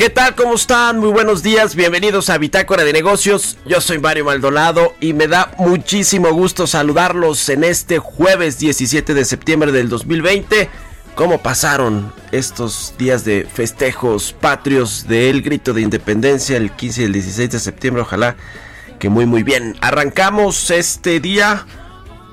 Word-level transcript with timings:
¿Qué 0.00 0.08
tal? 0.08 0.34
¿Cómo 0.34 0.54
están? 0.54 0.98
Muy 0.98 1.10
buenos 1.10 1.42
días, 1.42 1.74
bienvenidos 1.74 2.30
a 2.30 2.38
Bitácora 2.38 2.84
de 2.84 2.92
Negocios. 2.94 3.58
Yo 3.66 3.82
soy 3.82 3.98
Mario 3.98 4.24
Maldonado 4.24 4.94
y 4.98 5.12
me 5.12 5.28
da 5.28 5.52
muchísimo 5.58 6.32
gusto 6.32 6.66
saludarlos 6.66 7.46
en 7.50 7.64
este 7.64 7.98
jueves 7.98 8.58
17 8.58 9.12
de 9.12 9.26
septiembre 9.26 9.72
del 9.72 9.90
2020. 9.90 10.70
¿Cómo 11.14 11.42
pasaron 11.42 12.14
estos 12.32 12.94
días 12.96 13.26
de 13.26 13.46
festejos 13.52 14.32
patrios 14.32 15.06
del 15.06 15.42
grito 15.42 15.74
de 15.74 15.82
independencia 15.82 16.56
el 16.56 16.70
15 16.70 17.02
y 17.02 17.04
el 17.04 17.12
16 17.12 17.50
de 17.50 17.60
septiembre? 17.60 18.00
Ojalá 18.00 18.36
que 18.98 19.10
muy 19.10 19.26
muy 19.26 19.42
bien. 19.42 19.76
Arrancamos 19.82 20.70
este 20.70 21.20
día 21.20 21.66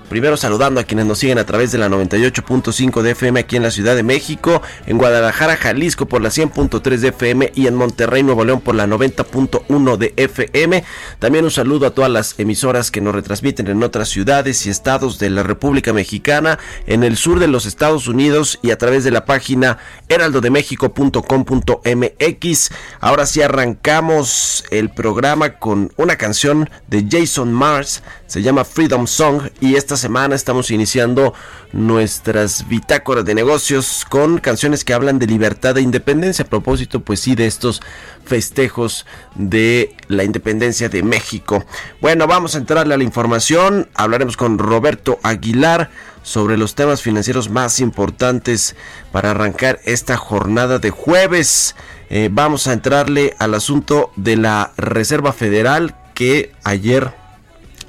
Primero 0.09 0.37
saludando 0.37 0.79
a 0.79 0.85
quienes 0.85 1.05
nos 1.05 1.19
siguen 1.19 1.37
a 1.37 1.45
través 1.45 1.73
de 1.73 1.77
la 1.77 1.89
98.5 1.89 3.01
de 3.01 3.11
FM 3.11 3.41
aquí 3.41 3.57
en 3.57 3.63
la 3.63 3.71
Ciudad 3.71 3.93
de 3.95 4.03
México, 4.03 4.61
en 4.85 4.97
Guadalajara, 4.97 5.57
Jalisco 5.57 6.05
por 6.05 6.21
la 6.21 6.29
100.3 6.29 6.97
de 6.97 7.09
FM 7.09 7.51
y 7.55 7.67
en 7.67 7.75
Monterrey, 7.75 8.23
Nuevo 8.23 8.45
León 8.45 8.61
por 8.61 8.75
la 8.75 8.87
90.1 8.87 9.97
de 9.97 10.13
FM. 10.15 10.85
También 11.19 11.43
un 11.43 11.51
saludo 11.51 11.87
a 11.87 11.91
todas 11.91 12.09
las 12.09 12.39
emisoras 12.39 12.89
que 12.89 13.01
nos 13.01 13.13
retransmiten 13.13 13.67
en 13.67 13.83
otras 13.83 14.07
ciudades 14.07 14.65
y 14.65 14.69
estados 14.69 15.19
de 15.19 15.29
la 15.29 15.43
República 15.43 15.91
Mexicana, 15.91 16.57
en 16.85 17.03
el 17.03 17.17
sur 17.17 17.39
de 17.39 17.47
los 17.47 17.65
Estados 17.65 18.07
Unidos 18.07 18.59
y 18.61 18.71
a 18.71 18.77
través 18.77 19.03
de 19.03 19.11
la 19.11 19.25
página 19.25 19.77
heraldodemexico.com.mx. 20.07 22.69
Ahora 23.01 23.25
sí 23.25 23.41
arrancamos 23.41 24.63
el 24.71 24.89
programa 24.89 25.59
con 25.59 25.91
una 25.97 26.15
canción 26.15 26.69
de 26.87 27.05
Jason 27.09 27.51
Mars, 27.51 28.03
se 28.27 28.41
llama 28.41 28.65
Freedom 28.65 29.07
Song 29.07 29.49
y 29.61 29.75
esta 29.75 29.95
semana 29.95 30.35
estamos 30.35 30.69
iniciando 30.69 31.33
nuestras 31.71 32.67
bitácoras 32.67 33.23
de 33.23 33.33
negocios 33.33 34.05
con 34.07 34.39
canciones 34.39 34.83
que 34.83 34.93
hablan 34.93 35.17
de 35.17 35.27
libertad 35.27 35.77
e 35.77 35.81
independencia. 35.81 36.43
A 36.43 36.49
propósito, 36.49 36.99
pues 36.99 37.21
sí, 37.21 37.35
de 37.35 37.47
estos 37.47 37.81
festejos 38.25 39.05
de 39.35 39.95
la 40.09 40.25
independencia 40.25 40.89
de 40.89 41.03
México. 41.03 41.65
Bueno, 42.01 42.27
vamos 42.27 42.55
a 42.55 42.57
entrarle 42.57 42.93
a 42.93 42.97
la 42.97 43.03
información. 43.05 43.87
Hablaremos 43.95 44.35
con 44.35 44.57
Roberto 44.57 45.19
Aguilar 45.23 45.89
sobre 46.21 46.57
los 46.57 46.75
temas 46.75 47.01
financieros 47.01 47.49
más 47.49 47.79
importantes 47.79 48.75
para 49.13 49.31
arrancar 49.31 49.79
esta 49.85 50.17
jornada 50.17 50.79
de 50.79 50.89
jueves. 50.89 51.75
Eh, 52.09 52.27
vamos 52.29 52.67
a 52.67 52.73
entrarle 52.73 53.35
al 53.39 53.53
asunto 53.53 54.11
de 54.17 54.35
la 54.35 54.73
Reserva 54.75 55.31
Federal 55.31 55.95
que 56.13 56.51
ayer 56.63 57.13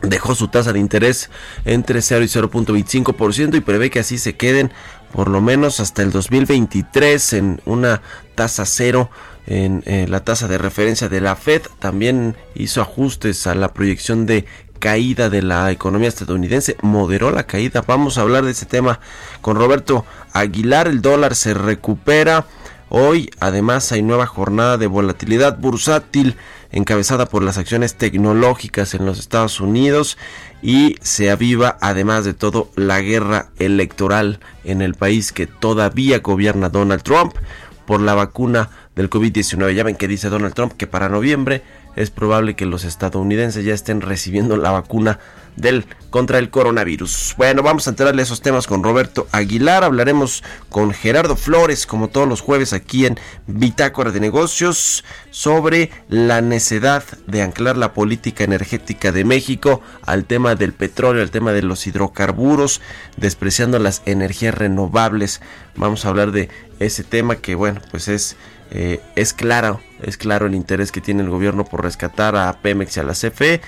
dejó 0.02 0.34
su 0.34 0.48
tasa 0.48 0.72
de 0.72 0.78
interés 0.78 1.30
entre 1.64 2.02
0 2.02 2.24
y 2.24 2.28
0.25% 2.28 3.56
y 3.56 3.60
prevé 3.60 3.90
que 3.90 4.00
así 4.00 4.18
se 4.18 4.36
queden 4.36 4.72
por 5.12 5.28
lo 5.28 5.40
menos 5.40 5.80
hasta 5.80 6.02
el 6.02 6.12
2023 6.12 7.32
en 7.32 7.60
una 7.64 8.02
tasa 8.34 8.66
cero 8.66 9.10
en 9.46 9.82
eh, 9.86 10.06
la 10.08 10.20
tasa 10.20 10.46
de 10.46 10.58
referencia 10.58 11.08
de 11.08 11.20
la 11.20 11.34
Fed. 11.34 11.62
También 11.78 12.36
hizo 12.54 12.82
ajustes 12.82 13.46
a 13.46 13.54
la 13.54 13.72
proyección 13.72 14.26
de 14.26 14.44
caída 14.78 15.30
de 15.30 15.42
la 15.42 15.70
economía 15.72 16.08
estadounidense, 16.08 16.76
moderó 16.82 17.30
la 17.30 17.46
caída. 17.46 17.82
Vamos 17.86 18.18
a 18.18 18.22
hablar 18.22 18.44
de 18.44 18.52
ese 18.52 18.66
tema 18.66 19.00
con 19.40 19.56
Roberto 19.56 20.04
Aguilar. 20.32 20.86
El 20.86 21.00
dólar 21.00 21.34
se 21.34 21.54
recupera. 21.54 22.46
Hoy 22.90 23.30
además 23.38 23.92
hay 23.92 24.02
nueva 24.02 24.26
jornada 24.26 24.78
de 24.78 24.86
volatilidad 24.86 25.58
bursátil 25.58 26.36
encabezada 26.72 27.26
por 27.26 27.42
las 27.42 27.58
acciones 27.58 27.96
tecnológicas 27.96 28.94
en 28.94 29.04
los 29.04 29.18
Estados 29.18 29.60
Unidos 29.60 30.16
y 30.62 30.96
se 31.02 31.30
aviva 31.30 31.76
además 31.80 32.24
de 32.24 32.34
todo 32.34 32.70
la 32.76 33.00
guerra 33.00 33.50
electoral 33.58 34.40
en 34.64 34.80
el 34.80 34.94
país 34.94 35.32
que 35.32 35.46
todavía 35.46 36.20
gobierna 36.20 36.70
Donald 36.70 37.02
Trump 37.02 37.34
por 37.86 38.00
la 38.00 38.14
vacuna 38.14 38.70
del 38.96 39.10
COVID-19. 39.10 39.74
Ya 39.74 39.84
ven 39.84 39.96
que 39.96 40.08
dice 40.08 40.30
Donald 40.30 40.54
Trump 40.54 40.72
que 40.72 40.86
para 40.86 41.08
noviembre 41.08 41.62
es 41.96 42.10
probable 42.10 42.56
que 42.56 42.66
los 42.66 42.84
estadounidenses 42.84 43.64
ya 43.64 43.74
estén 43.74 44.00
recibiendo 44.00 44.56
la 44.56 44.70
vacuna 44.70 45.18
del 45.60 45.86
contra 46.10 46.38
el 46.38 46.48
coronavirus. 46.48 47.34
Bueno, 47.36 47.62
vamos 47.62 47.86
a 47.86 47.90
enterarle 47.90 48.22
esos 48.22 48.40
temas 48.40 48.66
con 48.66 48.82
Roberto 48.82 49.26
Aguilar. 49.32 49.84
Hablaremos 49.84 50.42
con 50.70 50.92
Gerardo 50.92 51.36
Flores, 51.36 51.86
como 51.86 52.08
todos 52.08 52.26
los 52.26 52.40
jueves 52.40 52.72
aquí 52.72 53.04
en 53.04 53.18
Bitácora 53.46 54.10
de 54.10 54.20
Negocios, 54.20 55.04
sobre 55.30 55.90
la 56.08 56.40
necesidad 56.40 57.04
de 57.26 57.42
anclar 57.42 57.76
la 57.76 57.92
política 57.92 58.44
energética 58.44 59.12
de 59.12 59.24
México 59.24 59.82
al 60.02 60.24
tema 60.24 60.54
del 60.54 60.72
petróleo, 60.72 61.22
al 61.22 61.30
tema 61.30 61.52
de 61.52 61.62
los 61.62 61.86
hidrocarburos, 61.86 62.80
despreciando 63.16 63.78
las 63.78 64.02
energías 64.06 64.54
renovables. 64.54 65.42
Vamos 65.76 66.04
a 66.04 66.08
hablar 66.08 66.32
de 66.32 66.48
ese 66.78 67.04
tema 67.04 67.36
que, 67.36 67.54
bueno, 67.54 67.82
pues 67.90 68.08
es 68.08 68.36
eh, 68.70 69.00
es 69.16 69.32
claro, 69.32 69.80
es 70.02 70.16
claro 70.18 70.46
el 70.46 70.54
interés 70.54 70.92
que 70.92 71.00
tiene 71.00 71.22
el 71.22 71.30
gobierno 71.30 71.64
por 71.64 71.82
rescatar 71.82 72.36
a 72.36 72.52
Pemex 72.60 72.96
y 72.96 73.00
a 73.00 73.02
la 73.02 73.14
CFE, 73.14 73.60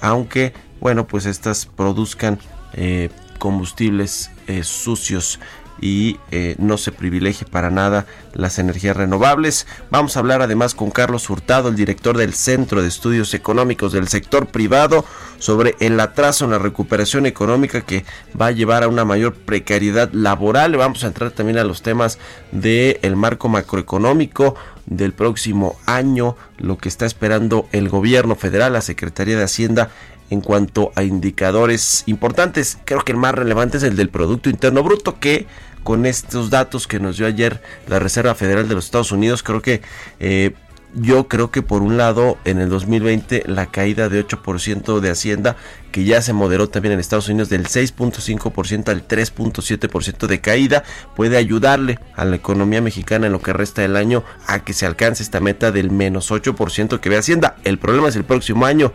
aunque 0.00 0.52
bueno, 0.84 1.06
pues 1.06 1.24
estas 1.24 1.64
produzcan 1.64 2.38
eh, 2.74 3.08
combustibles 3.38 4.30
eh, 4.46 4.64
sucios 4.64 5.40
y 5.80 6.18
eh, 6.30 6.56
no 6.58 6.76
se 6.76 6.92
privilegie 6.92 7.46
para 7.46 7.70
nada 7.70 8.04
las 8.34 8.58
energías 8.58 8.94
renovables. 8.94 9.66
Vamos 9.90 10.16
a 10.16 10.20
hablar 10.20 10.42
además 10.42 10.74
con 10.74 10.90
Carlos 10.90 11.30
Hurtado, 11.30 11.70
el 11.70 11.76
director 11.76 12.18
del 12.18 12.34
Centro 12.34 12.82
de 12.82 12.88
Estudios 12.88 13.32
Económicos 13.32 13.92
del 13.92 14.08
Sector 14.08 14.48
Privado, 14.48 15.06
sobre 15.38 15.74
el 15.80 15.98
atraso 16.00 16.44
en 16.44 16.50
la 16.50 16.58
recuperación 16.58 17.24
económica 17.24 17.80
que 17.80 18.04
va 18.38 18.48
a 18.48 18.52
llevar 18.52 18.82
a 18.82 18.88
una 18.88 19.06
mayor 19.06 19.34
precariedad 19.34 20.12
laboral. 20.12 20.76
Vamos 20.76 21.02
a 21.02 21.06
entrar 21.06 21.30
también 21.30 21.56
a 21.56 21.64
los 21.64 21.80
temas 21.80 22.18
del 22.52 23.16
marco 23.16 23.48
macroeconómico 23.48 24.54
del 24.86 25.14
próximo 25.14 25.76
año, 25.86 26.36
lo 26.58 26.76
que 26.76 26.90
está 26.90 27.06
esperando 27.06 27.68
el 27.72 27.88
gobierno 27.88 28.36
federal, 28.36 28.74
la 28.74 28.82
Secretaría 28.82 29.36
de 29.38 29.44
Hacienda 29.44 29.90
en 30.30 30.40
cuanto 30.40 30.92
a 30.94 31.02
indicadores 31.02 32.04
importantes. 32.06 32.78
Creo 32.84 33.00
que 33.00 33.12
el 33.12 33.18
más 33.18 33.34
relevante 33.34 33.76
es 33.76 33.82
el 33.82 33.96
del 33.96 34.08
Producto 34.08 34.50
Interno 34.50 34.82
Bruto, 34.82 35.18
que 35.20 35.46
con 35.82 36.06
estos 36.06 36.50
datos 36.50 36.86
que 36.86 36.98
nos 36.98 37.18
dio 37.18 37.26
ayer 37.26 37.62
la 37.86 37.98
Reserva 37.98 38.34
Federal 38.34 38.68
de 38.68 38.74
los 38.74 38.86
Estados 38.86 39.12
Unidos, 39.12 39.42
creo 39.42 39.60
que 39.60 39.82
eh, 40.18 40.54
yo 40.94 41.26
creo 41.28 41.50
que 41.50 41.62
por 41.62 41.82
un 41.82 41.96
lado 41.96 42.38
en 42.44 42.60
el 42.60 42.68
2020 42.68 43.44
la 43.46 43.66
caída 43.66 44.08
de 44.08 44.24
8% 44.24 45.00
de 45.00 45.10
Hacienda, 45.10 45.56
que 45.90 46.04
ya 46.04 46.22
se 46.22 46.32
moderó 46.32 46.68
también 46.68 46.94
en 46.94 47.00
Estados 47.00 47.28
Unidos 47.28 47.48
del 47.48 47.66
6.5% 47.66 48.88
al 48.88 49.06
3.7% 49.06 50.26
de 50.26 50.40
caída, 50.40 50.84
puede 51.16 51.36
ayudarle 51.36 51.98
a 52.14 52.24
la 52.24 52.36
economía 52.36 52.80
mexicana 52.80 53.26
en 53.26 53.32
lo 53.32 53.42
que 53.42 53.52
resta 53.52 53.82
del 53.82 53.96
año 53.96 54.24
a 54.46 54.64
que 54.64 54.72
se 54.72 54.86
alcance 54.86 55.22
esta 55.22 55.40
meta 55.40 55.72
del 55.72 55.90
menos 55.90 56.30
8% 56.30 57.00
que 57.00 57.08
ve 57.08 57.18
Hacienda. 57.18 57.56
El 57.64 57.78
problema 57.78 58.08
es 58.08 58.16
el 58.16 58.24
próximo 58.24 58.64
año 58.64 58.92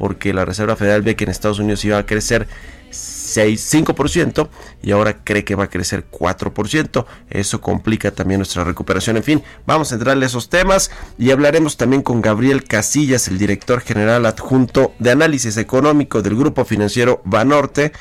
porque 0.00 0.32
la 0.32 0.46
Reserva 0.46 0.76
Federal 0.76 1.02
ve 1.02 1.14
que 1.14 1.24
en 1.24 1.30
Estados 1.30 1.58
Unidos 1.58 1.84
iba 1.84 1.98
a 1.98 2.06
crecer 2.06 2.48
6, 2.88 3.74
5% 3.74 4.48
y 4.82 4.92
ahora 4.92 5.22
cree 5.22 5.44
que 5.44 5.54
va 5.54 5.64
a 5.64 5.68
crecer 5.68 6.06
4%. 6.10 7.04
Eso 7.28 7.60
complica 7.60 8.10
también 8.10 8.38
nuestra 8.38 8.64
recuperación. 8.64 9.18
En 9.18 9.24
fin, 9.24 9.42
vamos 9.66 9.92
a 9.92 9.96
entrarle 9.96 10.24
a 10.24 10.28
esos 10.28 10.48
temas 10.48 10.90
y 11.18 11.32
hablaremos 11.32 11.76
también 11.76 12.00
con 12.00 12.22
Gabriel 12.22 12.64
Casillas, 12.64 13.28
el 13.28 13.36
director 13.36 13.82
general 13.82 14.24
adjunto 14.24 14.94
de 14.98 15.10
análisis 15.10 15.58
económico 15.58 16.22
del 16.22 16.34
grupo 16.34 16.64
financiero 16.64 17.20
Banorte 17.26 17.92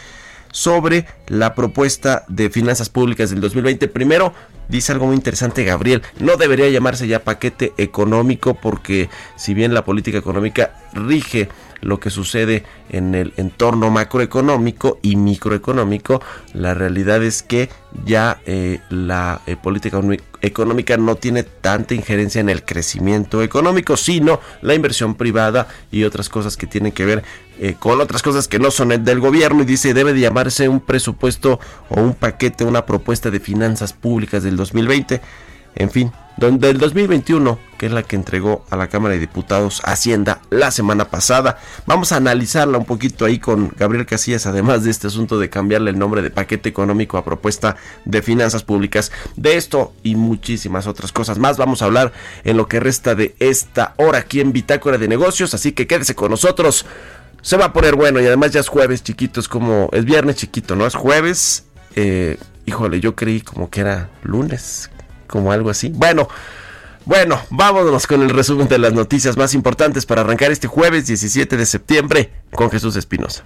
sobre 0.54 1.06
la 1.28 1.54
propuesta 1.54 2.24
de 2.30 2.50
finanzas 2.50 2.88
públicas 2.88 3.30
del 3.30 3.42
2020. 3.42 3.90
Primero, 3.90 4.34
dice 4.70 4.94
algo 4.94 5.08
muy 5.08 5.18
interesante 5.18 5.66
Gabriel, 5.66 6.02
no 6.22 6.38
debería 6.38 6.70
llamarse 6.70 7.10
ya 7.10 7.26
paquete 7.26 7.74
económico 7.78 8.54
porque 8.54 9.10
si 9.36 9.54
bien 9.54 9.74
la 9.74 9.84
política 9.84 10.18
económica 10.18 10.72
rige 10.94 11.50
lo 11.82 12.00
que 12.00 12.10
sucede 12.10 12.64
en 12.90 13.16
el 13.16 13.34
entorno 13.38 13.90
macroeconómico 13.90 15.00
y 15.02 15.16
microeconómico, 15.16 16.22
la 16.54 16.74
realidad 16.74 17.24
es 17.24 17.44
que 17.44 17.70
ya 18.06 18.42
eh, 18.46 18.80
la 18.90 19.42
eh, 19.48 19.56
política 19.56 20.00
económica 20.42 20.98
no 20.98 21.16
tiene 21.16 21.44
tanta 21.44 21.94
injerencia 21.94 22.42
en 22.42 22.50
el 22.50 22.64
crecimiento 22.64 23.42
económico, 23.42 23.98
sino 23.98 24.40
la 24.62 24.76
inversión 24.76 25.16
privada 25.16 25.68
y 25.92 26.04
otras 26.04 26.30
cosas 26.30 26.58
que 26.58 26.68
tienen 26.68 26.92
que 26.92 27.06
ver 27.06 27.24
eh, 27.60 27.76
con 27.80 28.00
otras 28.00 28.22
cosas 28.22 28.48
que 28.48 28.60
no 28.60 28.72
son 28.72 28.90
del 29.04 29.20
gobierno. 29.20 29.64
Y 29.64 29.66
dice 29.66 29.94
debe 29.94 30.14
de 30.14 30.22
llamarse 30.22 30.70
un 30.70 30.80
presupuesto 30.80 31.60
o 31.90 32.02
un 32.02 32.14
paquete, 32.14 32.64
una 32.64 32.86
propuesta 32.86 33.32
de 33.32 33.40
finanzas 33.40 33.94
públicas 33.94 34.44
del 34.44 34.56
2020 34.56 35.22
en 35.76 35.90
fin, 35.90 36.12
del 36.40 36.78
2021, 36.78 37.60
que 37.78 37.88
es 37.88 37.92
la 37.92 38.04
que 38.04 38.16
entregó 38.16 38.64
a 38.70 38.78
la 38.78 38.88
Cámara 38.88 39.14
de 39.14 39.20
Diputados 39.20 39.82
Hacienda 39.84 40.40
la 40.50 40.72
semana 40.72 41.10
pasada. 41.10 41.60
Vamos 41.86 42.14
a 42.14 42.16
analizarla 42.16 42.78
un 42.78 42.86
poquito 42.86 43.26
ahí 43.26 43.40
con 43.40 43.74
Gabriel 43.78 44.06
Casillas, 44.06 44.46
además 44.46 44.86
de 44.86 44.92
este 44.92 45.08
asunto 45.08 45.38
de 45.38 45.50
cambiarle 45.50 45.92
el 45.92 46.00
nombre 46.00 46.22
de 46.22 46.30
paquete 46.30 46.70
económico 46.70 47.18
a 47.18 47.26
propuesta 47.26 47.76
de 48.06 48.22
finanzas 48.22 48.64
públicas. 48.64 49.12
De 49.36 49.58
esto 49.58 49.92
y 50.02 50.16
muchísimas 50.16 50.88
otras 50.88 51.12
cosas 51.12 51.40
más 51.40 51.58
vamos 51.58 51.82
a 51.82 51.86
hablar 51.86 52.14
en 52.46 52.56
lo 52.56 52.70
que 52.70 52.80
resta 52.80 53.16
de 53.16 53.36
esta 53.40 53.94
hora 53.98 54.20
aquí 54.20 54.40
en 54.40 54.54
Bitácora 54.54 54.98
de 54.98 55.10
Negocios, 55.10 55.54
así 55.54 55.74
que 55.74 55.88
quédese 55.88 56.16
con 56.16 56.32
nosotros. 56.32 56.86
Se 57.42 57.58
va 57.58 57.66
a 57.66 57.74
poner 57.74 57.96
bueno 57.96 58.22
y 58.22 58.26
además 58.26 58.52
ya 58.52 58.62
es 58.62 58.70
jueves 58.70 59.04
chiquitos, 59.04 59.50
como 59.50 59.90
es 59.92 60.06
viernes 60.06 60.38
chiquito, 60.38 60.78
¿no? 60.78 60.88
Es 60.88 60.96
jueves. 60.96 61.66
Eh, 61.98 62.38
híjole, 62.66 63.02
yo 63.02 63.14
creí 63.16 63.42
como 63.42 63.70
que 63.70 63.82
era 63.82 64.10
lunes 64.24 64.90
como 65.30 65.52
algo 65.52 65.70
así. 65.70 65.90
Bueno, 65.90 66.28
bueno, 67.06 67.40
vámonos 67.50 68.08
con 68.08 68.22
el 68.22 68.30
resumen 68.30 68.68
de 68.68 68.78
las 68.78 68.94
noticias 68.94 69.38
más 69.38 69.54
importantes 69.54 70.06
para 70.06 70.22
arrancar 70.22 70.52
este 70.52 70.68
jueves 70.68 71.08
17 71.08 71.56
de 71.56 71.66
septiembre 71.66 72.32
con 72.52 72.70
Jesús 72.70 72.96
Espinosa. 72.96 73.44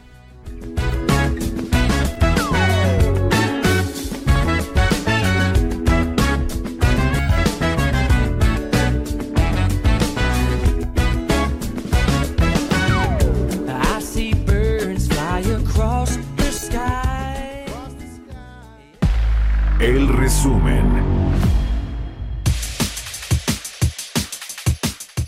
El 19.80 20.08
resumen. 20.08 20.93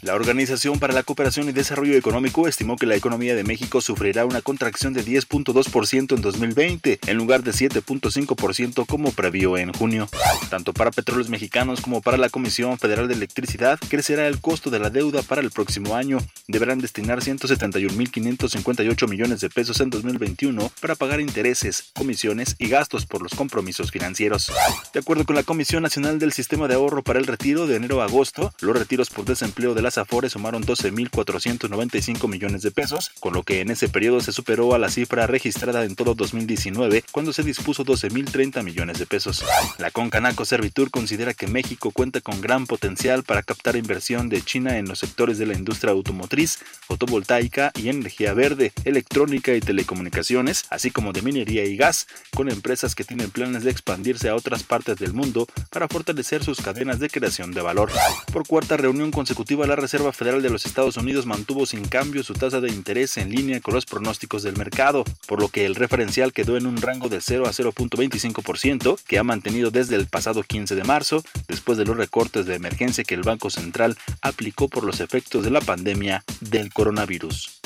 La 0.06 0.14
Organización 0.14 0.78
para 0.78 0.94
la 0.94 1.02
Cooperación 1.02 1.50
y 1.50 1.52
Desarrollo 1.52 1.98
Económico 1.98 2.48
estimó 2.48 2.76
que 2.76 2.86
la 2.86 2.96
economía 2.96 3.34
de 3.36 3.44
México 3.44 3.82
sufrirá 3.82 4.24
una 4.24 4.44
contracción 4.44 4.94
de 4.94 5.04
10.2% 5.04 6.16
en 6.16 6.22
2020, 6.22 7.00
en 7.08 7.18
lugar 7.18 7.42
de 7.42 7.50
7.5% 7.50 8.86
como 8.86 9.12
previó 9.14 9.58
en 9.58 9.74
junio. 9.74 10.08
Tanto 10.52 10.74
para 10.74 10.92
petróleos 10.92 11.30
mexicanos 11.30 11.82
como 11.82 12.04
para 12.04 12.18
la 12.18 12.30
Comisión 12.30 12.78
Federal 12.78 13.08
de 13.08 13.16
Electricidad, 13.16 13.80
crecerá 13.90 14.28
el 14.28 14.40
costo 14.40 14.70
de 14.70 14.78
la 14.78 14.92
deuda 14.92 15.24
para 15.24 15.42
el 15.42 15.50
próximo 15.50 15.96
año. 15.96 16.20
Deberán 16.48 16.78
destinar 16.78 17.22
171.558 17.22 19.10
millones 19.10 19.42
de 19.42 19.50
pesos 19.50 19.82
en 19.82 19.90
2021 19.90 20.72
para 20.82 20.94
pagar 20.94 21.20
intereses, 21.20 21.90
comisiones 21.96 22.56
y 22.60 22.68
gastos 22.68 23.08
por 23.08 23.24
los 23.24 23.34
compromisos 23.34 23.90
financieros. 23.90 24.52
De 24.94 25.00
acuerdo 25.00 25.26
con 25.26 25.36
la 25.36 25.42
Comisión 25.42 25.82
Nacional 25.82 26.20
del 26.20 26.32
Sistema 26.32 26.68
de 26.68 26.76
Ahorro 26.76 27.02
para 27.02 27.18
el 27.18 27.26
Retiro 27.26 27.66
de 27.66 27.78
enero 27.78 28.04
a 28.04 28.06
agosto, 28.06 28.54
los 28.62 28.78
retiros 28.78 29.10
por 29.10 29.26
desempleo 29.26 29.74
de 29.74 29.82
las 29.82 29.95
Afores 29.98 30.34
sumaron 30.34 30.64
12.495 30.64 32.28
millones 32.28 32.62
de 32.62 32.72
pesos, 32.72 33.12
con 33.20 33.34
lo 33.34 33.44
que 33.44 33.62
en 33.62 33.72
ese 33.72 33.90
periodo 33.90 34.22
se 34.22 34.32
superó 34.32 34.74
a 34.74 34.80
la 34.80 34.90
cifra 34.90 35.28
registrada 35.28 35.84
en 35.84 35.96
todo 35.96 36.16
2019, 36.16 37.04
cuando 37.12 37.34
se 37.34 37.44
dispuso 37.44 37.86
12.030 37.86 38.64
millones 38.64 39.00
de 39.00 39.06
pesos. 39.06 39.44
La 39.78 39.92
Concanaco 39.92 40.46
Servitur 40.46 40.92
considera 40.92 41.34
que 41.34 41.48
México 41.48 41.92
cuenta 41.92 42.22
con 42.22 42.42
gran 42.42 42.66
potencial 42.66 43.24
para 43.24 43.44
captar 43.44 43.76
inversión 43.76 44.30
de 44.30 44.42
China 44.42 44.78
en 44.78 44.88
los 44.88 45.00
sectores 45.00 45.38
de 45.38 45.46
la 45.46 45.54
industria 45.54 45.92
automotriz, 45.94 46.60
fotovoltaica 46.88 47.72
y 47.76 47.90
energía 47.90 48.34
verde, 48.34 48.72
electrónica 48.84 49.54
y 49.54 49.60
telecomunicaciones, 49.60 50.66
así 50.70 50.92
como 50.92 51.14
de 51.14 51.22
minería 51.22 51.66
y 51.66 51.78
gas, 51.78 52.08
con 52.34 52.50
empresas 52.50 52.96
que 52.96 53.04
tienen 53.04 53.30
planes 53.32 53.64
de 53.64 53.72
expandirse 53.72 54.30
a 54.30 54.36
otras 54.36 54.64
partes 54.64 54.98
del 54.98 55.14
mundo 55.14 55.48
para 55.70 55.88
fortalecer 55.88 56.44
sus 56.44 56.62
cadenas 56.62 57.00
de 57.00 57.10
creación 57.10 57.52
de 57.52 57.62
valor. 57.62 57.92
Por 58.32 58.48
cuarta 58.48 58.78
reunión 58.78 59.12
consecutiva, 59.12 59.68
la 59.68 59.76
Reserva 59.86 60.12
Federal 60.12 60.42
de 60.42 60.50
los 60.50 60.66
Estados 60.66 60.98
Unidos 60.98 61.28
mantuvo 61.28 61.68
sin 61.68 61.86
cambio 61.86 62.24
su 62.24 62.34
tasa 62.34 62.60
de 62.60 62.70
interés 62.70 63.18
en 63.18 63.30
línea 63.30 63.62
con 63.62 63.76
los 63.76 63.86
pronósticos 63.86 64.42
del 64.42 64.58
mercado, 64.58 65.04
por 65.28 65.40
lo 65.40 65.50
que 65.50 65.68
el 65.68 65.76
referencial 65.76 66.34
quedó 66.34 66.58
en 66.58 66.66
un 66.66 66.78
rango 66.78 67.08
de 67.08 67.22
0 67.22 67.46
a 67.46 67.52
0.25%, 67.52 68.98
que 69.06 69.20
ha 69.20 69.24
mantenido 69.24 69.70
desde 69.70 69.96
el 69.96 70.08
pasado 70.08 70.42
15 70.42 70.74
de 70.74 70.84
marzo, 70.86 71.24
después 71.48 71.78
de 71.78 71.86
los 71.86 71.98
recortes 71.98 72.48
de 72.48 72.56
emergencia 72.56 73.04
que 73.04 73.14
el 73.14 73.22
Banco 73.22 73.52
Central 73.52 73.96
aplicó 74.24 74.70
por 74.70 74.84
los 74.86 75.02
efectos 75.02 75.44
de 75.44 75.52
la 75.52 75.62
pandemia 75.62 76.24
del 76.42 76.74
coronavirus. 76.74 77.62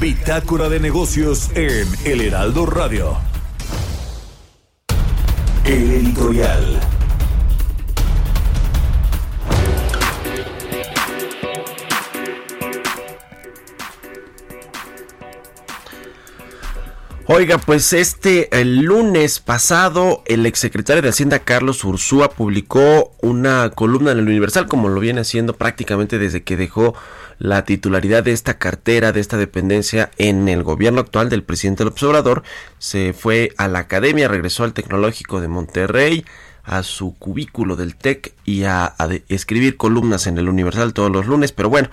Bitácora 0.00 0.68
de 0.68 0.78
negocios 0.78 1.50
en 1.56 1.88
El 2.04 2.20
Heraldo 2.20 2.66
Radio. 2.66 3.18
El 5.64 5.90
editorial. 5.90 6.97
Oiga, 17.30 17.58
pues 17.58 17.92
este 17.92 18.58
el 18.58 18.80
lunes 18.80 19.38
pasado 19.38 20.22
el 20.24 20.46
exsecretario 20.46 21.02
de 21.02 21.10
Hacienda 21.10 21.40
Carlos 21.40 21.84
Ursúa 21.84 22.30
publicó 22.30 23.12
una 23.20 23.68
columna 23.68 24.12
en 24.12 24.20
el 24.20 24.28
Universal 24.28 24.66
como 24.66 24.88
lo 24.88 24.98
viene 24.98 25.20
haciendo 25.20 25.52
prácticamente 25.52 26.18
desde 26.18 26.42
que 26.42 26.56
dejó 26.56 26.94
la 27.38 27.66
titularidad 27.66 28.24
de 28.24 28.32
esta 28.32 28.56
cartera, 28.56 29.12
de 29.12 29.20
esta 29.20 29.36
dependencia 29.36 30.10
en 30.16 30.48
el 30.48 30.62
gobierno 30.62 31.02
actual 31.02 31.28
del 31.28 31.42
presidente 31.42 31.84
López 31.84 32.02
Obrador. 32.04 32.44
Se 32.78 33.12
fue 33.12 33.52
a 33.58 33.68
la 33.68 33.80
academia, 33.80 34.26
regresó 34.26 34.64
al 34.64 34.72
Tecnológico 34.72 35.42
de 35.42 35.48
Monterrey, 35.48 36.24
a 36.64 36.82
su 36.82 37.14
cubículo 37.18 37.76
del 37.76 37.94
TEC 37.94 38.32
y 38.46 38.64
a, 38.64 38.94
escribir 39.28 39.76
columnas 39.76 40.26
en 40.26 40.38
el 40.38 40.48
Universal 40.48 40.94
todos 40.94 41.10
los 41.10 41.26
lunes. 41.26 41.52
Pero 41.52 41.68
bueno, 41.68 41.90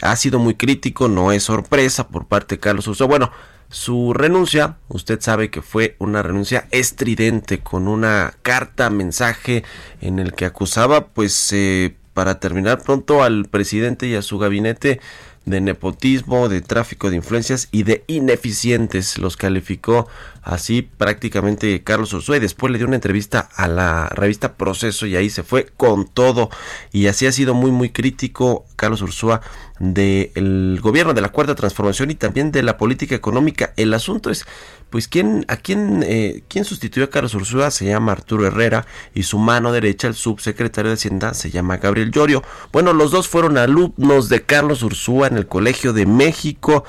ha 0.00 0.16
sido 0.16 0.38
muy 0.38 0.54
crítico, 0.54 1.08
no 1.08 1.30
es 1.30 1.42
sorpresa 1.42 2.08
por 2.08 2.26
parte 2.26 2.54
de 2.54 2.60
Carlos 2.60 2.88
Ursúa. 2.88 3.06
Bueno, 3.06 3.30
su 3.70 4.14
renuncia, 4.14 4.78
usted 4.88 5.20
sabe 5.20 5.50
que 5.50 5.60
fue 5.62 5.96
una 5.98 6.22
renuncia 6.22 6.68
estridente 6.70 7.60
con 7.60 7.86
una 7.86 8.34
carta, 8.42 8.88
mensaje 8.88 9.62
en 10.00 10.18
el 10.18 10.32
que 10.32 10.46
acusaba 10.46 11.08
pues 11.08 11.52
eh, 11.52 11.94
para 12.14 12.40
terminar 12.40 12.82
pronto 12.82 13.22
al 13.22 13.44
presidente 13.46 14.06
y 14.06 14.14
a 14.14 14.22
su 14.22 14.38
gabinete 14.38 15.00
de 15.48 15.60
nepotismo, 15.60 16.48
de 16.48 16.60
tráfico 16.60 17.10
de 17.10 17.16
influencias 17.16 17.68
y 17.70 17.82
de 17.82 18.04
ineficientes. 18.06 19.18
Los 19.18 19.36
calificó 19.36 20.08
así 20.42 20.82
prácticamente 20.82 21.82
Carlos 21.82 22.12
Ursúa 22.12 22.38
y 22.38 22.40
después 22.40 22.72
le 22.72 22.78
dio 22.78 22.86
una 22.86 22.96
entrevista 22.96 23.48
a 23.54 23.68
la 23.68 24.08
revista 24.08 24.54
Proceso 24.54 25.06
y 25.06 25.16
ahí 25.16 25.28
se 25.30 25.42
fue 25.42 25.66
con 25.76 26.06
todo 26.06 26.48
y 26.92 27.06
así 27.06 27.26
ha 27.26 27.32
sido 27.32 27.54
muy 27.54 27.70
muy 27.70 27.90
crítico 27.90 28.64
Carlos 28.76 29.02
Ursúa 29.02 29.42
del 29.78 30.80
gobierno 30.80 31.14
de 31.14 31.20
la 31.20 31.28
cuarta 31.28 31.54
transformación 31.54 32.10
y 32.10 32.14
también 32.14 32.50
de 32.50 32.62
la 32.62 32.76
política 32.76 33.14
económica. 33.14 33.72
El 33.76 33.94
asunto 33.94 34.30
es 34.30 34.46
pues 34.90 35.08
quién 35.08 35.44
a 35.48 35.56
quién 35.56 36.02
eh, 36.06 36.42
quién 36.48 36.64
sustituyó 36.64 37.06
a 37.06 37.10
Carlos 37.10 37.34
Ursúa 37.34 37.70
se 37.70 37.86
llama 37.86 38.12
Arturo 38.12 38.46
Herrera 38.46 38.86
y 39.14 39.24
su 39.24 39.38
mano 39.38 39.72
derecha 39.72 40.08
el 40.08 40.14
subsecretario 40.14 40.90
de 40.90 40.94
Hacienda 40.94 41.34
se 41.34 41.50
llama 41.50 41.76
Gabriel 41.76 42.10
Llorio. 42.10 42.42
Bueno, 42.72 42.92
los 42.92 43.10
dos 43.10 43.28
fueron 43.28 43.58
alumnos 43.58 44.28
de 44.28 44.42
Carlos 44.42 44.82
Ursúa 44.82 45.26
en 45.26 45.36
el 45.36 45.46
Colegio 45.46 45.92
de 45.92 46.06
México 46.06 46.84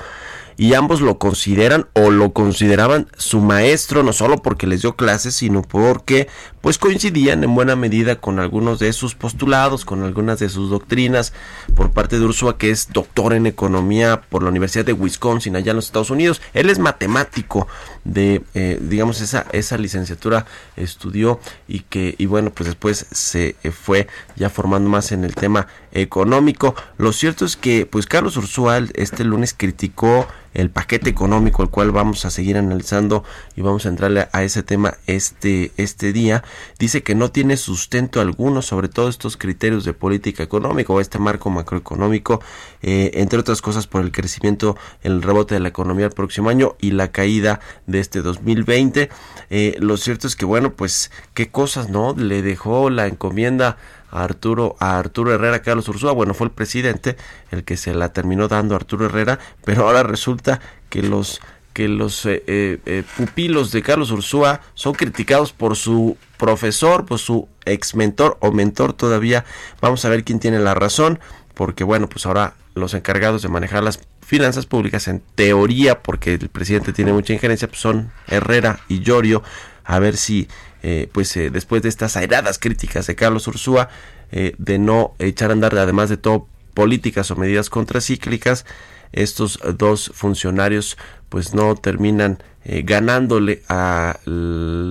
y 0.60 0.74
ambos 0.74 1.00
lo 1.00 1.16
consideran 1.16 1.86
o 1.94 2.10
lo 2.10 2.34
consideraban 2.34 3.08
su 3.16 3.40
maestro, 3.40 4.02
no 4.02 4.12
solo 4.12 4.42
porque 4.42 4.66
les 4.66 4.82
dio 4.82 4.94
clases, 4.94 5.34
sino 5.34 5.62
porque 5.62 6.28
pues 6.60 6.76
coincidían 6.76 7.42
en 7.42 7.54
buena 7.54 7.76
medida 7.76 8.16
con 8.16 8.38
algunos 8.38 8.78
de 8.78 8.92
sus 8.92 9.14
postulados, 9.14 9.86
con 9.86 10.02
algunas 10.02 10.38
de 10.38 10.50
sus 10.50 10.68
doctrinas 10.68 11.32
por 11.74 11.92
parte 11.92 12.18
de 12.18 12.26
Ursúa, 12.26 12.58
que 12.58 12.70
es 12.70 12.92
doctor 12.92 13.32
en 13.32 13.46
economía 13.46 14.20
por 14.28 14.42
la 14.42 14.50
Universidad 14.50 14.84
de 14.84 14.92
Wisconsin, 14.92 15.56
allá 15.56 15.70
en 15.70 15.76
los 15.76 15.86
Estados 15.86 16.10
Unidos. 16.10 16.42
Él 16.52 16.68
es 16.68 16.78
matemático 16.78 17.66
de, 18.04 18.42
eh, 18.54 18.78
digamos, 18.80 19.20
esa, 19.20 19.46
esa 19.52 19.76
licenciatura 19.78 20.46
estudió 20.76 21.40
y 21.68 21.80
que, 21.80 22.14
y 22.18 22.26
bueno, 22.26 22.50
pues 22.50 22.68
después 22.68 23.06
se 23.10 23.56
eh, 23.62 23.70
fue 23.70 24.08
ya 24.36 24.50
formando 24.50 24.88
más 24.90 25.12
en 25.12 25.24
el 25.24 25.34
tema 25.34 25.66
económico. 25.92 26.74
Lo 26.98 27.12
cierto 27.12 27.44
es 27.44 27.56
que, 27.56 27.86
pues 27.86 28.06
Carlos 28.06 28.36
Ursúa 28.36 28.78
este 28.94 29.24
lunes 29.24 29.54
criticó 29.56 30.26
el 30.54 30.70
paquete 30.70 31.10
económico, 31.10 31.62
el 31.62 31.70
cual 31.70 31.92
vamos 31.92 32.24
a 32.24 32.30
seguir 32.30 32.56
analizando 32.56 33.24
y 33.54 33.62
vamos 33.62 33.86
a 33.86 33.88
entrarle 33.88 34.28
a 34.32 34.42
ese 34.42 34.62
tema 34.62 34.94
este, 35.06 35.72
este 35.76 36.12
día, 36.12 36.42
dice 36.78 37.02
que 37.02 37.14
no 37.14 37.30
tiene 37.30 37.56
sustento 37.56 38.20
alguno 38.20 38.62
sobre 38.62 38.88
todos 38.88 39.10
estos 39.10 39.36
criterios 39.36 39.84
de 39.84 39.92
política 39.92 40.42
económica 40.42 40.92
o 40.92 41.00
este 41.00 41.18
marco 41.18 41.50
macroeconómico, 41.50 42.40
eh, 42.82 43.12
entre 43.14 43.38
otras 43.38 43.62
cosas 43.62 43.86
por 43.86 44.02
el 44.02 44.12
crecimiento, 44.12 44.76
el 45.02 45.22
rebote 45.22 45.54
de 45.54 45.60
la 45.60 45.68
economía 45.68 46.06
el 46.06 46.12
próximo 46.12 46.50
año 46.50 46.74
y 46.80 46.92
la 46.92 47.12
caída 47.12 47.60
de 47.90 48.00
este 48.00 48.22
2020. 48.22 49.10
Eh, 49.50 49.76
lo 49.80 49.96
cierto 49.96 50.26
es 50.26 50.36
que, 50.36 50.44
bueno, 50.44 50.72
pues 50.72 51.10
qué 51.34 51.50
cosas, 51.50 51.90
¿no? 51.90 52.14
Le 52.16 52.42
dejó 52.42 52.90
la 52.90 53.06
encomienda 53.06 53.76
a 54.10 54.24
Arturo, 54.24 54.76
a 54.80 54.98
Arturo 54.98 55.32
Herrera, 55.32 55.62
Carlos 55.62 55.88
Ursúa, 55.88 56.12
bueno, 56.12 56.34
fue 56.34 56.46
el 56.46 56.52
presidente 56.52 57.16
el 57.50 57.64
que 57.64 57.76
se 57.76 57.94
la 57.94 58.12
terminó 58.12 58.48
dando 58.48 58.74
a 58.74 58.78
Arturo 58.78 59.06
Herrera, 59.06 59.38
pero 59.64 59.86
ahora 59.86 60.02
resulta 60.02 60.60
que 60.88 61.02
los 61.02 61.40
que 61.72 61.86
los 61.86 62.26
eh, 62.26 62.42
eh, 62.48 63.04
pupilos 63.16 63.70
de 63.70 63.82
Carlos 63.82 64.10
Ursúa 64.10 64.60
son 64.74 64.92
criticados 64.94 65.52
por 65.52 65.76
su 65.76 66.16
profesor, 66.36 67.06
por 67.06 67.20
su 67.20 67.48
ex 67.64 67.94
mentor 67.94 68.36
o 68.40 68.50
mentor 68.50 68.92
todavía. 68.92 69.44
Vamos 69.80 70.04
a 70.04 70.08
ver 70.08 70.24
quién 70.24 70.40
tiene 70.40 70.58
la 70.58 70.74
razón, 70.74 71.20
porque 71.54 71.84
bueno, 71.84 72.08
pues 72.08 72.26
ahora 72.26 72.54
los 72.80 72.94
encargados 72.94 73.42
de 73.42 73.48
manejar 73.48 73.82
las 73.82 74.00
finanzas 74.20 74.66
públicas 74.66 75.08
en 75.08 75.22
teoría, 75.34 76.02
porque 76.02 76.34
el 76.34 76.48
presidente 76.48 76.92
tiene 76.92 77.12
mucha 77.12 77.32
injerencia, 77.32 77.68
pues 77.68 77.80
son 77.80 78.10
Herrera 78.26 78.80
y 78.88 79.00
Llorio, 79.00 79.42
a 79.84 79.98
ver 79.98 80.16
si 80.16 80.48
eh, 80.82 81.08
pues 81.12 81.36
eh, 81.36 81.50
después 81.50 81.82
de 81.82 81.88
estas 81.88 82.16
airadas 82.16 82.58
críticas 82.58 83.06
de 83.06 83.14
Carlos 83.14 83.46
Ursúa 83.46 83.90
eh, 84.32 84.54
de 84.56 84.78
no 84.78 85.14
echar 85.18 85.50
a 85.50 85.52
andar 85.52 85.76
además 85.76 86.08
de 86.08 86.16
todo 86.16 86.46
políticas 86.72 87.30
o 87.30 87.36
medidas 87.36 87.68
contracíclicas 87.68 88.64
estos 89.12 89.58
dos 89.76 90.10
funcionarios 90.14 90.96
pues 91.30 91.54
no 91.54 91.74
terminan 91.76 92.42
ganándole 92.62 93.62
a, 93.68 94.18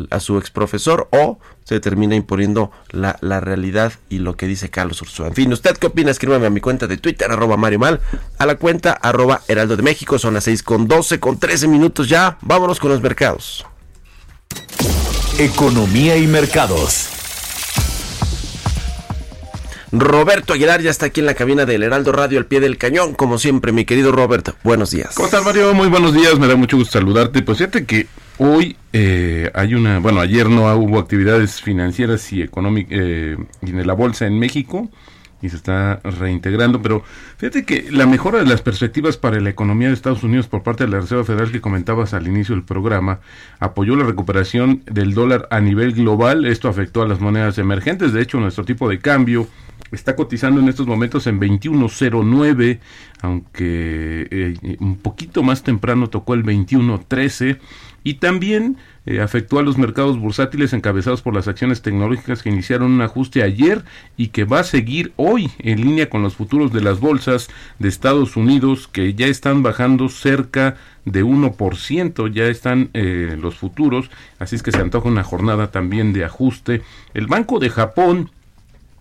a, 0.09 0.19
su 0.19 0.37
ex 0.39 0.49
profesor 0.49 1.07
o 1.11 1.37
se 1.63 1.79
termina 1.79 2.15
imponiendo 2.15 2.71
la, 2.89 3.17
la, 3.21 3.39
realidad 3.39 3.93
y 4.09 4.17
lo 4.17 4.35
que 4.35 4.47
dice 4.47 4.69
Carlos 4.69 5.03
Ursúa. 5.03 5.27
En 5.27 5.35
fin, 5.35 5.53
¿usted 5.53 5.77
qué 5.77 5.85
opina? 5.85 6.09
Escríbame 6.09 6.47
a 6.47 6.49
mi 6.49 6.61
cuenta 6.61 6.87
de 6.87 6.97
Twitter, 6.97 7.31
arroba 7.31 7.57
Mario 7.57 7.77
Mal, 7.77 8.01
a 8.39 8.45
la 8.47 8.55
cuenta 8.55 8.93
arroba 8.93 9.41
Heraldo 9.47 9.77
de 9.77 9.83
México, 9.83 10.17
son 10.17 10.33
las 10.33 10.45
6 10.45 10.63
con 10.63 10.87
12, 10.87 11.19
con 11.19 11.37
13 11.37 11.67
minutos 11.67 12.09
ya. 12.09 12.39
Vámonos 12.41 12.79
con 12.79 12.89
los 12.89 13.01
mercados. 13.03 13.65
Economía 15.37 16.17
y 16.17 16.25
mercados. 16.25 17.18
Roberto 19.91 20.53
Aguilar 20.53 20.81
ya 20.81 20.91
está 20.91 21.07
aquí 21.07 21.19
en 21.19 21.25
la 21.25 21.33
cabina 21.33 21.65
del 21.65 21.81
Heraldo 21.81 22.11
Radio 22.11 22.37
al 22.37 22.45
pie 22.45 22.59
del 22.59 22.77
cañón, 22.77 23.15
como 23.15 23.39
siempre, 23.39 23.71
mi 23.71 23.85
querido 23.85 24.11
Robert. 24.11 24.49
Buenos 24.63 24.91
días. 24.91 25.15
¿Cómo 25.15 25.25
estás, 25.25 25.43
Mario? 25.43 25.73
Muy 25.73 25.87
buenos 25.87 26.13
días, 26.13 26.37
me 26.37 26.47
da 26.47 26.55
mucho 26.55 26.77
gusto 26.77 26.99
saludarte. 26.99 27.41
Pues 27.41 27.57
fíjate 27.57 27.85
que 27.85 28.07
hoy 28.37 28.77
eh, 28.93 29.49
hay 29.55 29.73
una, 29.73 29.99
bueno, 29.99 30.19
ayer 30.21 30.47
no 30.47 30.71
hubo 30.75 30.99
actividades 30.99 31.61
financieras 31.61 32.31
y 32.31 32.43
económicas 32.43 32.99
eh, 32.99 33.37
en 33.61 33.87
la 33.87 33.93
bolsa 33.93 34.27
en 34.27 34.37
México 34.37 34.89
y 35.41 35.49
se 35.49 35.55
está 35.55 36.01
reintegrando. 36.03 36.83
Pero 36.83 37.03
fíjate 37.37 37.65
que 37.65 37.91
la 37.91 38.05
mejora 38.05 38.39
de 38.39 38.45
las 38.45 38.61
perspectivas 38.61 39.17
para 39.17 39.39
la 39.39 39.49
economía 39.49 39.87
de 39.87 39.95
Estados 39.95 40.21
Unidos 40.21 40.47
por 40.47 40.61
parte 40.61 40.85
de 40.85 40.91
la 40.91 40.99
Reserva 40.99 41.23
Federal 41.23 41.51
que 41.51 41.61
comentabas 41.61 42.13
al 42.13 42.27
inicio 42.27 42.53
del 42.53 42.63
programa 42.63 43.21
apoyó 43.59 43.95
la 43.95 44.03
recuperación 44.03 44.83
del 44.85 45.15
dólar 45.15 45.47
a 45.49 45.59
nivel 45.61 45.93
global. 45.93 46.45
Esto 46.45 46.67
afectó 46.69 47.01
a 47.01 47.07
las 47.07 47.19
monedas 47.19 47.57
emergentes. 47.57 48.13
De 48.13 48.21
hecho, 48.21 48.39
nuestro 48.39 48.65
tipo 48.65 48.87
de 48.87 48.99
cambio 48.99 49.47
está 49.91 50.15
cotizando 50.15 50.59
en 50.59 50.69
estos 50.69 50.87
momentos 50.87 51.27
en 51.27 51.39
21.09, 51.39 52.79
aunque 53.21 54.27
eh, 54.31 54.77
un 54.79 54.97
poquito 54.97 55.43
más 55.43 55.63
temprano 55.63 56.09
tocó 56.09 56.33
el 56.33 56.43
21.13 56.43 57.59
y 58.03 58.15
también 58.15 58.77
eh, 59.05 59.21
afectó 59.21 59.59
a 59.59 59.63
los 59.63 59.77
mercados 59.77 60.19
bursátiles 60.19 60.73
encabezados 60.73 61.21
por 61.21 61.33
las 61.33 61.47
acciones 61.47 61.81
tecnológicas 61.81 62.43
que 62.43 62.49
iniciaron 62.49 62.91
un 62.91 63.01
ajuste 63.01 63.43
ayer 63.43 63.83
y 64.17 64.27
que 64.27 64.43
va 64.43 64.59
a 64.59 64.63
seguir 64.63 65.13
hoy 65.15 65.49
en 65.59 65.81
línea 65.81 66.09
con 66.09 66.21
los 66.21 66.35
futuros 66.35 66.71
de 66.71 66.81
las 66.81 66.99
bolsas 66.99 67.49
de 67.79 67.89
Estados 67.89 68.35
Unidos 68.35 68.87
que 68.87 69.13
ya 69.13 69.27
están 69.27 69.63
bajando 69.63 70.09
cerca 70.09 70.75
de 71.05 71.23
1%, 71.23 72.31
ya 72.31 72.45
están 72.45 72.89
eh, 72.93 73.37
los 73.39 73.55
futuros, 73.55 74.11
así 74.37 74.55
es 74.55 74.63
que 74.63 74.71
se 74.71 74.79
antoja 74.79 75.09
una 75.09 75.23
jornada 75.23 75.71
también 75.71 76.13
de 76.13 76.25
ajuste. 76.25 76.81
El 77.13 77.27
Banco 77.27 77.59
de 77.59 77.69
Japón 77.69 78.31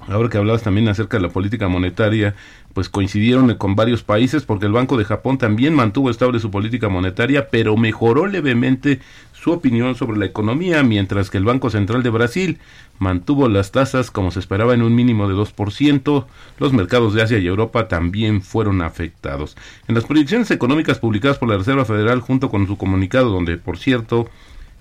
ahora 0.09 0.29
que 0.29 0.39
hablabas 0.39 0.63
también 0.63 0.89
acerca 0.89 1.17
de 1.17 1.23
la 1.23 1.29
política 1.29 1.69
monetaria, 1.69 2.35
pues 2.73 2.89
coincidieron 2.89 3.55
con 3.55 3.77
varios 3.77 4.03
países 4.03 4.45
porque 4.45 4.67
el 4.67 4.73
Banco 4.73 4.97
de 4.97 5.05
Japón 5.05 5.39
también 5.39 5.75
mantuvo 5.75 6.11
estable 6.11 6.41
su 6.41 6.51
política 6.51 6.89
monetaria, 6.89 7.49
pero 7.51 7.77
mejoró 7.77 8.27
levemente 8.27 9.01
su 9.33 9.53
opinión 9.53 9.95
sobre 9.95 10.19
la 10.19 10.27
economía, 10.27 10.83
mientras 10.83 11.31
que 11.31 11.39
el 11.39 11.45
Banco 11.45 11.71
Central 11.71 12.03
de 12.03 12.11
Brasil 12.11 12.59
mantuvo 12.99 13.49
las 13.49 13.71
tasas 13.71 14.11
como 14.11 14.31
se 14.31 14.41
esperaba 14.41 14.75
en 14.75 14.83
un 14.83 14.95
mínimo 14.95 15.29
de 15.29 15.35
2%. 15.35 16.27
Los 16.59 16.73
mercados 16.73 17.15
de 17.15 17.23
Asia 17.23 17.39
y 17.39 17.47
Europa 17.47 17.89
también 17.89 18.43
fueron 18.43 18.83
afectados. 18.83 19.57
En 19.87 19.95
las 19.95 20.05
proyecciones 20.05 20.51
económicas 20.51 20.99
publicadas 20.99 21.39
por 21.39 21.49
la 21.49 21.57
Reserva 21.57 21.85
Federal 21.85 22.21
junto 22.21 22.51
con 22.51 22.67
su 22.67 22.77
comunicado, 22.77 23.31
donde 23.31 23.57
por 23.57 23.79
cierto, 23.79 24.29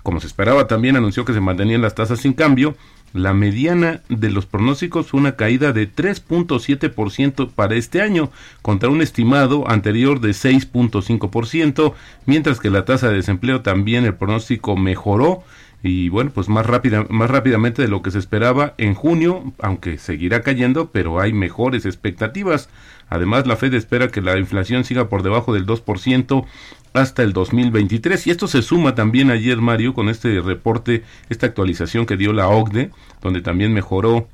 como 0.08 0.20
se 0.20 0.26
esperaba, 0.26 0.66
también 0.66 0.96
anunció 0.96 1.26
que 1.26 1.34
se 1.34 1.40
mantenían 1.42 1.82
las 1.82 1.94
tasas 1.94 2.20
sin 2.20 2.32
cambio, 2.32 2.74
la 3.12 3.34
mediana 3.34 4.00
de 4.08 4.30
los 4.30 4.46
pronósticos 4.46 5.08
fue 5.08 5.20
una 5.20 5.36
caída 5.36 5.74
de 5.74 5.86
3.7% 5.86 7.50
para 7.50 7.74
este 7.74 8.00
año, 8.00 8.30
contra 8.62 8.88
un 8.88 9.02
estimado 9.02 9.68
anterior 9.68 10.20
de 10.20 10.30
6.5%, 10.30 11.92
mientras 12.24 12.58
que 12.58 12.70
la 12.70 12.86
tasa 12.86 13.10
de 13.10 13.16
desempleo 13.16 13.60
también 13.60 14.06
el 14.06 14.14
pronóstico 14.14 14.78
mejoró 14.78 15.44
y 15.82 16.08
bueno, 16.08 16.30
pues 16.34 16.48
más 16.48 16.64
rápida, 16.64 17.06
más 17.10 17.30
rápidamente 17.30 17.82
de 17.82 17.88
lo 17.88 18.00
que 18.00 18.10
se 18.10 18.18
esperaba 18.18 18.74
en 18.78 18.94
junio, 18.94 19.52
aunque 19.60 19.98
seguirá 19.98 20.40
cayendo, 20.40 20.90
pero 20.90 21.20
hay 21.20 21.34
mejores 21.34 21.84
expectativas. 21.86 22.68
Además, 23.10 23.46
la 23.46 23.56
Fed 23.56 23.74
espera 23.74 24.08
que 24.08 24.20
la 24.20 24.38
inflación 24.38 24.84
siga 24.84 25.08
por 25.08 25.22
debajo 25.22 25.54
del 25.54 25.66
2% 25.66 26.46
hasta 27.00 27.22
el 27.22 27.32
2023. 27.32 28.26
Y 28.26 28.30
esto 28.30 28.48
se 28.48 28.62
suma 28.62 28.94
también 28.94 29.30
ayer, 29.30 29.58
Mario, 29.58 29.94
con 29.94 30.08
este 30.08 30.40
reporte, 30.40 31.04
esta 31.28 31.46
actualización 31.46 32.06
que 32.06 32.16
dio 32.16 32.32
la 32.32 32.48
OCDE, 32.48 32.90
donde 33.20 33.40
también 33.40 33.72
mejoró 33.72 34.28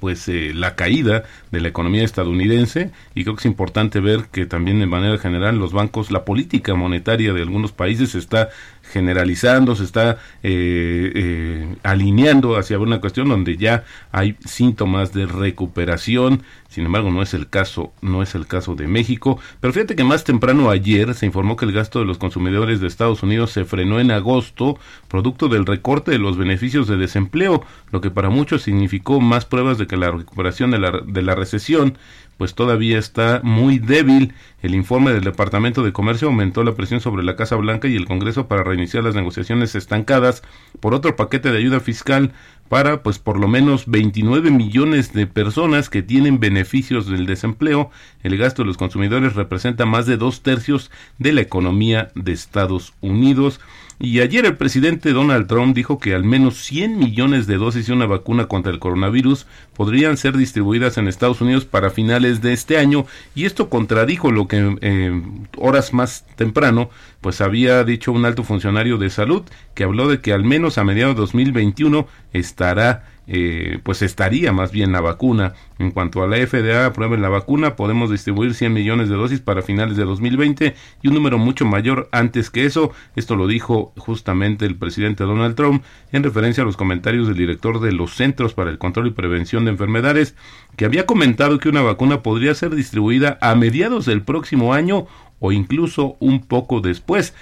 pues 0.00 0.28
eh, 0.28 0.52
la 0.54 0.74
caída 0.74 1.24
de 1.50 1.60
la 1.60 1.68
economía 1.68 2.04
estadounidense 2.04 2.90
y 3.14 3.24
creo 3.24 3.36
que 3.36 3.40
es 3.40 3.46
importante 3.46 4.00
ver 4.00 4.26
que 4.30 4.46
también 4.46 4.80
de 4.80 4.86
manera 4.86 5.18
general 5.18 5.58
los 5.58 5.72
bancos, 5.72 6.10
la 6.10 6.24
política 6.24 6.74
monetaria 6.74 7.32
de 7.32 7.42
algunos 7.42 7.72
países 7.72 8.14
está 8.14 8.50
generalizando, 8.88 9.76
se 9.76 9.84
está 9.84 10.18
eh, 10.42 11.12
eh, 11.14 11.76
alineando 11.82 12.56
hacia 12.56 12.78
una 12.78 13.00
cuestión 13.00 13.28
donde 13.28 13.56
ya 13.56 13.84
hay 14.12 14.36
síntomas 14.44 15.12
de 15.12 15.26
recuperación. 15.26 16.42
Sin 16.68 16.84
embargo, 16.84 17.10
no 17.10 17.22
es 17.22 17.32
el 17.34 17.48
caso, 17.48 17.92
no 18.02 18.22
es 18.22 18.34
el 18.34 18.46
caso 18.46 18.74
de 18.74 18.88
México. 18.88 19.38
Pero 19.60 19.72
fíjate 19.72 19.96
que 19.96 20.04
más 20.04 20.24
temprano 20.24 20.70
ayer 20.70 21.14
se 21.14 21.26
informó 21.26 21.56
que 21.56 21.64
el 21.64 21.72
gasto 21.72 21.98
de 21.98 22.04
los 22.04 22.18
consumidores 22.18 22.80
de 22.80 22.86
Estados 22.86 23.22
Unidos 23.22 23.52
se 23.52 23.64
frenó 23.64 24.00
en 24.00 24.10
agosto, 24.10 24.78
producto 25.08 25.48
del 25.48 25.66
recorte 25.66 26.10
de 26.10 26.18
los 26.18 26.36
beneficios 26.36 26.86
de 26.86 26.96
desempleo, 26.96 27.64
lo 27.90 28.00
que 28.00 28.10
para 28.10 28.28
muchos 28.28 28.62
significó 28.62 29.20
más 29.20 29.44
pruebas 29.44 29.78
de 29.78 29.86
que 29.86 29.96
la 29.96 30.10
recuperación 30.10 30.70
de 30.70 30.78
la, 30.78 31.00
de 31.04 31.22
la 31.22 31.34
recesión 31.34 31.96
pues 32.38 32.54
todavía 32.54 32.98
está 32.98 33.40
muy 33.42 33.78
débil. 33.78 34.32
El 34.62 34.74
informe 34.74 35.12
del 35.12 35.24
Departamento 35.24 35.82
de 35.82 35.92
Comercio 35.92 36.28
aumentó 36.28 36.64
la 36.64 36.74
presión 36.74 37.00
sobre 37.00 37.24
la 37.24 37.36
Casa 37.36 37.56
Blanca 37.56 37.88
y 37.88 37.96
el 37.96 38.06
Congreso 38.06 38.48
para 38.48 38.64
reiniciar 38.64 39.04
las 39.04 39.14
negociaciones 39.14 39.74
estancadas 39.74 40.42
por 40.80 40.94
otro 40.94 41.16
paquete 41.16 41.50
de 41.50 41.58
ayuda 41.58 41.80
fiscal 41.80 42.32
para 42.68 43.02
pues 43.02 43.18
por 43.18 43.38
lo 43.38 43.48
menos 43.48 43.86
29 43.86 44.50
millones 44.50 45.12
de 45.12 45.26
personas 45.26 45.90
que 45.90 46.02
tienen 46.02 46.38
beneficios 46.38 47.06
del 47.06 47.26
desempleo. 47.26 47.90
El 48.22 48.36
gasto 48.36 48.62
de 48.62 48.66
los 48.66 48.76
consumidores 48.76 49.34
representa 49.34 49.84
más 49.84 50.06
de 50.06 50.16
dos 50.16 50.42
tercios 50.42 50.90
de 51.18 51.32
la 51.32 51.40
economía 51.40 52.10
de 52.14 52.32
Estados 52.32 52.94
Unidos. 53.00 53.60
Y 54.00 54.20
ayer 54.20 54.46
el 54.46 54.56
presidente 54.56 55.12
Donald 55.12 55.48
Trump 55.48 55.74
dijo 55.74 55.98
que 55.98 56.14
al 56.14 56.22
menos 56.22 56.58
100 56.58 56.98
millones 56.98 57.48
de 57.48 57.56
dosis 57.56 57.88
de 57.88 57.92
una 57.92 58.06
vacuna 58.06 58.46
contra 58.46 58.70
el 58.70 58.78
coronavirus 58.78 59.46
podrían 59.74 60.16
ser 60.16 60.36
distribuidas 60.36 60.98
en 60.98 61.08
Estados 61.08 61.40
Unidos 61.40 61.64
para 61.64 61.90
finales 61.90 62.40
de 62.40 62.52
este 62.52 62.78
año. 62.78 63.06
Y 63.34 63.44
esto 63.44 63.68
contradijo 63.68 64.30
lo 64.30 64.46
que 64.46 64.76
eh, 64.82 65.22
horas 65.56 65.92
más 65.92 66.24
temprano 66.36 66.90
pues 67.20 67.40
había 67.40 67.82
dicho 67.82 68.12
un 68.12 68.24
alto 68.24 68.44
funcionario 68.44 68.98
de 68.98 69.10
salud 69.10 69.42
que 69.74 69.82
habló 69.82 70.06
de 70.06 70.20
que 70.20 70.32
al 70.32 70.44
menos 70.44 70.78
a 70.78 70.84
mediados 70.84 71.16
de 71.16 71.20
2021 71.22 72.06
estará 72.32 73.17
eh, 73.30 73.78
pues 73.82 74.00
estaría 74.00 74.52
más 74.52 74.72
bien 74.72 74.90
la 74.90 75.02
vacuna. 75.02 75.52
En 75.78 75.90
cuanto 75.90 76.22
a 76.22 76.26
la 76.26 76.38
FDA 76.38 76.86
aprueben 76.86 77.20
la 77.20 77.28
vacuna, 77.28 77.76
podemos 77.76 78.10
distribuir 78.10 78.54
100 78.54 78.72
millones 78.72 79.10
de 79.10 79.16
dosis 79.16 79.40
para 79.40 79.60
finales 79.60 79.98
de 79.98 80.04
2020 80.04 80.74
y 81.02 81.08
un 81.08 81.14
número 81.14 81.36
mucho 81.36 81.66
mayor 81.66 82.08
antes 82.10 82.48
que 82.48 82.64
eso. 82.64 82.90
Esto 83.16 83.36
lo 83.36 83.46
dijo 83.46 83.92
justamente 83.98 84.64
el 84.64 84.76
presidente 84.76 85.24
Donald 85.24 85.56
Trump 85.56 85.84
en 86.10 86.22
referencia 86.22 86.62
a 86.62 86.66
los 86.66 86.78
comentarios 86.78 87.28
del 87.28 87.36
director 87.36 87.80
de 87.80 87.92
los 87.92 88.14
Centros 88.14 88.54
para 88.54 88.70
el 88.70 88.78
Control 88.78 89.08
y 89.08 89.10
Prevención 89.10 89.66
de 89.66 89.72
Enfermedades, 89.72 90.34
que 90.76 90.86
había 90.86 91.04
comentado 91.04 91.58
que 91.58 91.68
una 91.68 91.82
vacuna 91.82 92.22
podría 92.22 92.54
ser 92.54 92.74
distribuida 92.74 93.36
a 93.42 93.54
mediados 93.54 94.06
del 94.06 94.22
próximo 94.22 94.72
año 94.72 95.06
o 95.38 95.52
incluso 95.52 96.16
un 96.18 96.40
poco 96.40 96.80
después. 96.80 97.34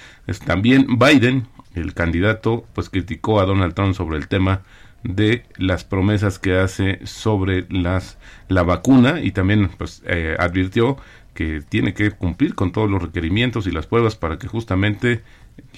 También 0.45 0.99
Biden, 0.99 1.47
el 1.75 1.93
candidato, 1.93 2.65
pues 2.73 2.89
criticó 2.89 3.39
a 3.39 3.45
Donald 3.45 3.73
Trump 3.73 3.95
sobre 3.95 4.17
el 4.17 4.27
tema 4.27 4.63
de 5.03 5.45
las 5.57 5.83
promesas 5.83 6.39
que 6.39 6.57
hace 6.57 7.05
sobre 7.05 7.65
las 7.69 8.17
la 8.47 8.63
vacuna 8.63 9.21
y 9.21 9.31
también 9.31 9.69
pues 9.77 10.01
eh, 10.05 10.35
advirtió 10.39 10.97
que 11.33 11.61
tiene 11.61 11.93
que 11.93 12.11
cumplir 12.11 12.55
con 12.55 12.71
todos 12.71 12.89
los 12.89 13.01
requerimientos 13.01 13.67
y 13.67 13.71
las 13.71 13.85
pruebas 13.85 14.15
para 14.15 14.37
que 14.39 14.47
justamente 14.47 15.21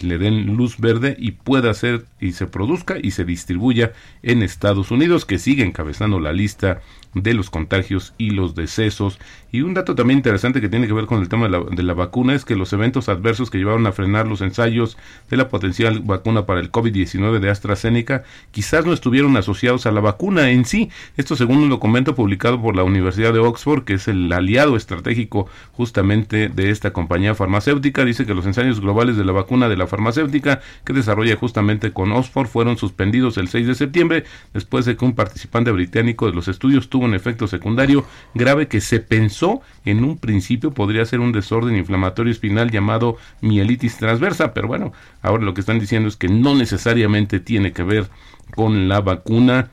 le 0.01 0.17
den 0.17 0.55
luz 0.55 0.77
verde 0.77 1.15
y 1.19 1.31
pueda 1.31 1.74
ser 1.74 2.05
y 2.19 2.33
se 2.33 2.48
produzca 2.48 2.98
y 3.01 3.12
se 3.12 3.25
distribuya 3.25 3.93
en 4.24 4.43
Estados 4.43 4.91
Unidos, 4.91 5.25
que 5.25 5.39
sigue 5.39 5.63
encabezando 5.63 6.19
la 6.19 6.33
lista 6.33 6.81
de 7.13 7.33
los 7.33 7.50
contagios 7.50 8.13
y 8.17 8.31
los 8.31 8.55
decesos. 8.55 9.19
Y 9.51 9.62
un 9.62 9.74
dato 9.74 9.95
también 9.95 10.19
interesante 10.19 10.62
que 10.62 10.69
tiene 10.69 10.88
que 10.88 10.93
ver 10.93 11.07
con 11.07 11.21
el 11.21 11.29
tema 11.29 11.45
de 11.45 11.51
la, 11.51 11.63
de 11.63 11.83
la, 11.83 11.93
vacuna 11.93 12.36
es 12.36 12.45
que 12.45 12.55
los 12.55 12.71
eventos 12.71 13.09
adversos 13.09 13.50
que 13.50 13.57
llevaron 13.57 13.88
a 13.88 13.91
frenar 13.91 14.27
los 14.27 14.41
ensayos 14.41 14.98
de 15.29 15.38
la 15.38 15.50
potencial 15.50 16.01
vacuna 16.01 16.45
para 16.45 16.59
el 16.59 16.71
COVID-19 16.71 17.39
de 17.39 17.50
AstraZeneca 17.50 18.24
quizás 18.51 18.86
no 18.86 18.93
estuvieron 18.93 19.36
asociados 19.38 19.86
a 19.88 19.91
la 19.91 20.01
vacuna 20.01 20.51
en 20.51 20.65
sí. 20.65 20.91
Esto 21.17 21.36
según 21.36 21.57
un 21.57 21.69
documento 21.69 22.13
publicado 22.13 22.62
por 22.62 22.75
la 22.75 22.83
Universidad 22.83 23.33
de 23.33 23.39
Oxford, 23.39 23.86
que 23.86 23.93
es 23.93 24.07
el 24.07 24.31
aliado 24.31 24.75
estratégico 24.75 25.48
justamente 25.74 26.50
de 26.50 26.69
esta 26.69 26.93
compañía 26.93 27.33
farmacéutica, 27.33 28.05
dice 28.05 28.25
que 28.25 28.36
los 28.36 28.45
ensayos 28.45 28.81
globales 28.81 29.17
de 29.17 29.25
la 29.25 29.31
vacuna 29.31 29.67
de 29.69 29.77
la 29.77 29.88
farmacéutica 29.88 30.61
que 30.83 30.93
desarrolla 30.93 31.35
justamente 31.35 31.93
con 31.93 32.11
Oxford. 32.11 32.47
Fueron 32.47 32.77
suspendidos 32.77 33.38
el 33.38 33.47
6 33.47 33.67
de 33.67 33.75
septiembre 33.75 34.23
después 34.53 34.85
de 34.85 34.97
que 34.97 35.05
un 35.05 35.15
participante 35.15 35.71
británico 35.71 36.25
de 36.25 36.33
los 36.33 36.47
estudios 36.47 36.89
tuvo 36.89 37.05
un 37.05 37.13
efecto 37.13 37.47
secundario 37.47 38.05
grave 38.33 38.67
que 38.67 38.81
se 38.81 38.99
pensó 38.99 39.61
en 39.85 40.03
un 40.03 40.17
principio 40.17 40.71
podría 40.71 41.05
ser 41.05 41.19
un 41.19 41.31
desorden 41.31 41.75
inflamatorio 41.75 42.31
espinal 42.31 42.71
llamado 42.71 43.17
mielitis 43.41 43.97
transversa, 43.97 44.53
pero 44.53 44.67
bueno, 44.67 44.93
ahora 45.21 45.43
lo 45.43 45.53
que 45.53 45.61
están 45.61 45.79
diciendo 45.79 46.09
es 46.09 46.17
que 46.17 46.27
no 46.27 46.55
necesariamente 46.55 47.39
tiene 47.39 47.71
que 47.71 47.83
ver 47.83 48.09
con 48.55 48.88
la 48.88 49.01
vacuna 49.01 49.69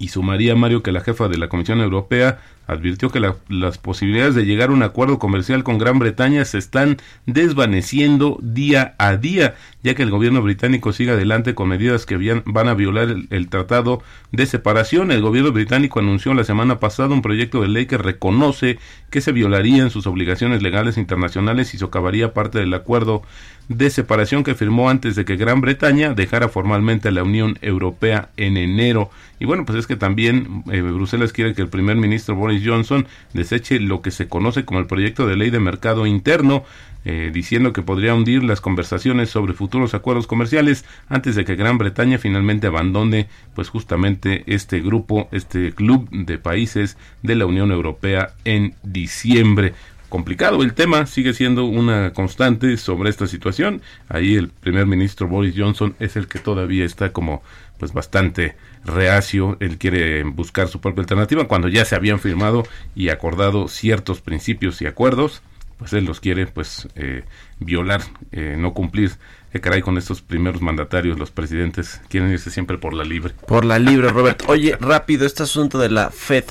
y 0.00 0.08
sumaría 0.08 0.56
Mario 0.56 0.82
que 0.82 0.92
la 0.92 1.02
jefa 1.02 1.28
de 1.28 1.36
la 1.36 1.48
Comisión 1.48 1.78
Europea 1.80 2.40
advirtió 2.66 3.10
que 3.10 3.20
las 3.20 3.78
posibilidades 3.78 4.34
de 4.34 4.46
llegar 4.46 4.70
a 4.70 4.72
un 4.72 4.82
acuerdo 4.82 5.18
comercial 5.18 5.62
con 5.62 5.76
Gran 5.76 5.98
Bretaña 5.98 6.44
se 6.46 6.56
están 6.56 6.96
desvaneciendo 7.26 8.38
día 8.40 8.94
a 8.98 9.16
día, 9.16 9.56
ya 9.82 9.94
que 9.94 10.02
el 10.02 10.10
gobierno 10.10 10.40
británico 10.40 10.94
sigue 10.94 11.10
adelante 11.10 11.54
con 11.54 11.68
medidas 11.68 12.06
que 12.06 12.42
van 12.46 12.68
a 12.68 12.74
violar 12.74 13.14
el, 13.28 13.48
tratado 13.48 14.02
de 14.32 14.46
separación. 14.46 15.12
El 15.12 15.20
gobierno 15.20 15.52
británico 15.52 15.98
anunció 15.98 16.32
la 16.32 16.44
semana 16.44 16.80
pasada 16.80 17.10
un 17.12 17.22
proyecto 17.22 17.60
de 17.60 17.68
ley 17.68 17.84
que 17.84 17.98
reconoce 17.98 18.78
que 19.10 19.20
se 19.20 19.32
violarían 19.32 19.90
sus 19.90 20.06
obligaciones 20.06 20.62
legales 20.62 20.96
internacionales 20.96 21.74
y 21.74 21.78
socavaría 21.78 22.32
parte 22.32 22.58
del 22.58 22.72
acuerdo 22.72 23.22
de 23.70 23.88
separación 23.88 24.42
que 24.42 24.56
firmó 24.56 24.90
antes 24.90 25.14
de 25.14 25.24
que 25.24 25.36
Gran 25.36 25.60
Bretaña 25.60 26.12
dejara 26.12 26.48
formalmente 26.48 27.12
la 27.12 27.22
Unión 27.22 27.56
Europea 27.62 28.30
en 28.36 28.56
enero. 28.56 29.10
Y 29.38 29.44
bueno, 29.44 29.64
pues 29.64 29.78
es 29.78 29.86
que 29.86 29.94
también 29.94 30.64
eh, 30.72 30.80
Bruselas 30.80 31.32
quiere 31.32 31.54
que 31.54 31.62
el 31.62 31.68
primer 31.68 31.96
ministro 31.96 32.34
Boris 32.34 32.62
Johnson 32.66 33.06
deseche 33.32 33.78
lo 33.78 34.02
que 34.02 34.10
se 34.10 34.26
conoce 34.26 34.64
como 34.64 34.80
el 34.80 34.86
proyecto 34.86 35.24
de 35.24 35.36
ley 35.36 35.50
de 35.50 35.60
mercado 35.60 36.04
interno, 36.06 36.64
eh, 37.04 37.30
diciendo 37.32 37.72
que 37.72 37.82
podría 37.82 38.12
hundir 38.12 38.42
las 38.42 38.60
conversaciones 38.60 39.30
sobre 39.30 39.52
futuros 39.52 39.94
acuerdos 39.94 40.26
comerciales 40.26 40.84
antes 41.08 41.36
de 41.36 41.44
que 41.44 41.54
Gran 41.54 41.78
Bretaña 41.78 42.18
finalmente 42.18 42.66
abandone 42.66 43.28
pues 43.54 43.68
justamente 43.68 44.42
este 44.46 44.80
grupo, 44.80 45.28
este 45.30 45.72
club 45.72 46.08
de 46.10 46.38
países 46.38 46.96
de 47.22 47.36
la 47.36 47.46
Unión 47.46 47.70
Europea 47.70 48.34
en 48.44 48.74
diciembre 48.82 49.74
complicado 50.10 50.62
el 50.62 50.74
tema, 50.74 51.06
sigue 51.06 51.32
siendo 51.32 51.64
una 51.64 52.12
constante 52.12 52.76
sobre 52.76 53.08
esta 53.08 53.26
situación. 53.26 53.80
Ahí 54.08 54.34
el 54.34 54.48
primer 54.48 54.84
ministro 54.86 55.26
Boris 55.26 55.54
Johnson 55.56 55.94
es 55.98 56.16
el 56.16 56.28
que 56.28 56.38
todavía 56.38 56.84
está 56.84 57.12
como 57.12 57.42
pues 57.78 57.94
bastante 57.94 58.56
reacio, 58.84 59.56
él 59.60 59.78
quiere 59.78 60.22
buscar 60.24 60.68
su 60.68 60.82
propia 60.82 61.00
alternativa 61.00 61.48
cuando 61.48 61.68
ya 61.68 61.86
se 61.86 61.94
habían 61.94 62.20
firmado 62.20 62.64
y 62.94 63.08
acordado 63.08 63.68
ciertos 63.68 64.20
principios 64.20 64.82
y 64.82 64.86
acuerdos, 64.86 65.40
pues 65.78 65.94
él 65.94 66.04
los 66.04 66.20
quiere 66.20 66.46
pues 66.46 66.88
eh, 66.94 67.24
violar, 67.58 68.02
eh, 68.32 68.56
no 68.58 68.74
cumplir. 68.74 69.12
¿Qué 69.50 69.60
caray 69.60 69.80
con 69.80 69.98
estos 69.98 70.20
primeros 70.20 70.60
mandatarios, 70.60 71.18
los 71.18 71.30
presidentes 71.30 72.00
quieren 72.08 72.30
irse 72.30 72.50
siempre 72.50 72.78
por 72.78 72.94
la 72.94 73.02
libre? 73.02 73.34
Por 73.48 73.64
la 73.64 73.78
libre, 73.78 74.10
Robert. 74.10 74.42
Oye, 74.46 74.76
rápido, 74.78 75.26
este 75.26 75.42
asunto 75.42 75.78
de 75.78 75.88
la 75.88 76.10
FED 76.10 76.44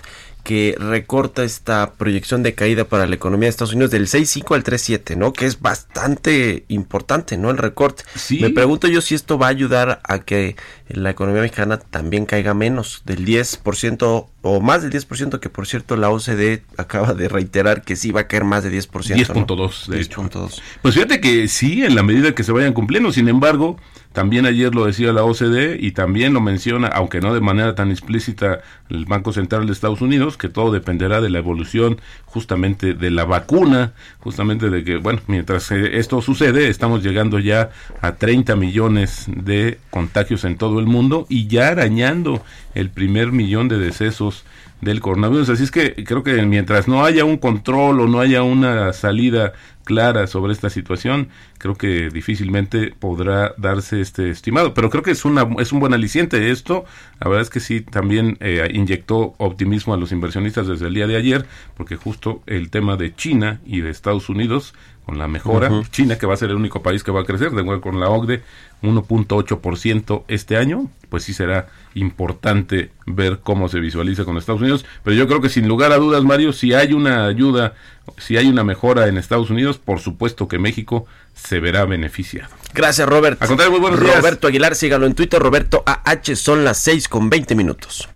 que 0.44 0.76
recorta 0.80 1.44
esta 1.44 1.94
proyección 1.94 2.44
de 2.44 2.56
caída 2.56 2.86
para 2.86 3.08
la 3.08 3.16
economía 3.16 3.48
de 3.48 3.52
Estados 3.52 3.74
Unidos 3.74 3.92
del 3.92 4.08
6.5 4.08 4.56
al 4.56 4.64
3.7, 4.64 5.16
¿no? 5.16 5.34
Que 5.34 5.46
es 5.46 5.62
bastante 5.62 6.66
importante, 6.68 7.38
¿no? 7.38 7.50
El 7.52 7.58
recorte. 7.58 8.04
Sí. 8.16 8.40
Me 8.40 8.50
pregunto 8.50 8.88
yo 8.88 9.02
si 9.02 9.16
esto 9.16 9.38
va 9.38 9.48
a 9.48 9.50
ayudar 9.50 10.02
a 10.04 10.20
que 10.20 10.56
la 10.88 11.12
economía 11.12 11.42
mexicana 11.42 11.78
también 11.78 12.26
caiga 12.26 12.54
menos 12.54 13.04
del 13.06 13.26
10% 13.26 14.28
o 14.42 14.62
más 14.62 14.82
del 14.82 14.92
10%, 14.92 15.40
que 15.40 15.50
por 15.50 15.68
cierto 15.68 15.98
la 15.98 16.10
OCDE 16.10 16.64
acaba 16.78 17.14
de 17.14 17.28
reiterar 17.28 17.82
que 17.82 17.96
sí 17.96 18.12
va 18.12 18.22
a 18.22 18.28
caer 18.28 18.46
más 18.46 18.64
de 18.64 18.72
10%. 18.72 18.90
10.2, 18.90 19.88
¿no? 19.88 19.94
de 19.94 20.02
hecho. 20.02 20.22
10.2. 20.22 20.62
Pues 20.82 20.94
fíjate 20.94 21.20
que 21.20 21.48
sí, 21.48 21.84
en 21.84 21.96
la 21.96 22.04
medida 22.04 22.34
que 22.34 22.44
se 22.44 22.52
vayan 22.52 22.74
cumpliendo, 22.74 23.12
sin 23.12 23.28
embargo, 23.28 23.78
también 24.14 24.48
ayer 24.48 24.74
lo 24.74 24.86
decía 24.86 25.14
la 25.14 25.24
OCDE 25.24 25.78
y 25.80 25.92
también 25.92 26.34
lo 26.34 26.42
menciona, 26.42 26.88
aunque 26.88 27.22
no 27.22 27.34
de 27.34 27.42
manera 27.42 27.76
tan 27.76 27.92
explícita, 27.92 28.62
el 28.90 29.06
Banco 29.06 29.34
Central 29.34 29.68
de 29.68 29.74
Estados 29.74 30.02
Unidos, 30.02 30.36
que 30.36 30.50
todo 30.50 30.72
dependerá 30.72 31.22
de 31.22 31.30
la 31.30 31.38
evolución 31.38 32.02
justamente 32.26 32.96
de 32.96 33.12
la 33.12 33.26
vacuna, 33.26 33.94
justamente 34.20 34.72
de 34.72 34.84
que, 34.84 34.98
bueno, 34.98 35.22
mientras 35.28 35.72
esto 35.72 36.22
sucede, 36.22 36.70
estamos 36.70 37.04
llegando 37.04 37.38
ya 37.38 37.70
a 38.02 38.16
30 38.16 38.56
millones 38.56 39.26
de 39.28 39.78
contagios 39.92 40.44
en 40.44 40.58
todo 40.58 40.80
el 40.80 40.88
mundo 40.88 41.28
y 41.30 41.48
ya 41.48 41.68
arañando 41.68 42.44
el 42.76 42.90
primer 42.90 43.32
millón 43.32 43.68
de 43.68 43.78
decesos 43.78 44.44
del 44.82 45.02
coronavirus. 45.02 45.50
Así 45.50 45.64
es 45.64 45.72
que 45.72 46.04
creo 46.04 46.24
que 46.24 46.42
mientras 46.44 46.88
no 46.88 47.04
haya 47.04 47.26
un 47.26 47.38
control 47.38 48.02
o 48.02 48.08
no 48.08 48.20
haya 48.20 48.44
una 48.44 48.94
salida 48.94 49.54
clara 49.90 50.28
sobre 50.28 50.54
esta 50.54 50.70
situación, 50.70 51.30
creo 51.58 51.74
que 51.74 52.12
difícilmente 52.12 52.94
podrá 53.00 53.56
darse 53.58 54.02
este 54.02 54.30
estimado. 54.30 54.76
Pero 54.76 54.92
creo 54.92 55.02
que 55.02 55.10
es 55.10 55.26
una 55.26 55.48
es 55.58 55.72
un 55.72 55.80
buen 55.80 55.96
aliciente 55.96 56.52
esto. 56.52 56.86
La 57.20 57.28
verdad 57.28 57.42
es 57.42 57.50
que 57.50 57.60
sí 57.60 57.82
también 57.82 58.38
eh, 58.40 58.70
inyectó 58.72 59.34
optimismo 59.40 59.96
a 59.96 59.98
los 59.98 60.12
inversionistas 60.12 60.68
desde 60.68 60.86
el 60.86 60.94
día 60.94 61.08
de 61.08 61.16
ayer, 61.16 61.48
porque 61.76 61.96
justo 61.96 62.44
el 62.46 62.70
tema 62.70 62.98
de 62.98 63.16
China 63.16 63.62
y 63.66 63.82
de 63.82 63.90
Estados 63.90 64.30
Unidos 64.30 64.76
con 65.10 65.18
la 65.18 65.28
mejora, 65.28 65.72
uh 65.72 65.82
-huh. 65.82 65.90
China 65.90 66.20
que 66.20 66.28
va 66.28 66.36
a 66.36 66.38
ser 66.38 66.52
el 66.52 66.56
único 66.56 66.84
país 66.84 67.04
que 67.04 67.10
va 67.10 67.22
a 67.22 67.24
crecer, 67.24 67.50
de 67.50 67.62
acuerdo 67.62 67.82
con 67.82 68.00
la 68.00 68.10
OCDE, 68.10 68.44
1.8% 68.84 70.24
este 70.28 70.56
año, 70.56 70.88
pues 71.10 71.24
sí 71.24 71.34
será 71.34 71.68
importante 71.96 72.92
ver 73.08 73.40
cómo 73.40 73.70
se 73.70 73.80
visualiza 73.80 74.24
con 74.24 74.38
Estados 74.38 74.62
Unidos, 74.62 74.86
pero 75.04 75.16
yo 75.16 75.28
creo 75.28 75.42
que 75.42 75.50
sin 75.50 75.68
lugar 75.68 75.92
a 75.94 75.98
dudas, 75.98 76.24
Mario, 76.24 76.54
si 76.54 76.76
hay 76.76 76.94
una 76.94 77.26
ayuda, 77.26 77.74
si 78.18 78.38
hay 78.38 78.48
una 78.48 78.64
mejora 78.64 79.08
en 79.08 79.18
Estados 79.18 79.50
Unidos, 79.50 79.79
por 79.84 80.00
supuesto 80.00 80.48
que 80.48 80.60
México 80.60 81.06
se 81.34 81.60
verá 81.60 81.86
beneficiado. 81.86 82.50
Gracias, 82.74 83.08
Robert. 83.08 83.42
A 83.42 83.48
contrario, 83.48 83.72
muy 83.72 83.80
buenos 83.80 84.00
Roberto 84.00 84.14
días. 84.14 84.24
Roberto 84.24 84.48
Aguilar, 84.48 84.76
sígalo 84.76 85.06
en 85.06 85.16
Twitter, 85.16 85.42
Roberto 85.42 85.84
AH, 85.86 86.36
son 86.36 86.64
las 86.64 86.78
6 86.80 87.08
con 87.08 87.30
20 87.30 87.56
minutos. 87.56 88.10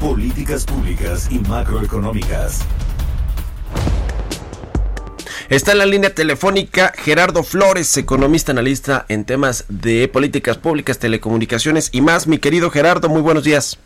Políticas 0.00 0.64
públicas 0.64 1.28
y 1.30 1.38
macroeconómicas. 1.38 2.64
Está 5.50 5.72
en 5.72 5.78
la 5.78 5.86
línea 5.86 6.14
telefónica 6.14 6.92
Gerardo 6.96 7.42
Flores, 7.42 7.96
economista 7.98 8.52
analista 8.52 9.04
en 9.08 9.24
temas 9.24 9.66
de 9.68 10.08
políticas 10.08 10.56
públicas, 10.56 10.98
telecomunicaciones 10.98 11.90
y 11.92 12.00
más. 12.00 12.26
Mi 12.26 12.38
querido 12.38 12.70
Gerardo, 12.70 13.10
muy 13.10 13.20
buenos 13.20 13.44
días. 13.44 13.78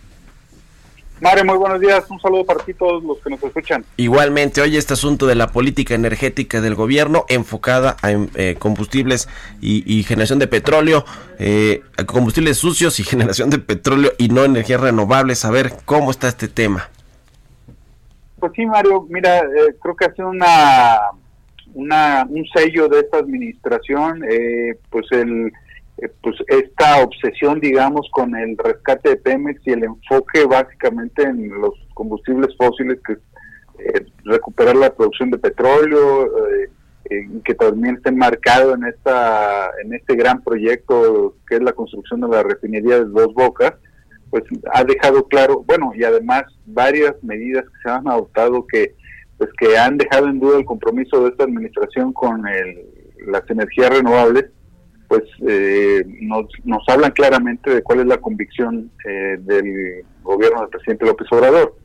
Mario, 1.20 1.44
muy 1.44 1.56
buenos 1.56 1.80
días. 1.80 2.08
Un 2.10 2.20
saludo 2.20 2.44
para 2.44 2.64
ti 2.64 2.74
todos 2.74 3.02
los 3.02 3.18
que 3.18 3.30
nos 3.30 3.42
escuchan. 3.42 3.84
Igualmente, 3.96 4.60
hoy 4.60 4.76
este 4.76 4.94
asunto 4.94 5.26
de 5.26 5.34
la 5.34 5.48
política 5.48 5.94
energética 5.94 6.60
del 6.60 6.74
gobierno 6.74 7.24
enfocada 7.28 7.96
a 8.02 8.10
eh, 8.12 8.56
combustibles 8.58 9.28
y, 9.60 9.82
y, 9.92 10.04
generación 10.04 10.38
de 10.38 10.46
petróleo, 10.46 11.04
eh, 11.38 11.82
combustibles 12.06 12.58
sucios 12.58 13.00
y 13.00 13.04
generación 13.04 13.50
de 13.50 13.58
petróleo 13.58 14.12
y 14.18 14.28
no 14.28 14.44
energías 14.44 14.80
renovables. 14.80 15.44
A 15.44 15.50
ver 15.50 15.72
cómo 15.84 16.10
está 16.10 16.28
este 16.28 16.48
tema. 16.48 16.88
Pues 18.38 18.52
sí, 18.54 18.64
Mario, 18.66 19.06
mira, 19.08 19.38
eh, 19.38 19.74
creo 19.82 19.96
que 19.96 20.04
hace 20.04 20.22
una, 20.22 20.98
una 21.74 22.24
un 22.28 22.46
sello 22.54 22.88
de 22.88 23.00
esta 23.00 23.18
administración, 23.18 24.22
eh, 24.30 24.78
pues 24.90 25.06
el 25.10 25.52
eh, 26.02 26.12
pues 26.22 26.36
esta 26.48 27.02
obsesión, 27.02 27.60
digamos, 27.60 28.08
con 28.12 28.34
el 28.36 28.56
rescate 28.56 29.10
de 29.10 29.16
Pemex 29.16 29.60
y 29.66 29.70
el 29.70 29.84
enfoque 29.84 30.44
básicamente 30.44 31.22
en 31.22 31.48
los 31.60 31.74
combustibles 31.94 32.56
fósiles, 32.56 32.98
que 33.06 33.14
es 33.78 34.02
recuperar 34.24 34.76
la 34.76 34.94
producción 34.94 35.30
de 35.30 35.38
petróleo, 35.38 36.30
que 37.44 37.54
también 37.54 37.96
esté 37.96 38.10
enmarcado 38.10 38.74
en 38.74 38.84
esta 38.84 39.70
en 39.82 39.94
este 39.94 40.14
gran 40.14 40.42
proyecto 40.42 41.36
que 41.48 41.54
es 41.56 41.62
la 41.62 41.72
construcción 41.72 42.20
de 42.20 42.28
la 42.28 42.42
refinería 42.42 42.98
de 42.98 43.06
Dos 43.06 43.32
Bocas, 43.32 43.74
pues 44.30 44.44
ha 44.72 44.84
dejado 44.84 45.26
claro, 45.26 45.62
bueno, 45.66 45.92
y 45.94 46.04
además 46.04 46.44
varias 46.66 47.14
medidas 47.22 47.64
que 47.64 47.82
se 47.82 47.90
han 47.90 48.08
adoptado 48.08 48.66
que 48.66 48.94
pues 49.38 49.50
que 49.58 49.78
han 49.78 49.96
dejado 49.96 50.28
en 50.28 50.40
duda 50.40 50.58
el 50.58 50.64
compromiso 50.64 51.22
de 51.22 51.30
esta 51.30 51.44
administración 51.44 52.12
con 52.12 52.46
el, 52.46 52.86
las 53.26 53.48
energías 53.48 53.90
renovables, 53.90 54.46
pues 55.08 55.22
eh, 55.48 56.04
nos, 56.20 56.46
nos 56.64 56.86
hablan 56.88 57.12
claramente 57.12 57.70
de 57.70 57.82
cuál 57.82 58.00
es 58.00 58.06
la 58.06 58.18
convicción 58.18 58.90
eh, 59.06 59.38
del 59.40 60.04
gobierno 60.22 60.60
del 60.60 60.68
presidente 60.68 61.06
López 61.06 61.26
Obrador. 61.32 61.76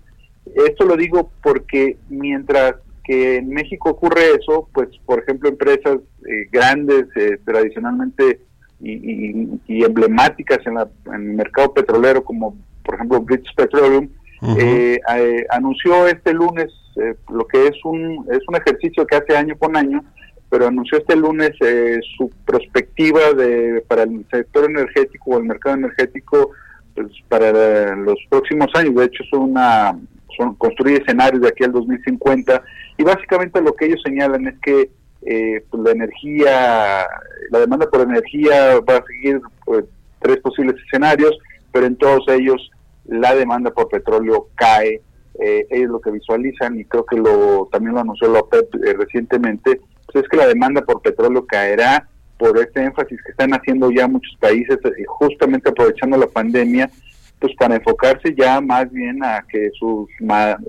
Esto 0.68 0.86
lo 0.86 0.98
digo 0.98 1.32
porque 1.42 1.98
mientras 2.10 2.76
que 3.04 3.38
en 3.38 3.50
México 3.50 3.90
ocurre 3.92 4.22
eso, 4.40 4.70
pues 4.74 4.90
por 5.06 5.20
ejemplo 5.20 5.50
empresas 5.50 6.00
eh, 6.28 6.48
grandes, 6.52 7.08
tradicionalmente 7.46 8.42
y, 8.82 9.84
emblemáticas 9.84 10.60
en, 10.66 10.78
el 11.14 11.20
mercado 11.22 11.74
petrolero, 11.74 12.24
como 12.24 12.58
por 12.84 12.96
ejemplo 12.96 13.22
British 13.22 13.56
Petroleum, 13.56 14.10
eh, 14.58 15.00
eh, 15.16 15.46
anunció 15.50 16.06
este 16.08 16.34
lunes 16.34 16.68
eh, 16.98 17.16
lo 17.32 17.48
que 17.48 17.68
es 17.68 17.86
un, 17.86 18.26
es 18.30 18.40
un 18.48 18.56
ejercicio 18.56 19.08
que 19.08 19.16
hace 19.16 19.38
año 19.38 19.58
con 19.58 19.78
año, 19.78 20.04
pero 20.54 20.68
anunció 20.68 21.00
este 21.00 21.16
lunes 21.16 21.50
su 22.16 22.30
perspectiva 22.46 23.34
de, 23.36 23.84
para 23.88 24.04
el 24.04 24.24
sector 24.30 24.70
energético 24.70 25.32
o 25.32 25.38
el 25.40 25.46
mercado 25.46 25.78
energético 25.78 26.52
pues, 26.94 27.08
para 27.28 27.96
los 27.96 28.20
próximos 28.30 28.68
años. 28.76 28.94
De 28.94 29.06
hecho, 29.06 29.24
es 29.24 29.34
una, 29.34 30.00
son, 30.38 30.54
construye 30.54 30.98
escenarios 31.02 31.42
de 31.42 31.48
aquí 31.48 31.64
al 31.64 31.72
2050 31.72 32.62
y 33.00 33.04
básicamente 33.04 33.64
lo 33.64 33.74
que 33.74 33.88
ellos 33.88 34.02
señalan 34.06 34.46
es 34.46 34.54
que 34.60 34.92
eh, 35.24 35.66
pues 35.72 35.82
la 35.82 35.90
energía, 35.90 37.08
la 37.50 37.60
demanda 37.60 37.90
por 37.90 38.02
energía 38.02 38.80
va 38.88 38.98
a 38.98 39.06
seguir 39.08 39.42
pues, 39.66 39.86
tres 40.22 40.38
posibles 40.38 40.76
escenarios, 40.86 41.36
pero 41.72 41.88
en 41.88 41.96
todos 41.96 42.28
ellos 42.28 42.70
la 43.06 43.34
demanda 43.34 43.72
por 43.72 43.90
petróleo 43.90 44.50
cae. 44.54 45.02
Eh, 45.40 45.66
ellos 45.72 45.90
lo 45.90 46.00
que 46.00 46.12
visualizan, 46.12 46.80
y 46.80 46.86
creo 46.86 47.08
que 47.08 47.18
lo 47.18 47.68
también 47.72 47.96
lo 47.96 48.02
anunció 48.02 48.32
la 48.32 48.42
OPEP 48.42 48.76
eh, 48.76 48.94
recientemente, 48.94 49.82
pues 50.14 50.24
es 50.24 50.30
que 50.30 50.38
la 50.38 50.48
demanda 50.48 50.82
por 50.82 51.02
petróleo 51.02 51.46
caerá 51.46 52.08
por 52.38 52.58
este 52.58 52.84
énfasis 52.84 53.22
que 53.24 53.32
están 53.32 53.52
haciendo 53.52 53.92
ya 53.92 54.08
muchos 54.08 54.36
países, 54.40 54.78
eh, 54.86 55.04
justamente 55.08 55.70
aprovechando 55.70 56.18
la 56.18 56.28
pandemia, 56.28 56.90
pues 57.40 57.54
para 57.58 57.76
enfocarse 57.76 58.34
ya 58.38 58.62
más 58.62 58.90
bien 58.92 59.24
a 59.24 59.44
que 59.50 59.70
sus, 59.78 60.10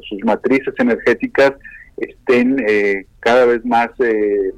sus 0.09 0.25
matrices 0.25 0.75
energéticas 0.79 1.53
estén 1.97 2.57
eh, 2.67 3.07
cada 3.21 3.47
vez 3.47 3.65
más 3.65 3.89
eh, 4.01 4.53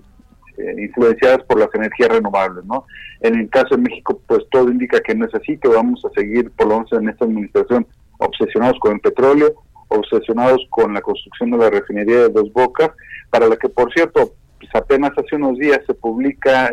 eh, 0.58 0.74
influenciadas 0.78 1.42
por 1.44 1.58
las 1.58 1.68
energías 1.74 2.08
renovables, 2.08 2.64
¿no? 2.64 2.86
En 3.20 3.34
el 3.38 3.50
caso 3.50 3.76
de 3.76 3.82
México, 3.82 4.20
pues 4.26 4.44
todo 4.50 4.70
indica 4.70 5.00
que 5.00 5.14
no 5.14 5.26
es 5.26 5.34
así, 5.34 5.58
que 5.58 5.68
vamos 5.68 6.02
a 6.04 6.10
seguir, 6.18 6.50
por 6.52 6.68
lo 6.68 6.76
menos 6.76 6.92
en 6.92 7.08
esta 7.10 7.26
administración, 7.26 7.86
obsesionados 8.18 8.78
con 8.80 8.94
el 8.94 9.00
petróleo, 9.00 9.54
obsesionados 9.88 10.66
con 10.70 10.94
la 10.94 11.02
construcción 11.02 11.50
de 11.50 11.58
la 11.58 11.70
refinería 11.70 12.20
de 12.20 12.28
Dos 12.30 12.50
Bocas, 12.52 12.90
para 13.30 13.48
la 13.48 13.56
que, 13.56 13.68
por 13.68 13.92
cierto, 13.92 14.32
pues 14.58 14.74
apenas 14.74 15.12
hace 15.16 15.36
unos 15.36 15.58
días 15.58 15.80
se 15.86 15.94
publica 15.94 16.72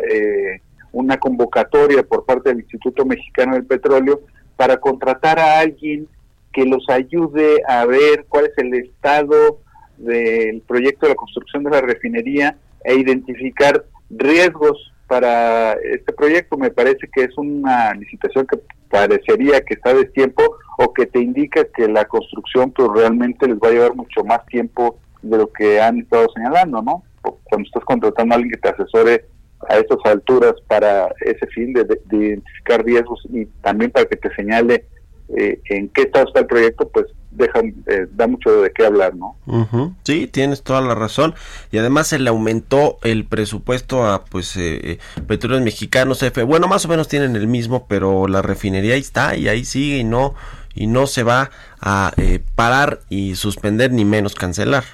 una 0.92 1.18
convocatoria 1.18 2.02
por 2.02 2.24
parte 2.24 2.50
del 2.50 2.60
Instituto 2.60 3.04
Mexicano 3.04 3.54
del 3.54 3.64
Petróleo 3.64 4.20
para 4.56 4.76
contratar 4.76 5.38
a 5.38 5.58
alguien 5.58 6.08
que 6.52 6.64
los 6.64 6.88
ayude 6.88 7.62
a 7.66 7.84
ver 7.84 8.26
cuál 8.28 8.46
es 8.46 8.52
el 8.58 8.72
estado 8.74 9.58
del 9.98 10.60
proyecto 10.62 11.06
de 11.06 11.10
la 11.10 11.16
construcción 11.16 11.64
de 11.64 11.70
la 11.70 11.80
refinería 11.80 12.56
e 12.84 12.94
identificar 12.94 13.84
riesgos 14.10 14.92
para 15.08 15.72
este 15.74 16.12
proyecto. 16.12 16.56
Me 16.56 16.70
parece 16.70 17.08
que 17.12 17.24
es 17.24 17.36
una 17.36 17.92
licitación 17.94 18.46
que 18.46 18.58
parecería 18.88 19.60
que 19.62 19.74
está 19.74 19.92
de 19.92 20.04
tiempo 20.06 20.42
o 20.78 20.92
que 20.92 21.06
te 21.06 21.20
indica 21.20 21.64
que 21.64 21.88
la 21.88 22.04
construcción 22.04 22.70
pues 22.70 22.88
realmente 22.94 23.46
les 23.48 23.56
va 23.56 23.68
a 23.68 23.72
llevar 23.72 23.94
mucho 23.94 24.24
más 24.24 24.46
tiempo 24.46 24.98
de 25.22 25.38
lo 25.38 25.52
que 25.52 25.80
han 25.80 25.98
estado 25.98 26.26
señalando, 26.34 26.82
¿no? 26.82 27.02
Cuando 27.44 27.66
estás 27.66 27.84
contratando 27.84 28.34
a 28.34 28.36
alguien 28.36 28.52
que 28.52 28.60
te 28.60 28.68
asesore 28.68 29.26
a 29.68 29.78
estas 29.78 29.98
alturas 30.04 30.54
para 30.66 31.08
ese 31.20 31.46
fin 31.48 31.72
de, 31.72 31.86
identificar 32.10 32.84
riesgos 32.84 33.20
y 33.32 33.46
también 33.62 33.90
para 33.90 34.06
que 34.06 34.16
te 34.16 34.34
señale 34.34 34.86
eh, 35.36 35.60
en 35.70 35.88
qué 35.88 36.02
estado 36.02 36.26
está 36.26 36.40
el 36.40 36.46
proyecto, 36.46 36.88
pues 36.88 37.06
dejan, 37.30 37.74
eh, 37.86 38.06
da 38.12 38.26
mucho 38.26 38.62
de 38.62 38.70
qué 38.72 38.86
hablar, 38.86 39.14
¿no? 39.14 39.36
Sí, 40.04 40.26
tienes 40.26 40.62
toda 40.62 40.80
la 40.80 40.94
razón. 40.94 41.34
Y 41.72 41.78
además 41.78 42.08
se 42.08 42.18
le 42.18 42.30
aumentó 42.30 42.98
el 43.02 43.24
presupuesto 43.24 44.06
a 44.06 44.24
pues 44.24 44.56
eh, 44.56 44.92
eh, 44.92 44.98
Petróleos 45.26 45.62
Mexicanos, 45.62 46.22
F. 46.22 46.42
Bueno, 46.42 46.68
más 46.68 46.84
o 46.84 46.88
menos 46.88 47.08
tienen 47.08 47.36
el 47.36 47.48
mismo, 47.48 47.86
pero 47.88 48.28
la 48.28 48.42
refinería 48.42 48.94
ahí 48.94 49.00
está 49.00 49.36
y 49.36 49.48
ahí 49.48 49.64
sigue 49.64 49.98
y 49.98 50.04
no 50.04 50.34
y 50.74 50.86
no 50.86 51.06
se 51.06 51.22
va 51.22 51.50
a 51.80 52.12
eh, 52.16 52.40
parar 52.54 53.00
y 53.08 53.36
suspender 53.36 53.92
ni 53.92 54.04
menos 54.04 54.34
cancelar. 54.34 54.84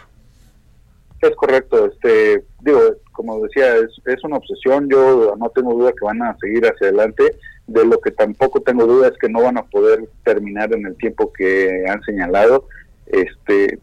Es 1.23 1.37
correcto, 1.37 1.87
este 1.87 2.45
digo, 2.61 2.81
como 3.13 3.43
decía, 3.43 3.77
es, 3.77 3.91
es 4.07 4.25
una 4.25 4.39
obsesión, 4.39 4.89
yo 4.89 5.35
no 5.37 5.51
tengo 5.51 5.75
duda 5.75 5.93
que 5.93 6.05
van 6.05 6.23
a 6.23 6.37
seguir 6.41 6.65
hacia 6.65 6.89
adelante 6.89 7.37
de 7.67 7.85
lo 7.85 8.01
que 8.01 8.11
tampoco 8.11 8.61
tengo 8.61 8.87
duda 8.87 9.09
es 9.09 9.19
que 9.19 9.29
no 9.29 9.43
van 9.43 9.59
a 9.59 9.63
poder 9.63 10.09
terminar 10.25 10.73
en 10.73 10.87
el 10.87 10.97
tiempo 10.97 11.33
que 11.33 11.85
han 11.89 12.03
señalado. 12.03 12.67
Este 13.07 13.79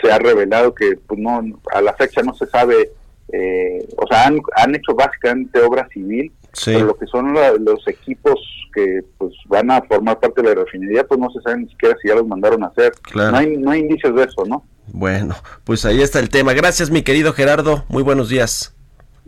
se 0.00 0.10
ha 0.10 0.18
revelado 0.18 0.74
que 0.74 0.96
pues 1.06 1.20
no 1.20 1.40
a 1.72 1.80
la 1.80 1.92
fecha 1.94 2.22
no 2.22 2.34
se 2.34 2.46
sabe, 2.46 2.90
eh, 3.32 3.86
o 3.96 4.06
sea, 4.08 4.26
han, 4.26 4.40
han 4.56 4.74
hecho 4.74 4.94
básicamente 4.94 5.60
obra 5.60 5.86
civil, 5.92 6.32
pero 6.64 6.86
lo 6.86 6.96
que 6.96 7.06
son 7.06 7.32
los 7.32 7.86
equipos 7.88 8.38
que 8.74 9.02
pues 9.18 9.34
van 9.46 9.70
a 9.70 9.82
formar 9.82 10.18
parte 10.18 10.42
de 10.42 10.48
la 10.48 10.62
refinería, 10.62 11.06
pues 11.06 11.20
no 11.20 11.30
se 11.30 11.40
sabe 11.42 11.58
ni 11.58 11.68
siquiera 11.68 11.96
si 12.00 12.08
ya 12.08 12.14
los 12.14 12.26
mandaron 12.26 12.64
a 12.64 12.68
hacer. 12.68 12.92
No, 13.14 13.36
hay, 13.36 13.56
no 13.56 13.70
hay 13.70 13.80
indicios 13.80 14.14
de 14.14 14.24
eso, 14.24 14.44
¿no? 14.46 14.64
Bueno, 14.88 15.36
pues 15.64 15.84
ahí 15.84 16.02
está 16.02 16.18
el 16.18 16.28
tema. 16.28 16.52
Gracias, 16.52 16.90
mi 16.90 17.02
querido 17.02 17.32
Gerardo. 17.32 17.84
Muy 17.88 18.02
buenos 18.02 18.28
días. 18.28 18.74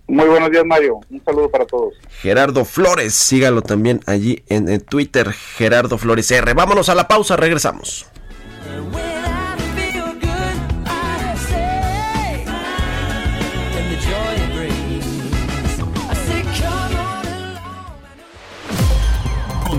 Muy 0.06 0.26
buenos 0.26 0.50
días, 0.50 0.64
Mario. 0.66 1.00
Un 1.10 1.24
saludo 1.24 1.50
para 1.50 1.66
todos. 1.66 1.94
Gerardo 2.20 2.64
Flores, 2.64 3.14
sígalo 3.14 3.62
también 3.62 4.00
allí 4.06 4.42
en, 4.48 4.80
Twitter, 4.80 5.32
Gerardo 5.32 5.96
Flores 5.96 6.30
R. 6.30 6.52
Vámonos 6.52 6.88
a 6.90 6.94
la 6.94 7.08
pausa, 7.08 7.36
regresamos. 7.36 8.06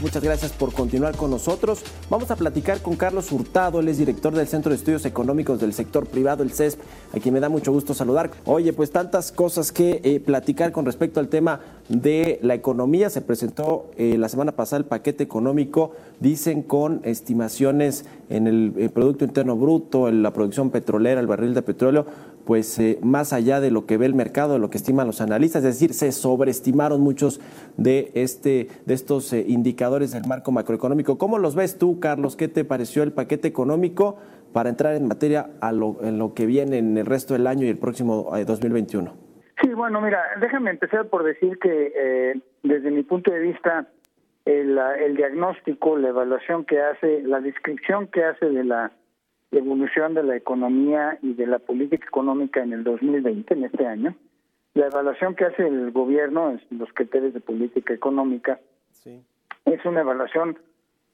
Muchas 0.00 0.22
gracias 0.22 0.52
por 0.52 0.72
continuar 0.72 1.16
con 1.16 1.32
nosotros. 1.32 1.82
Vamos 2.08 2.30
a 2.30 2.36
platicar 2.36 2.80
con 2.82 2.94
Carlos 2.94 3.32
Hurtado, 3.32 3.80
él 3.80 3.88
es 3.88 3.98
director 3.98 4.32
del 4.32 4.46
Centro 4.46 4.70
de 4.70 4.76
Estudios 4.76 5.04
Económicos 5.04 5.58
del 5.58 5.72
Sector 5.72 6.06
Privado, 6.06 6.44
el 6.44 6.52
CESP, 6.52 6.80
a 7.16 7.18
quien 7.18 7.34
me 7.34 7.40
da 7.40 7.48
mucho 7.48 7.72
gusto 7.72 7.94
saludar. 7.94 8.30
Oye, 8.44 8.72
pues 8.72 8.92
tantas 8.92 9.32
cosas 9.32 9.72
que 9.72 10.00
eh, 10.04 10.20
platicar 10.20 10.70
con 10.70 10.86
respecto 10.86 11.18
al 11.18 11.26
tema 11.26 11.62
de 11.88 12.38
la 12.42 12.54
economía. 12.54 13.10
Se 13.10 13.22
presentó 13.22 13.90
eh, 13.96 14.16
la 14.18 14.28
semana 14.28 14.52
pasada 14.52 14.78
el 14.78 14.84
paquete 14.84 15.24
económico, 15.24 15.90
dicen 16.20 16.62
con 16.62 17.00
estimaciones 17.02 18.04
en 18.30 18.46
el, 18.46 18.74
el 18.78 18.90
Producto 18.90 19.24
Interno 19.24 19.56
Bruto, 19.56 20.08
en 20.08 20.22
la 20.22 20.32
producción 20.32 20.70
petrolera, 20.70 21.20
el 21.20 21.26
barril 21.26 21.54
de 21.54 21.62
petróleo, 21.62 22.06
pues 22.48 22.78
eh, 22.78 22.98
más 23.02 23.34
allá 23.34 23.60
de 23.60 23.70
lo 23.70 23.84
que 23.84 23.98
ve 23.98 24.06
el 24.06 24.14
mercado, 24.14 24.54
de 24.54 24.58
lo 24.58 24.70
que 24.70 24.78
estiman 24.78 25.06
los 25.06 25.20
analistas, 25.20 25.62
es 25.64 25.78
decir, 25.78 25.92
se 25.92 26.12
sobreestimaron 26.12 27.02
muchos 27.02 27.42
de 27.76 28.10
este 28.14 28.68
de 28.86 28.94
estos 28.94 29.34
eh, 29.34 29.44
indicadores 29.46 30.12
del 30.12 30.22
marco 30.26 30.50
macroeconómico. 30.50 31.18
¿Cómo 31.18 31.38
los 31.38 31.54
ves 31.54 31.78
tú, 31.78 32.00
Carlos? 32.00 32.36
¿Qué 32.36 32.48
te 32.48 32.64
pareció 32.64 33.02
el 33.02 33.12
paquete 33.12 33.48
económico 33.48 34.16
para 34.54 34.70
entrar 34.70 34.94
en 34.94 35.08
materia 35.08 35.50
a 35.60 35.72
lo, 35.72 35.98
en 36.00 36.18
lo 36.18 36.32
que 36.32 36.46
viene 36.46 36.78
en 36.78 36.96
el 36.96 37.04
resto 37.04 37.34
del 37.34 37.46
año 37.46 37.66
y 37.66 37.68
el 37.68 37.76
próximo 37.76 38.30
2021? 38.46 39.12
Sí, 39.60 39.68
bueno, 39.74 40.00
mira, 40.00 40.22
déjame 40.40 40.70
empezar 40.70 41.06
por 41.08 41.24
decir 41.24 41.58
que 41.58 41.92
eh, 41.94 42.40
desde 42.62 42.90
mi 42.90 43.02
punto 43.02 43.30
de 43.30 43.40
vista, 43.40 43.88
el, 44.46 44.78
el, 44.78 45.16
diagnóstico, 45.16 45.98
la 45.98 46.08
evaluación 46.08 46.64
que 46.64 46.80
hace, 46.80 47.20
la 47.24 47.40
descripción 47.40 48.06
que 48.06 48.24
hace 48.24 48.46
de 48.46 48.64
la 48.64 48.90
evolución 49.52 50.14
de 50.14 50.22
la 50.22 50.36
economía 50.36 51.18
y 51.22 51.34
de 51.34 51.46
la 51.46 51.58
política 51.58 52.06
económica 52.06 52.62
en 52.62 52.72
el 52.72 52.84
2020, 52.84 53.54
en 53.54 53.64
este 53.64 53.86
año, 53.86 54.14
la 54.74 54.86
evaluación 54.86 55.34
que 55.34 55.44
hace 55.44 55.66
el 55.66 55.90
gobierno 55.90 56.50
en 56.50 56.78
los 56.78 56.92
criterios 56.92 57.34
de 57.34 57.40
política 57.40 57.94
económica 57.94 58.60
es 59.64 59.84
una 59.84 60.00
evaluación 60.00 60.58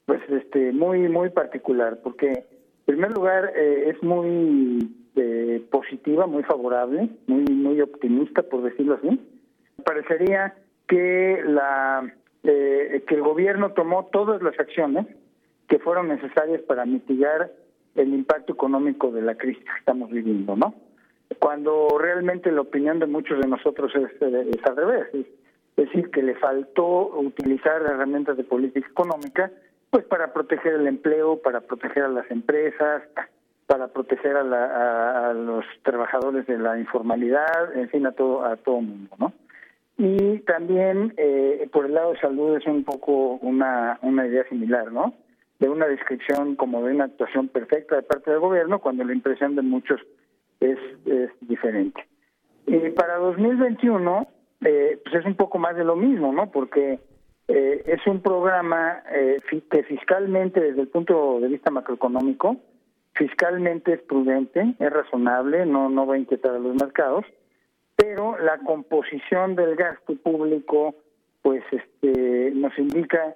pues 0.05 0.21
este 0.29 0.71
muy 0.71 1.09
muy 1.09 1.29
particular 1.29 1.99
porque 2.03 2.29
en 2.29 2.45
primer 2.85 3.11
lugar 3.11 3.51
eh, 3.55 3.89
es 3.89 4.03
muy 4.03 4.87
eh, 5.15 5.65
positiva 5.71 6.27
muy 6.27 6.43
favorable 6.43 7.09
muy 7.27 7.43
muy 7.45 7.81
optimista 7.81 8.43
por 8.43 8.61
decirlo 8.61 8.95
así. 8.95 9.19
Parecería 9.83 10.55
que 10.87 11.41
la 11.45 12.13
eh, 12.43 13.03
que 13.07 13.15
el 13.15 13.21
gobierno 13.21 13.71
tomó 13.71 14.05
todas 14.11 14.41
las 14.41 14.59
acciones 14.59 15.07
que 15.67 15.79
fueron 15.79 16.09
necesarias 16.09 16.61
para 16.61 16.85
mitigar 16.85 17.51
el 17.95 18.13
impacto 18.13 18.53
económico 18.53 19.11
de 19.11 19.21
la 19.21 19.35
crisis 19.35 19.63
que 19.63 19.79
estamos 19.79 20.09
viviendo 20.09 20.55
no 20.55 20.73
cuando 21.39 21.97
realmente 21.99 22.51
la 22.51 22.61
opinión 22.61 22.99
de 22.99 23.07
muchos 23.07 23.39
de 23.39 23.47
nosotros 23.47 23.91
es, 23.95 24.21
es 24.21 24.65
al 24.65 24.75
revés 24.75 25.07
es, 25.13 25.25
decir 25.75 26.09
que 26.09 26.23
le 26.23 26.35
faltó 26.35 27.07
utilizar 27.19 27.81
herramientas 27.81 28.37
de 28.37 28.43
política 28.43 28.87
económica 28.87 29.51
pues 29.89 30.05
para 30.05 30.33
proteger 30.33 30.73
el 30.73 30.87
empleo, 30.87 31.41
para 31.41 31.61
proteger 31.61 32.03
a 32.03 32.09
las 32.09 32.29
empresas, 32.29 33.03
para 33.65 33.87
proteger 33.87 34.35
a, 34.35 34.43
la, 34.43 35.29
a, 35.29 35.33
los 35.33 35.65
trabajadores 35.83 36.45
de 36.47 36.57
la 36.57 36.77
informalidad, 36.79 37.75
en 37.75 37.89
fin, 37.89 38.05
a 38.05 38.11
todo 38.11 38.43
a 38.43 38.57
todo 38.57 38.81
mundo, 38.81 39.15
¿no? 39.17 39.33
Y 39.97 40.39
también 40.39 41.13
eh, 41.17 41.69
por 41.71 41.85
el 41.85 41.93
lado 41.93 42.11
de 42.11 42.19
salud 42.19 42.57
es 42.57 42.65
un 42.65 42.83
poco 42.83 43.35
una, 43.41 43.97
una 44.01 44.27
idea 44.27 44.47
similar, 44.49 44.91
¿no? 44.91 45.13
De 45.59 45.69
una 45.69 45.87
descripción 45.87 46.55
como 46.55 46.83
de 46.83 46.93
una 46.93 47.05
actuación 47.05 47.47
perfecta 47.47 47.95
de 47.95 48.03
parte 48.03 48.31
del 48.31 48.39
gobierno, 48.39 48.79
cuando 48.79 49.03
la 49.03 49.13
impresión 49.13 49.55
de 49.55 49.61
muchos 49.61 50.01
es, 50.59 50.77
diferente. 51.41 52.05
Y 52.67 52.89
para 52.91 53.17
2021, 53.17 54.27
eh, 54.61 54.99
pues 55.03 55.15
es 55.15 55.25
un 55.25 55.35
poco 55.35 55.59
más 55.59 55.75
de 55.75 55.83
lo 55.83 55.95
mismo, 55.95 56.33
¿no? 56.33 56.51
Porque 56.51 56.99
eh, 57.47 57.83
es 57.85 58.05
un 58.07 58.21
programa 58.21 59.03
eh, 59.11 59.39
que 59.69 59.83
fiscalmente, 59.83 60.59
desde 60.59 60.81
el 60.81 60.87
punto 60.87 61.39
de 61.39 61.47
vista 61.47 61.71
macroeconómico, 61.71 62.57
fiscalmente 63.13 63.93
es 63.93 64.01
prudente, 64.01 64.75
es 64.79 64.91
razonable, 64.91 65.65
no, 65.65 65.89
no 65.89 66.05
va 66.05 66.15
a 66.15 66.19
inquietar 66.19 66.55
a 66.55 66.59
los 66.59 66.75
mercados, 66.75 67.25
pero 67.95 68.37
la 68.39 68.57
composición 68.59 69.55
del 69.55 69.75
gasto 69.75 70.15
público, 70.15 70.95
pues 71.41 71.63
este, 71.71 72.51
nos 72.53 72.77
indica 72.77 73.35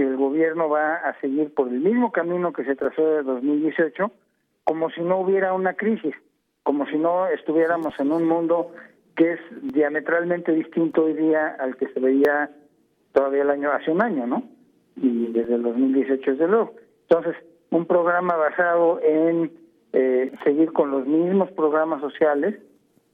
que 0.00 0.06
el 0.06 0.16
gobierno 0.16 0.70
va 0.70 0.94
a 0.94 1.20
seguir 1.20 1.52
por 1.52 1.68
el 1.68 1.80
mismo 1.80 2.10
camino 2.10 2.54
que 2.54 2.64
se 2.64 2.74
trazó 2.74 3.04
de 3.04 3.22
2018, 3.22 4.10
como 4.64 4.88
si 4.88 5.02
no 5.02 5.18
hubiera 5.18 5.52
una 5.52 5.74
crisis, 5.74 6.14
como 6.62 6.86
si 6.86 6.96
no 6.96 7.26
estuviéramos 7.26 7.92
en 8.00 8.10
un 8.10 8.26
mundo 8.26 8.72
que 9.14 9.32
es 9.32 9.40
diametralmente 9.60 10.52
distinto 10.52 11.04
hoy 11.04 11.12
día 11.12 11.54
al 11.60 11.76
que 11.76 11.88
se 11.88 12.00
veía 12.00 12.48
todavía 13.12 13.42
el 13.42 13.50
año 13.50 13.70
hace 13.72 13.90
un 13.90 14.02
año, 14.02 14.26
¿no? 14.26 14.42
Y 14.96 15.26
desde 15.32 15.56
el 15.56 15.64
2018 15.64 16.30
desde 16.30 16.48
luego. 16.48 16.72
Entonces, 17.10 17.36
un 17.68 17.84
programa 17.84 18.36
basado 18.36 19.00
en 19.02 19.52
eh, 19.92 20.32
seguir 20.44 20.72
con 20.72 20.92
los 20.92 21.06
mismos 21.06 21.50
programas 21.50 22.00
sociales 22.00 22.58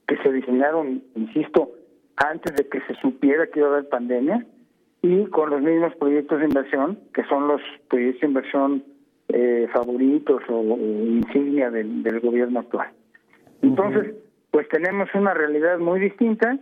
que 0.07 0.15
se 0.19 0.31
diseñaron, 0.31 1.03
insisto, 1.15 1.69
antes 2.15 2.55
de 2.55 2.65
que 2.69 2.79
se 2.87 2.95
supiera 3.01 3.47
que 3.47 3.59
iba 3.59 3.67
a 3.67 3.71
haber 3.73 3.89
pandemia 3.89 4.45
y 5.01 5.25
con 5.27 5.49
los 5.49 5.61
mismos 5.61 5.95
proyectos 5.95 6.39
de 6.39 6.45
inversión, 6.45 6.99
que 7.13 7.23
son 7.25 7.47
los 7.47 7.61
proyectos 7.87 8.21
de 8.21 8.27
inversión 8.27 8.83
eh, 9.29 9.67
favoritos 9.73 10.41
o, 10.49 10.61
insignia 10.77 11.69
del, 11.69 12.19
gobierno 12.21 12.61
actual. 12.61 12.89
Entonces, 13.61 14.15
pues 14.51 14.67
tenemos 14.69 15.09
una 15.13 15.33
realidad 15.33 15.79
muy 15.79 15.99
distinta 15.99 16.57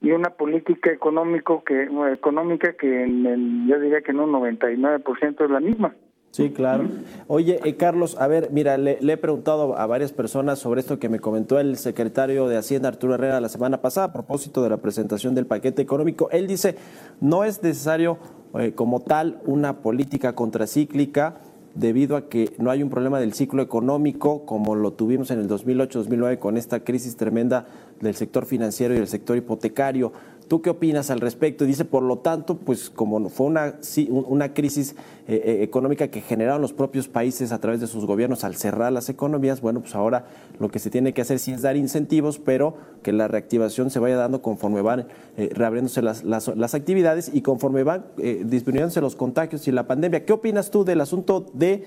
y 0.00 0.12
una 0.12 0.30
política 0.30 0.92
económico 0.92 1.64
que 1.64 1.88
económica 2.12 2.74
que 2.74 3.04
en 3.04 3.66
yo 3.66 3.80
diría 3.80 4.02
que 4.02 4.12
en 4.12 4.20
un 4.20 4.32
99% 4.32 5.44
es 5.44 5.50
la 5.50 5.60
misma. 5.60 5.94
Sí, 6.34 6.50
claro. 6.50 6.88
Oye, 7.28 7.60
eh, 7.62 7.76
Carlos, 7.76 8.16
a 8.18 8.26
ver, 8.26 8.48
mira, 8.50 8.76
le, 8.76 8.98
he 9.00 9.16
preguntado 9.16 9.78
a 9.78 9.86
varias 9.86 10.10
personas 10.10 10.58
sobre 10.58 10.80
esto 10.80 10.98
que 10.98 11.08
me 11.08 11.20
comentó 11.20 11.60
el 11.60 11.76
secretario 11.76 12.48
de 12.48 12.56
Hacienda, 12.56 12.88
Arturo 12.88 13.14
Herrera, 13.14 13.40
la 13.40 13.48
semana 13.48 13.80
pasada, 13.80 14.08
a 14.08 14.12
propósito 14.12 14.60
de 14.60 14.68
la 14.68 14.78
presentación 14.78 15.36
del 15.36 15.46
paquete 15.46 15.80
económico. 15.80 16.28
Él 16.32 16.48
dice, 16.48 16.74
no 17.20 17.44
es 17.44 17.62
necesario 17.62 18.18
eh, 18.58 18.72
como 18.74 18.98
tal 18.98 19.42
una 19.46 19.78
política 19.80 20.34
contracíclica, 20.34 21.36
debido 21.76 22.16
a 22.16 22.28
que 22.28 22.52
no 22.58 22.70
hay 22.70 22.82
un 22.82 22.90
problema 22.90 23.20
del 23.20 23.32
ciclo 23.32 23.62
económico 23.62 24.44
como 24.46 24.74
lo 24.74 24.92
tuvimos 24.92 25.30
en 25.30 25.40
el 25.40 25.48
2008-2009 25.48 26.38
con 26.38 26.56
esta 26.56 26.80
crisis 26.80 27.16
tremenda 27.16 27.66
del 28.00 28.14
sector 28.14 28.46
financiero 28.46 28.94
y 28.94 28.98
del 28.98 29.08
sector 29.08 29.36
hipotecario. 29.36 30.12
¿Tú 30.48 30.60
qué 30.60 30.70
opinas 30.70 31.10
al 31.10 31.20
respecto? 31.20 31.64
Dice, 31.64 31.84
por 31.84 32.02
lo 32.02 32.18
tanto, 32.18 32.58
pues 32.58 32.90
como 32.90 33.28
fue 33.30 33.46
una, 33.46 33.74
una 34.08 34.52
crisis 34.52 34.94
eh, 35.26 35.40
eh, 35.44 35.62
económica 35.62 36.08
que 36.08 36.20
generaron 36.20 36.60
los 36.60 36.74
propios 36.74 37.08
países 37.08 37.50
a 37.50 37.60
través 37.60 37.80
de 37.80 37.86
sus 37.86 38.04
gobiernos 38.04 38.44
al 38.44 38.54
cerrar 38.54 38.92
las 38.92 39.08
economías, 39.08 39.62
bueno, 39.62 39.80
pues 39.80 39.94
ahora 39.94 40.26
lo 40.58 40.68
que 40.68 40.78
se 40.78 40.90
tiene 40.90 41.14
que 41.14 41.22
hacer 41.22 41.38
sí 41.38 41.52
es 41.52 41.62
dar 41.62 41.76
incentivos, 41.76 42.38
pero 42.38 42.76
que 43.02 43.12
la 43.12 43.26
reactivación 43.26 43.88
se 43.88 43.98
vaya 43.98 44.16
dando 44.16 44.42
conforme 44.42 44.82
van 44.82 45.06
eh, 45.38 45.48
reabriéndose 45.54 46.02
las, 46.02 46.24
las, 46.24 46.74
actividades 46.74 47.30
y 47.32 47.42
conforme 47.42 47.82
van 47.82 48.04
disminuyéndose 48.16 49.00
los 49.00 49.16
contagios 49.16 49.66
y 49.68 49.72
la 49.72 49.86
pandemia. 49.86 50.24
¿Qué 50.24 50.32
opinas 50.32 50.70
tú 50.70 50.84
del 50.84 51.00
asunto 51.00 51.46
de 51.54 51.84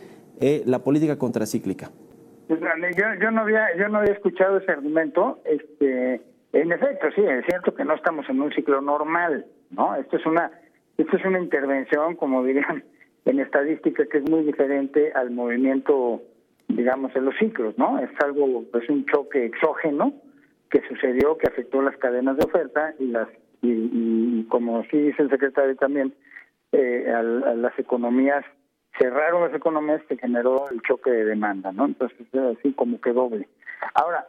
la 0.66 0.80
política 0.80 1.18
contracíclica? 1.18 1.92
Pues, 2.48 2.60
yo, 2.96 3.06
yo, 3.22 3.32
no 3.32 3.42
había, 3.42 3.76
yo 3.78 3.90
no 3.90 4.00
había 4.00 4.14
escuchado 4.14 4.58
ese 4.58 4.72
argumento. 4.72 5.40
Este 5.46 6.22
en 6.54 6.72
efecto, 6.72 7.08
sí, 7.16 7.22
es 7.22 7.46
cierto 7.46 7.74
que 7.74 7.84
no 7.84 7.96
estamos 7.96 8.28
en 8.30 8.42
un 8.42 8.52
ciclo 8.52 8.82
normal, 8.82 9.46
¿no? 9.72 9.96
Esto 9.96 10.18
es 10.18 10.26
una, 10.26 10.52
esto 10.98 11.18
es 11.18 11.26
una 11.26 11.40
intervención, 11.40 12.16
como 12.16 12.44
dirían 12.44 12.84
en 13.26 13.40
estadística, 13.40 14.06
que 14.06 14.20
es 14.20 14.30
muy 14.30 14.44
diferente 14.44 15.12
al 15.14 15.32
movimiento, 15.32 16.22
digamos, 16.68 17.16
en 17.16 17.26
los 17.26 17.36
ciclos, 17.38 17.78
¿no? 17.78 18.00
Es 18.00 18.10
algo, 18.24 18.64
es 18.74 18.90
un 18.90 19.06
choque 19.06 19.46
exógeno 19.46 20.14
que 20.70 20.82
sucedió, 20.88 21.38
que 21.38 21.48
afectó 21.48 21.82
las 21.82 21.98
cadenas 21.98 22.38
de 22.38 22.46
oferta 22.46 22.94
y 23.00 23.08
las, 23.08 23.28
y, 23.62 24.44
como 24.46 24.84
sí 24.86 24.98
dice 24.98 25.24
el 25.24 25.30
secretario 25.30 25.76
también, 25.76 26.14
eh, 26.72 27.12
a, 27.14 27.22
las 27.24 27.78
economías 27.80 28.44
cerraron 29.00 29.44
las 29.44 29.54
economías 29.54 30.02
que 30.10 30.18
generó 30.18 30.70
el 30.72 30.82
choque 30.82 31.12
de 31.12 31.26
demanda, 31.26 31.72
¿no? 31.72 31.86
Entonces, 31.86 32.18
así 32.34 32.74
como 32.74 33.00
que 33.00 33.14
doble. 33.14 33.48
Ahora, 33.94 34.28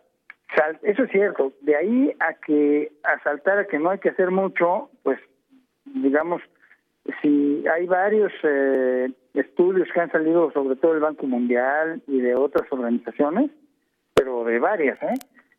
eso 0.83 1.05
es 1.05 1.11
cierto. 1.11 1.53
De 1.61 1.77
ahí 1.77 2.13
a 2.21 2.35
que 2.35 2.93
a 3.05 3.19
saltar 3.23 3.59
a 3.59 3.67
que 3.67 3.79
no 3.79 3.91
hay 3.91 3.99
que 3.99 4.11
hacer 4.11 4.31
mucho, 4.31 4.91
pues 5.03 5.19
digamos, 5.85 6.43
si 7.23 7.65
hay 7.69 7.87
varios 7.87 8.33
eh, 8.43 9.11
estudios 9.35 9.89
que 9.93 10.01
han 10.01 10.11
salido, 10.11 10.51
sobre 10.53 10.77
todo 10.77 10.93
del 10.93 11.03
Banco 11.03 11.27
Mundial 11.27 12.03
y 12.07 12.21
de 12.21 12.35
otras 12.35 12.71
organizaciones, 12.71 13.51
pero 14.15 14.45
de 14.45 14.59
varias, 14.59 15.01
¿eh? 15.03 15.15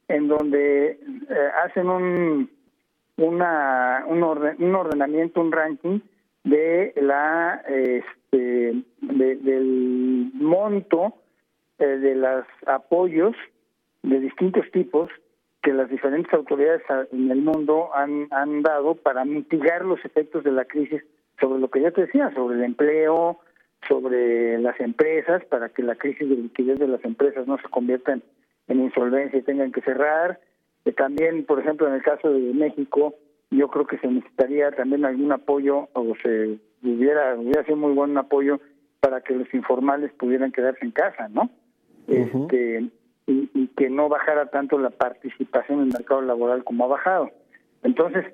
en 0.08 0.28
donde 0.28 0.99
eh, 1.30 1.49
hacen 1.63 1.89
un 1.89 2.49
una 3.17 4.06
un, 4.08 4.23
un 4.23 4.75
ordenamiento, 4.75 5.41
un 5.41 5.52
ranking 5.52 5.99
de 6.43 6.93
la 7.02 7.62
este 7.67 8.84
del 9.02 10.32
monto 10.34 11.13
eh, 11.80 11.86
de 11.86 12.15
los 12.15 12.45
apoyos 12.65 13.36
de 14.04 14.20
distintos 14.20 14.70
tipos 14.72 15.10
que 15.62 15.74
las 15.74 15.90
diferentes 15.90 16.34
autoridades 16.34 16.82
en 17.12 17.32
el 17.32 17.42
mundo 17.42 17.90
han, 17.94 18.28
han 18.32 18.62
dado 18.62 18.96
para 18.96 19.26
mitigar 19.26 19.84
los 19.84 20.04
efectos 20.06 20.44
de 20.44 20.52
la 20.52 20.66
crisis 20.66 21.04
sobre 21.40 21.60
lo 21.60 21.70
que 21.70 21.82
ya 21.82 21.92
te 21.92 22.02
decía, 22.02 22.32
sobre 22.34 22.58
el 22.58 22.64
empleo, 22.64 23.40
sobre 23.88 24.58
las 24.60 24.80
empresas, 24.80 25.44
para 25.46 25.70
que 25.70 25.84
la 25.84 25.96
crisis 25.96 26.30
de 26.30 26.36
liquidez 26.36 26.80
de 26.80 26.88
las 26.88 27.04
empresas 27.04 27.48
no 27.48 27.58
se 27.58 27.70
convierta 27.70 28.14
en, 28.14 28.80
insolvencia 28.80 29.40
y 29.40 29.44
tengan 29.44 29.72
que 29.72 29.82
cerrar. 29.82 30.40
Eh, 30.86 30.92
también, 30.92 31.46
por 31.46 31.60
ejemplo, 31.60 31.88
en 31.88 31.96
el 31.96 32.04
caso 32.04 32.32
de 32.32 32.54
México, 32.54 33.16
yo 33.52 33.68
creo 33.68 33.88
que 33.88 33.98
se 33.98 34.08
necesitaría 34.08 34.72
también 34.72 35.06
algún 35.06 35.32
apoyo, 35.32 35.90
o 35.94 36.14
se 36.22 36.60
hubiera, 36.84 37.36
hubiera 37.36 37.64
sido 37.64 37.78
muy 37.78 37.94
buen 37.94 38.18
apoyo 38.18 38.60
para 39.00 39.22
que 39.22 39.34
los 39.34 39.52
informales 39.54 40.12
pudieran 40.14 40.52
quedarse 40.52 40.86
en 40.86 40.92
casa, 40.92 41.30
¿no? 41.30 41.50
Este 42.08 42.90
y, 43.30 43.68
que 43.78 43.89
no 43.89 44.10
bajara 44.10 44.48
tanto 44.48 44.78
la 44.80 44.89
participación 44.89 45.80
en 45.80 45.86
el 45.88 45.94
mercado 45.94 46.22
laboral 46.22 46.63
como 46.63 46.86
ha 46.86 46.88
bajado. 46.88 47.30
Entonces, 47.84 48.26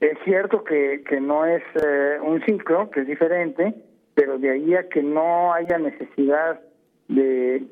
es 0.00 0.18
cierto 0.24 0.64
que, 0.64 1.04
que 1.08 1.20
no 1.20 1.44
es 1.44 1.62
eh, 1.84 2.18
un 2.22 2.40
ciclo, 2.44 2.90
que 2.90 3.00
es 3.00 3.06
diferente, 3.06 3.74
pero 4.14 4.38
de 4.38 4.50
ahí 4.50 4.74
a 4.74 4.88
que 4.88 5.02
no 5.02 5.52
haya 5.52 5.78
necesidad 5.78 6.60
de, 7.08 7.66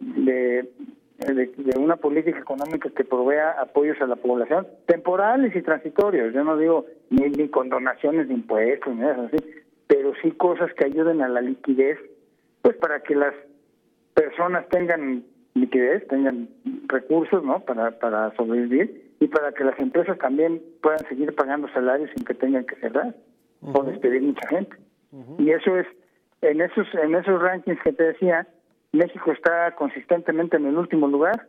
de 1.26 1.78
una 1.78 1.96
política 1.96 2.38
económica 2.38 2.90
que 2.90 3.04
provea 3.04 3.52
apoyos 3.52 4.00
a 4.00 4.06
la 4.06 4.16
población, 4.16 4.66
temporales 4.86 5.54
y 5.54 5.62
transitorios. 5.62 6.34
Yo 6.34 6.44
no 6.44 6.56
digo 6.56 6.86
ni, 7.10 7.28
ni 7.28 7.48
con 7.48 7.68
donaciones 7.68 8.28
de 8.28 8.34
impuestos, 8.34 8.94
ni 8.94 9.08
eso 9.08 9.22
así, 9.22 9.36
pero 9.86 10.12
sí 10.22 10.32
cosas 10.32 10.72
que 10.74 10.86
ayuden 10.86 11.22
a 11.22 11.28
la 11.28 11.40
liquidez, 11.40 11.98
pues 12.62 12.76
para 12.76 13.00
que 13.00 13.14
las 13.14 13.34
personas 14.14 14.68
tengan 14.68 15.24
liquidez, 15.60 16.06
tengan 16.08 16.48
recursos, 16.86 17.44
¿no? 17.44 17.60
Para, 17.60 17.98
para 17.98 18.34
sobrevivir 18.36 19.12
y 19.20 19.28
para 19.28 19.52
que 19.52 19.64
las 19.64 19.78
empresas 19.78 20.18
también 20.18 20.62
puedan 20.82 21.06
seguir 21.08 21.34
pagando 21.34 21.68
salarios 21.68 22.10
sin 22.14 22.24
que 22.24 22.34
tengan 22.34 22.64
que 22.64 22.76
cerrar 22.76 23.14
o 23.62 23.82
despedir 23.84 24.22
mucha 24.22 24.46
gente. 24.48 24.76
Y 25.38 25.50
eso 25.50 25.76
es, 25.76 25.86
en 26.40 26.60
esos, 26.60 26.86
en 26.94 27.14
esos 27.14 27.40
rankings 27.40 27.82
que 27.82 27.92
te 27.92 28.04
decía, 28.04 28.46
México 28.92 29.32
está 29.32 29.74
consistentemente 29.74 30.56
en 30.56 30.66
el 30.66 30.76
último 30.76 31.08
lugar. 31.08 31.48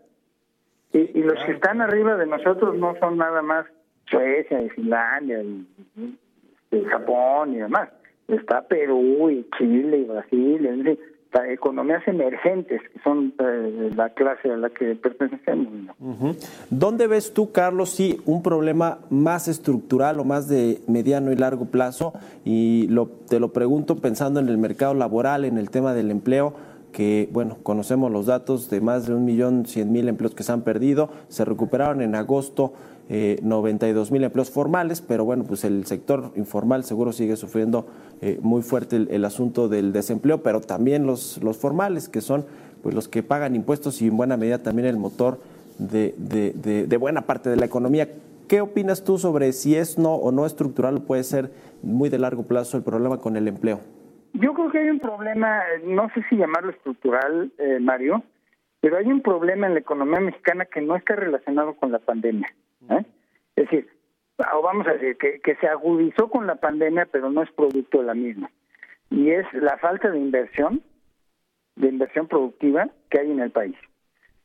Y, 0.93 0.99
y 1.17 1.23
los 1.23 1.41
que 1.45 1.53
están 1.53 1.79
arriba 1.79 2.17
de 2.17 2.25
nosotros 2.25 2.77
no 2.77 2.95
son 2.99 3.17
nada 3.17 3.41
más 3.41 3.65
Suecia 4.09 4.61
y 4.61 4.69
Finlandia 4.69 5.41
y, 5.41 6.83
Japón 6.85 7.53
y 7.53 7.57
demás. 7.57 7.89
Está 8.27 8.67
Perú 8.67 9.29
y 9.29 9.47
Chile 9.57 9.99
y 9.99 10.03
Brasil, 10.05 10.65
en 10.65 10.99
economías 11.49 12.05
emergentes, 12.07 12.81
que 12.93 12.99
son 13.03 13.33
eh, 13.39 13.91
la 13.95 14.09
clase 14.09 14.51
a 14.51 14.57
la 14.57 14.69
que 14.69 14.95
pertenecemos. 14.95 15.67
¿Dónde 16.69 17.07
ves 17.07 17.33
tú, 17.33 17.51
Carlos, 17.51 17.89
sí, 17.89 18.21
un 18.25 18.43
problema 18.43 18.99
más 19.09 19.47
estructural 19.47 20.19
o 20.19 20.23
más 20.23 20.47
de 20.47 20.81
mediano 20.87 21.31
y 21.31 21.35
largo 21.35 21.65
plazo? 21.65 22.13
Y 22.43 22.87
lo, 22.89 23.07
te 23.07 23.39
lo 23.39 23.53
pregunto 23.53 23.97
pensando 23.97 24.39
en 24.39 24.49
el 24.49 24.57
mercado 24.57 24.93
laboral, 24.93 25.45
en 25.45 25.57
el 25.57 25.69
tema 25.69 25.93
del 25.93 26.11
empleo 26.11 26.53
que, 26.91 27.29
bueno, 27.31 27.57
conocemos 27.63 28.11
los 28.11 28.25
datos 28.25 28.69
de 28.69 28.81
más 28.81 29.07
de 29.07 29.15
un 29.15 29.25
millón 29.25 29.65
cien 29.65 29.91
mil 29.91 30.07
empleos 30.07 30.35
que 30.35 30.43
se 30.43 30.51
han 30.51 30.61
perdido, 30.61 31.09
se 31.29 31.45
recuperaron 31.45 32.01
en 32.01 32.15
agosto 32.15 32.73
eh, 33.09 33.39
92 33.41 34.11
mil 34.11 34.23
empleos 34.23 34.49
formales, 34.49 35.01
pero 35.01 35.25
bueno, 35.25 35.43
pues 35.43 35.63
el 35.63 35.85
sector 35.85 36.31
informal 36.35 36.83
seguro 36.83 37.11
sigue 37.11 37.35
sufriendo 37.35 37.87
eh, 38.21 38.39
muy 38.41 38.61
fuerte 38.61 39.07
el, 39.09 39.25
asunto 39.25 39.67
del 39.67 39.91
desempleo, 39.91 40.43
pero 40.43 40.61
también 40.61 41.05
los, 41.05 41.41
los 41.43 41.57
formales, 41.57 42.07
que 42.07 42.21
son 42.21 42.45
pues 42.83 42.95
los 42.95 43.07
que 43.07 43.23
pagan 43.23 43.55
impuestos 43.55 44.01
y 44.01 44.07
en 44.07 44.17
buena 44.17 44.37
medida 44.37 44.59
también 44.59 44.87
el 44.87 44.97
motor 44.97 45.39
de, 45.77 46.13
de, 46.17 46.85
de, 46.85 46.97
buena 46.97 47.21
parte 47.21 47.49
de 47.49 47.55
la 47.55 47.65
economía. 47.65 48.07
¿Qué 48.47 48.61
opinas 48.61 49.03
tú 49.03 49.17
sobre 49.17 49.53
si 49.53 49.75
es 49.75 49.97
no 49.97 50.15
o 50.15 50.31
no 50.31 50.45
estructural 50.45 50.97
o 50.97 50.99
puede 51.01 51.23
ser 51.23 51.51
muy 51.81 52.09
de 52.09 52.19
largo 52.19 52.43
plazo 52.43 52.77
el 52.77 52.83
problema 52.83 53.17
con 53.17 53.37
el 53.37 53.47
empleo? 53.47 53.79
Yo 54.33 54.53
creo 54.53 54.71
que 54.71 54.79
hay 54.79 54.89
un 54.89 54.99
problema, 54.99 55.61
no 55.83 56.09
sé 56.13 56.23
si 56.29 56.37
llamarlo 56.37 56.71
estructural, 56.71 57.51
eh, 57.57 57.79
Mario, 57.79 58.23
pero 58.79 58.97
hay 58.97 59.07
un 59.07 59.21
problema 59.21 59.67
en 59.67 59.73
la 59.73 59.79
economía 59.79 60.19
mexicana 60.19 60.65
que 60.65 60.81
no 60.81 60.95
está 60.95 61.15
relacionado 61.15 61.75
con 61.75 61.91
la 61.91 61.99
pandemia. 61.99 62.47
¿Eh? 62.89 63.05
Es 63.55 63.65
decir, 63.65 63.89
o 64.53 64.61
vamos 64.61 64.87
a 64.87 64.93
decir, 64.93 65.17
que, 65.17 65.39
que 65.39 65.55
se 65.55 65.67
agudizó 65.67 66.29
con 66.29 66.47
la 66.47 66.55
pandemia, 66.55 67.07
pero 67.11 67.29
no 67.29 67.43
es 67.43 67.51
producto 67.51 67.99
de 67.99 68.05
la 68.05 68.13
misma. 68.13 68.49
Y 69.09 69.31
es 69.31 69.45
la 69.53 69.77
falta 69.77 70.09
de 70.09 70.17
inversión, 70.17 70.81
de 71.75 71.89
inversión 71.89 72.27
productiva 72.27 72.89
que 73.09 73.19
hay 73.19 73.31
en 73.31 73.39
el 73.39 73.51
país. 73.51 73.75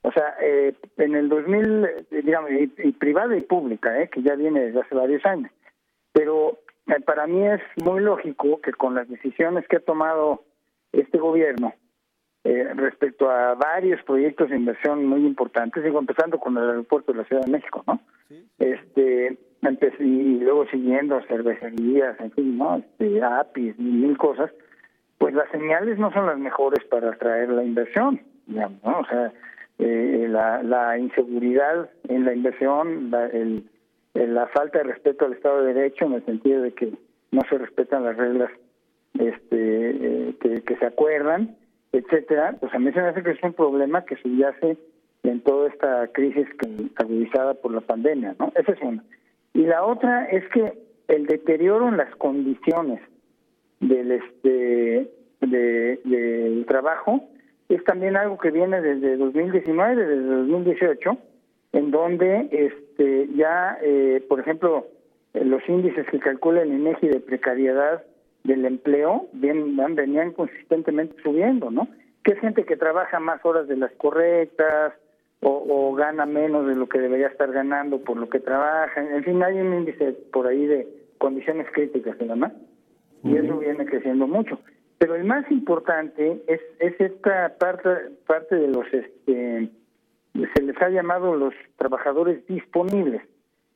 O 0.03 0.12
sea, 0.12 0.37
eh, 0.40 0.75
en 0.99 1.14
el 1.14 1.29
2000, 1.29 2.07
digamos, 2.11 2.51
y, 2.51 2.72
y, 2.79 2.92
privada 2.92 3.37
y 3.37 3.40
pública, 3.40 4.01
eh, 4.01 4.09
que 4.09 4.22
ya 4.22 4.35
viene 4.35 4.61
desde 4.61 4.81
hace 4.81 4.94
varios 4.94 5.25
años. 5.27 5.51
Pero 6.12 6.59
eh, 6.87 7.01
para 7.05 7.27
mí 7.27 7.46
es 7.46 7.61
muy 7.83 8.01
lógico 8.01 8.61
que 8.61 8.72
con 8.72 8.94
las 8.94 9.09
decisiones 9.09 9.66
que 9.68 9.77
ha 9.77 9.81
tomado 9.81 10.44
este 10.92 11.18
gobierno 11.18 11.75
eh, 12.47 12.75
respecto 12.75 13.31
a 13.31 13.55
varios 13.55 14.03
proyectos 14.05 14.51
de 14.51 14.57
inversión 14.57 15.07
muy 15.07 15.27
importantes, 15.27 15.83
digo, 15.83 15.99
empezando 15.99 16.39
con 16.39 16.57
el 16.57 16.69
aeropuerto 16.69 17.13
de 17.13 17.19
la 17.19 17.25
Ciudad 17.25 17.43
de 17.43 17.51
México, 17.51 17.83
¿no? 17.87 18.01
Este, 18.59 19.39
y 19.99 20.39
luego 20.39 20.67
siguiendo 20.67 21.21
cervecerías, 21.23 22.19
en 22.21 22.31
fin, 22.33 22.59
¿no? 22.59 22.77
Este, 22.77 23.23
APIs 23.23 23.75
y 23.79 23.83
mil 23.83 24.17
cosas, 24.17 24.51
pues 25.19 25.35
las 25.35 25.51
señales 25.51 25.99
no 25.99 26.13
son 26.13 26.27
las 26.27 26.39
mejores 26.39 26.85
para 26.85 27.11
atraer 27.11 27.49
la 27.49 27.65
inversión, 27.65 28.21
digamos, 28.47 28.83
¿no? 28.85 29.01
O 29.01 29.07
sea, 29.07 29.33
eh, 29.79 30.27
la, 30.29 30.63
la 30.63 30.99
inseguridad 30.99 31.91
en 32.09 32.25
la 32.25 32.35
inversión, 32.35 33.11
la, 33.11 33.27
el 33.27 33.65
la 34.25 34.47
falta 34.49 34.79
de 34.79 34.85
respeto 34.85 35.27
al 35.27 35.35
Estado 35.35 35.63
de 35.63 35.75
Derecho 35.75 36.07
en 36.07 36.15
el 36.15 36.25
sentido 36.25 36.63
de 36.63 36.73
que 36.73 36.93
no 37.33 37.43
se 37.49 37.59
respetan 37.59 38.05
las 38.05 38.17
reglas 38.17 38.51
este, 39.19 40.29
eh, 40.29 40.35
que, 40.41 40.77
se 40.77 40.87
acuerdan, 40.87 41.57
etcétera, 41.92 42.57
pues 42.61 42.72
a 42.75 42.79
mí 42.79 42.92
se 42.92 43.01
me 43.01 43.09
hace 43.09 43.22
que 43.22 43.31
es 43.31 43.42
un 43.42 43.53
problema 43.53 44.05
que 44.05 44.16
subyace 44.16 44.77
en 45.22 45.40
toda 45.40 45.68
esta 45.68 46.09
crisis 46.09 46.46
agudizada 46.96 47.55
por 47.55 47.72
la 47.72 47.81
pandemia, 47.81 48.37
¿no? 48.38 48.53
Esa 48.55 48.72
es 48.72 48.81
una. 48.83 49.03
Y 49.55 49.62
la 49.62 49.85
otra 49.85 50.27
es 50.27 50.46
que 50.51 50.72
el 51.09 51.27
deterioro 51.27 51.88
en 51.88 51.96
las 51.96 52.14
condiciones 52.16 53.01
del 53.81 54.12
este 54.12 55.11
de, 55.40 56.01
del 56.05 56.64
trabajo 56.66 57.29
es 57.68 57.83
también 57.85 58.16
algo 58.16 58.38
que 58.38 58.51
viene 58.51 58.81
desde 58.81 59.16
2019, 59.16 59.96
desde 59.96 60.22
2018, 60.22 61.18
en 61.72 61.90
donde 61.90 62.49
este, 62.51 63.29
ya, 63.35 63.79
eh, 63.83 64.25
por 64.29 64.40
ejemplo, 64.40 64.87
los 65.35 65.68
índices 65.68 66.07
que 66.07 66.18
calcula 66.18 66.62
el 66.62 66.72
INEGI 66.72 67.09
de 67.09 67.20
precariedad 67.20 68.03
del 68.47 68.65
empleo 68.65 69.29
bien, 69.33 69.77
venían 69.95 70.33
consistentemente 70.33 71.21
subiendo, 71.23 71.71
¿no? 71.71 71.89
Que 72.23 72.33
es 72.33 72.41
gente 72.41 72.65
que 72.65 72.77
trabaja 72.77 73.21
más 73.21 73.45
horas 73.45 73.69
de 73.69 73.77
las 73.77 73.93
correctas 73.93 74.95
o, 75.41 75.95
gana 75.95 76.27
menos 76.27 76.67
de 76.67 76.75
lo 76.75 76.89
que 76.89 76.99
debería 76.99 77.29
estar 77.29 77.53
ganando 77.53 78.01
por 78.01 78.17
lo 78.17 78.29
que 78.29 78.41
trabaja. 78.41 79.01
En 79.01 79.23
fin, 79.23 79.43
hay 79.43 79.59
un 79.61 79.75
índice 79.75 80.13
por 80.33 80.47
ahí 80.47 80.67
de 80.67 80.89
condiciones 81.19 81.67
críticas, 81.73 82.17
más 82.37 82.53
Y 83.23 83.37
eso 83.37 83.59
viene 83.59 83.87
creciendo 83.87 84.27
mucho. 84.27 84.59
Pero 84.99 85.15
el 85.15 85.25
más 85.25 85.49
importante 85.51 86.43
es, 86.47 86.61
es 86.81 87.01
esta 87.01 87.55
parte, 87.59 87.89
parte 88.27 88.57
de 88.57 88.69
los... 88.69 88.87
este 88.93 89.71
se 90.55 90.63
les 90.63 90.81
ha 90.83 90.89
llamado 90.89 91.35
los 91.35 91.55
trabajadores 91.77 92.47
disponibles 92.47 93.23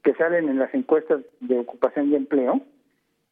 que 0.02 0.14
salen 0.14 0.48
en 0.48 0.58
las 0.58 0.72
encuestas 0.74 1.20
de 1.40 1.58
ocupación 1.58 2.10
y 2.10 2.16
empleo, 2.16 2.60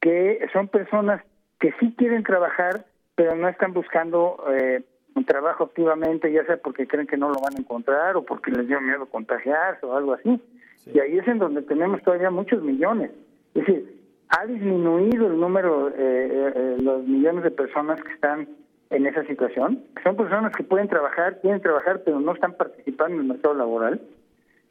que 0.01 0.47
son 0.53 0.69
personas 0.69 1.23
que 1.61 1.73
sí 1.81 1.95
quieren 1.97 2.23
trabajar, 2.23 2.85
pero 3.15 3.35
no 3.35 3.49
están 3.49 3.73
buscando 3.73 4.45
eh, 4.53 4.83
un 5.15 5.25
trabajo 5.25 5.65
activamente, 5.65 6.33
ya 6.33 6.45
sea 6.45 6.57
porque 6.59 6.87
creen 6.87 7.07
que 7.07 7.17
no 7.17 7.29
lo 7.29 7.41
van 7.41 7.57
a 7.57 7.61
encontrar 7.61 8.17
o 8.17 8.25
porque 8.25 8.51
les 8.51 8.69
dio 8.69 8.81
miedo 8.81 9.07
contagiarse 9.07 9.85
o 9.85 9.97
algo 9.97 10.15
así. 10.15 10.41
Y 10.87 11.01
ahí 11.01 11.19
es 11.19 11.27
en 11.27 11.39
donde 11.39 11.63
tenemos 11.63 12.03
todavía 12.03 12.31
muchos 12.31 12.63
millones. 12.63 13.11
Es 13.55 13.67
decir, 13.67 13.99
ha 14.29 14.47
disminuido 14.47 15.27
el 15.27 15.41
número, 15.41 15.89
eh, 15.89 15.95
eh, 15.97 16.77
los 16.81 17.05
millones 17.05 17.45
de 17.45 17.51
personas 17.51 18.01
que 18.03 18.13
están 18.13 18.49
en 18.91 19.07
esa 19.07 19.25
situación. 19.25 19.85
Son 20.03 20.17
personas 20.17 20.55
que 20.55 20.63
pueden 20.63 20.89
trabajar, 20.89 21.41
quieren 21.41 21.61
trabajar, 21.61 22.03
pero 22.05 22.21
no 22.21 22.33
están 22.33 22.55
participando 22.55 23.15
en 23.17 23.23
el 23.23 23.27
mercado 23.27 23.55
laboral. 23.55 24.01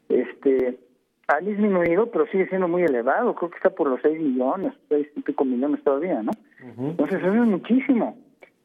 Este 0.08 0.78
ha 1.28 1.40
disminuido, 1.40 2.10
pero 2.10 2.26
sigue 2.26 2.48
siendo 2.48 2.68
muy 2.68 2.82
elevado. 2.82 3.34
Creo 3.34 3.50
que 3.50 3.56
está 3.56 3.70
por 3.70 3.88
los 3.88 4.00
6 4.02 4.18
millones, 4.18 4.72
6 4.88 5.06
y 5.16 5.20
pico 5.20 5.44
millones 5.44 5.82
todavía, 5.84 6.22
¿no? 6.22 6.32
Entonces 6.78 7.18
eso 7.18 7.32
es 7.32 7.40
muchísimo. 7.40 8.16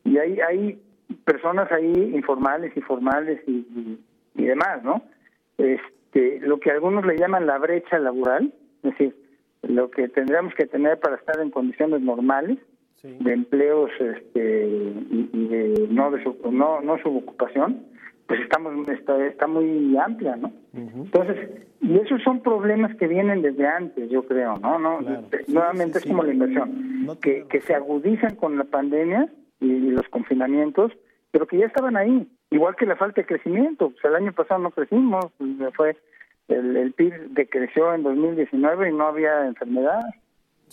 Y 0.05 0.17
hay, 0.17 0.39
hay 0.39 0.81
personas 1.25 1.71
ahí 1.71 2.11
informales 2.15 2.75
y 2.75 2.81
formales 2.81 3.41
y, 3.47 3.99
y, 4.35 4.43
demás, 4.45 4.81
¿no? 4.83 5.01
Este, 5.57 6.39
lo 6.41 6.59
que 6.59 6.71
algunos 6.71 7.05
le 7.05 7.17
llaman 7.17 7.45
la 7.45 7.57
brecha 7.57 7.99
laboral, 7.99 8.53
es 8.83 8.91
decir, 8.91 9.15
lo 9.63 9.91
que 9.91 10.07
tendríamos 10.07 10.53
que 10.55 10.65
tener 10.65 10.99
para 10.99 11.17
estar 11.17 11.39
en 11.41 11.51
condiciones 11.51 12.01
normales, 12.01 12.57
de 13.03 13.33
empleos 13.33 13.91
este, 13.99 14.65
y, 14.65 15.47
de 15.47 15.87
no 15.89 16.09
de 16.11 16.23
su, 16.23 16.37
no 16.49 16.79
no 16.79 16.97
subocupación 16.99 17.85
pues 18.33 18.45
estamos 18.45 18.87
está, 18.89 19.25
está 19.25 19.47
muy 19.47 19.95
amplia 19.97 20.35
no 20.35 20.51
entonces 20.73 21.49
y 21.81 21.97
esos 21.97 22.21
son 22.23 22.41
problemas 22.41 22.95
que 22.95 23.07
vienen 23.07 23.41
desde 23.41 23.67
antes 23.67 24.09
yo 24.09 24.25
creo 24.25 24.57
no 24.57 24.79
no 24.79 25.01
nuevamente 25.47 25.99
es 25.99 26.05
como 26.05 26.23
la 26.23 26.33
inversión 26.33 27.17
que 27.21 27.45
que 27.49 27.61
se 27.61 27.75
agudizan 27.75 28.35
con 28.35 28.57
la 28.57 28.63
pandemia 28.63 29.29
y, 29.59 29.91
los 29.91 30.07
confinamientos 30.09 30.91
pero 31.31 31.47
que 31.47 31.57
ya 31.57 31.65
estaban 31.65 31.95
ahí 31.95 32.27
igual 32.53 32.75
que 32.75 32.85
la 32.85 32.95
falta 32.95 33.21
de 33.21 33.27
crecimiento. 33.27 33.89
Pues 33.89 34.05
el 34.05 34.15
año 34.15 34.31
pasado 34.31 34.61
no 34.61 34.71
crecimos 34.71 35.25
fue 35.75 35.97
el, 36.47 36.77
el 36.77 36.93
PIB 36.93 37.29
decreció 37.29 37.93
en 37.93 38.03
2019 38.03 38.89
y 38.89 38.93
no 38.93 39.07
había 39.07 39.47
enfermedad 39.47 40.01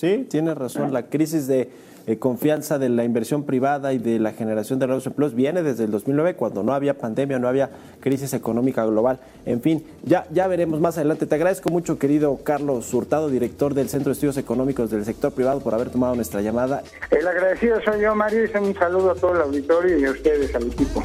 Sí, 0.01 0.27
tiene 0.31 0.55
razón. 0.55 0.95
La 0.95 1.09
crisis 1.09 1.47
de 1.47 1.69
eh, 2.07 2.19
confianza 2.19 2.79
de 2.79 2.89
la 2.89 3.05
inversión 3.05 3.45
privada 3.45 3.93
y 3.93 3.99
de 3.99 4.19
la 4.19 4.33
generación 4.33 4.79
de 4.79 4.87
nuevos 4.87 5.05
empleos 5.07 5.35
viene 5.35 5.63
desde 5.63 5.85
el 5.85 5.91
2009, 5.91 6.37
cuando 6.37 6.63
no 6.63 6.73
había 6.73 6.97
pandemia, 6.97 7.39
no 7.39 7.47
había 7.47 7.69
crisis 8.01 8.33
económica 8.33 8.83
global. 8.87 9.21
En 9.45 9.61
fin, 9.61 9.85
ya, 10.03 10.27
ya 10.31 10.47
veremos 10.47 10.81
más 10.81 10.97
adelante. 10.97 11.27
Te 11.27 11.35
agradezco 11.35 11.69
mucho, 11.69 11.99
querido 11.99 12.39
Carlos 12.43 12.95
Hurtado, 12.95 13.29
director 13.29 13.75
del 13.75 13.91
Centro 13.91 14.09
de 14.09 14.15
Estudios 14.15 14.39
Económicos 14.39 14.91
del 14.91 15.05
Sector 15.05 15.33
Privado, 15.33 15.61
por 15.61 15.75
haber 15.75 15.91
tomado 15.91 16.15
nuestra 16.15 16.41
llamada. 16.41 16.83
El 17.11 17.29
agradecido 17.29 17.79
soy 17.85 18.01
yo, 18.01 18.15
Mario, 18.15 18.47
y 18.47 18.57
un 18.57 18.75
saludo 18.75 19.11
a 19.11 19.15
todo 19.17 19.35
el 19.35 19.43
auditorio 19.43 19.99
y 19.99 20.07
a 20.07 20.13
ustedes, 20.13 20.55
al 20.55 20.67
equipo. 20.67 21.05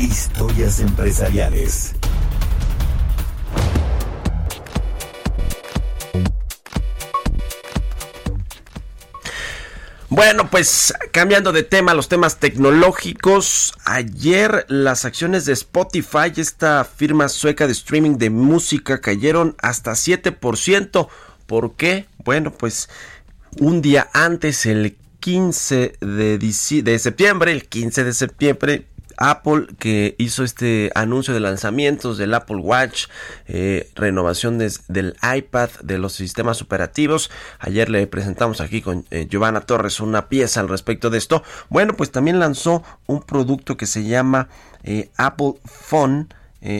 Historias 0.00 0.80
empresariales. 0.80 1.94
Bueno, 10.20 10.50
pues 10.50 10.92
cambiando 11.12 11.50
de 11.50 11.62
tema, 11.62 11.94
los 11.94 12.08
temas 12.08 12.36
tecnológicos. 12.40 13.72
Ayer 13.86 14.66
las 14.68 15.06
acciones 15.06 15.46
de 15.46 15.54
Spotify, 15.54 16.30
esta 16.36 16.84
firma 16.84 17.30
sueca 17.30 17.66
de 17.66 17.72
streaming 17.72 18.18
de 18.18 18.28
música, 18.28 19.00
cayeron 19.00 19.56
hasta 19.62 19.92
7%. 19.92 21.08
¿Por 21.46 21.74
qué? 21.74 22.04
Bueno, 22.22 22.52
pues 22.52 22.90
un 23.60 23.80
día 23.80 24.10
antes, 24.12 24.66
el 24.66 24.98
15 25.20 25.94
de, 26.02 26.38
de 26.38 26.98
septiembre, 26.98 27.52
el 27.52 27.66
15 27.66 28.04
de 28.04 28.12
septiembre, 28.12 28.86
Apple 29.20 29.66
que 29.78 30.16
hizo 30.18 30.42
este 30.42 30.90
anuncio 30.94 31.34
de 31.34 31.40
lanzamientos 31.40 32.16
del 32.16 32.34
Apple 32.34 32.56
Watch, 32.56 33.06
eh, 33.46 33.90
renovación 33.94 34.58
del 34.58 35.16
iPad, 35.22 35.68
de 35.82 35.98
los 35.98 36.14
sistemas 36.14 36.62
operativos. 36.62 37.30
Ayer 37.58 37.90
le 37.90 38.06
presentamos 38.06 38.62
aquí 38.62 38.80
con 38.80 39.04
eh, 39.10 39.26
Giovanna 39.30 39.60
Torres 39.60 40.00
una 40.00 40.28
pieza 40.28 40.60
al 40.60 40.68
respecto 40.68 41.10
de 41.10 41.18
esto. 41.18 41.44
Bueno, 41.68 41.94
pues 41.96 42.10
también 42.10 42.40
lanzó 42.40 42.82
un 43.06 43.22
producto 43.22 43.76
que 43.76 43.86
se 43.86 44.04
llama 44.04 44.48
eh, 44.82 45.10
Apple 45.16 45.54
Phone. 45.64 46.34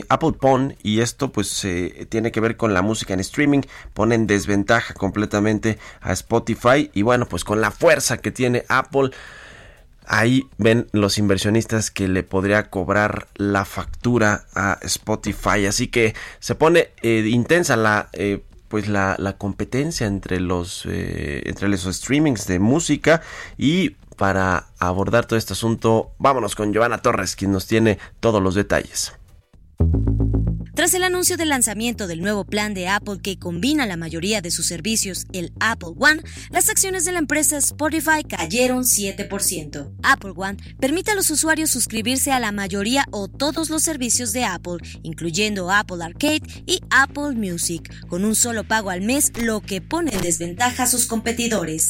Apple 0.09 0.33
Phone 0.39 0.77
y 0.83 0.99
esto 0.99 1.31
pues 1.31 1.65
tiene 2.09 2.31
que 2.31 2.39
ver 2.39 2.55
con 2.55 2.71
la 2.71 2.83
música 2.83 3.15
en 3.15 3.19
streaming, 3.19 3.61
pone 3.95 4.13
en 4.13 4.27
desventaja 4.27 4.93
completamente 4.93 5.79
a 6.01 6.13
Spotify 6.13 6.91
y 6.93 7.01
bueno 7.01 7.25
pues 7.25 7.43
con 7.43 7.61
la 7.61 7.71
fuerza 7.71 8.19
que 8.19 8.29
tiene 8.29 8.63
Apple 8.69 9.09
ahí 10.05 10.47
ven 10.57 10.87
los 10.91 11.17
inversionistas 11.17 11.91
que 11.91 12.07
le 12.07 12.23
podría 12.23 12.69
cobrar 12.69 13.27
la 13.35 13.65
factura 13.65 14.45
a 14.53 14.77
Spotify. 14.81 15.65
Así 15.67 15.87
que 15.87 16.15
se 16.39 16.55
pone 16.55 16.89
eh, 17.01 17.25
intensa 17.27 17.75
la 17.75 18.09
eh, 18.13 18.43
pues 18.67 18.87
la, 18.87 19.35
competencia 19.37 20.07
entre 20.07 20.39
los 20.39 20.85
eh, 20.85 21.43
entre 21.45 21.67
los 21.67 21.83
streamings 21.83 22.47
de 22.47 22.59
música 22.59 23.21
y 23.57 23.97
para 24.15 24.67
abordar 24.79 25.25
todo 25.25 25.37
este 25.37 25.53
asunto 25.53 26.11
vámonos 26.19 26.55
con 26.55 26.71
Giovanna 26.71 27.01
Torres 27.01 27.35
quien 27.35 27.51
nos 27.51 27.67
tiene 27.67 27.99
todos 28.21 28.41
los 28.41 28.55
detalles. 28.55 29.13
Tras 30.81 30.95
el 30.95 31.03
anuncio 31.03 31.37
del 31.37 31.49
lanzamiento 31.49 32.07
del 32.07 32.21
nuevo 32.21 32.43
plan 32.43 32.73
de 32.73 32.87
Apple 32.87 33.19
que 33.21 33.37
combina 33.37 33.85
la 33.85 33.97
mayoría 33.97 34.41
de 34.41 34.49
sus 34.49 34.65
servicios, 34.65 35.27
el 35.31 35.53
Apple 35.59 35.91
One, 35.95 36.23
las 36.49 36.69
acciones 36.69 37.05
de 37.05 37.11
la 37.11 37.19
empresa 37.19 37.55
Spotify 37.57 38.23
cayeron 38.27 38.83
7%. 38.83 39.91
Apple 40.01 40.33
One 40.35 40.57
permite 40.79 41.11
a 41.11 41.13
los 41.13 41.29
usuarios 41.29 41.69
suscribirse 41.69 42.31
a 42.31 42.39
la 42.39 42.51
mayoría 42.51 43.05
o 43.11 43.27
todos 43.27 43.69
los 43.69 43.83
servicios 43.83 44.33
de 44.33 44.43
Apple, 44.43 44.77
incluyendo 45.03 45.69
Apple 45.69 46.03
Arcade 46.03 46.41
y 46.65 46.79
Apple 46.89 47.35
Music, 47.35 48.07
con 48.07 48.25
un 48.25 48.33
solo 48.33 48.63
pago 48.63 48.89
al 48.89 49.01
mes, 49.01 49.31
lo 49.39 49.61
que 49.61 49.81
pone 49.81 50.11
en 50.11 50.21
desventaja 50.21 50.81
a 50.81 50.87
sus 50.87 51.05
competidores. 51.05 51.89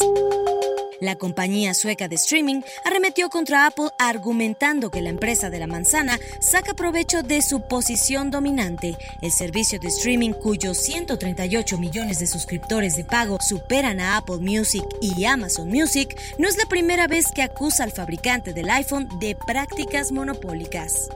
La 1.02 1.16
compañía 1.16 1.74
sueca 1.74 2.08
de 2.08 2.16
streaming 2.16 2.62
arremetió 2.86 3.32
contra 3.32 3.66
Apple 3.66 3.89
argumentando 3.97 4.91
que 4.91 5.02
la 5.02 5.10
empresa 5.10 5.49
de 5.49 5.58
la 5.58 5.66
manzana 5.66 6.20
saca 6.39 6.76
provecho 6.76 7.24
de 7.24 7.41
su 7.41 7.62
posición 7.62 8.30
dominante. 8.30 8.95
El 9.20 9.32
servicio 9.32 9.80
de 9.80 9.88
streaming 9.88 10.34
cuyos 10.34 10.78
138 10.78 11.80
millones 11.80 12.20
de 12.20 12.28
suscriptores 12.28 12.95
de 12.95 13.04
pago 13.04 13.39
superan 13.41 13.99
a 13.99 14.16
Apple 14.16 14.38
Music 14.38 14.84
y 15.02 15.26
Amazon 15.26 15.70
Music 15.70 16.16
no 16.38 16.47
es 16.47 16.56
la 16.56 16.68
primera 16.68 17.08
vez 17.08 17.32
que 17.32 17.41
acusa 17.41 17.84
al 17.84 17.91
fabricante 17.91 18.54
del 18.54 18.70
iPhone 18.70 19.10
de 19.20 19.36
prácticas 19.36 20.12
monopólicas. 20.12 21.10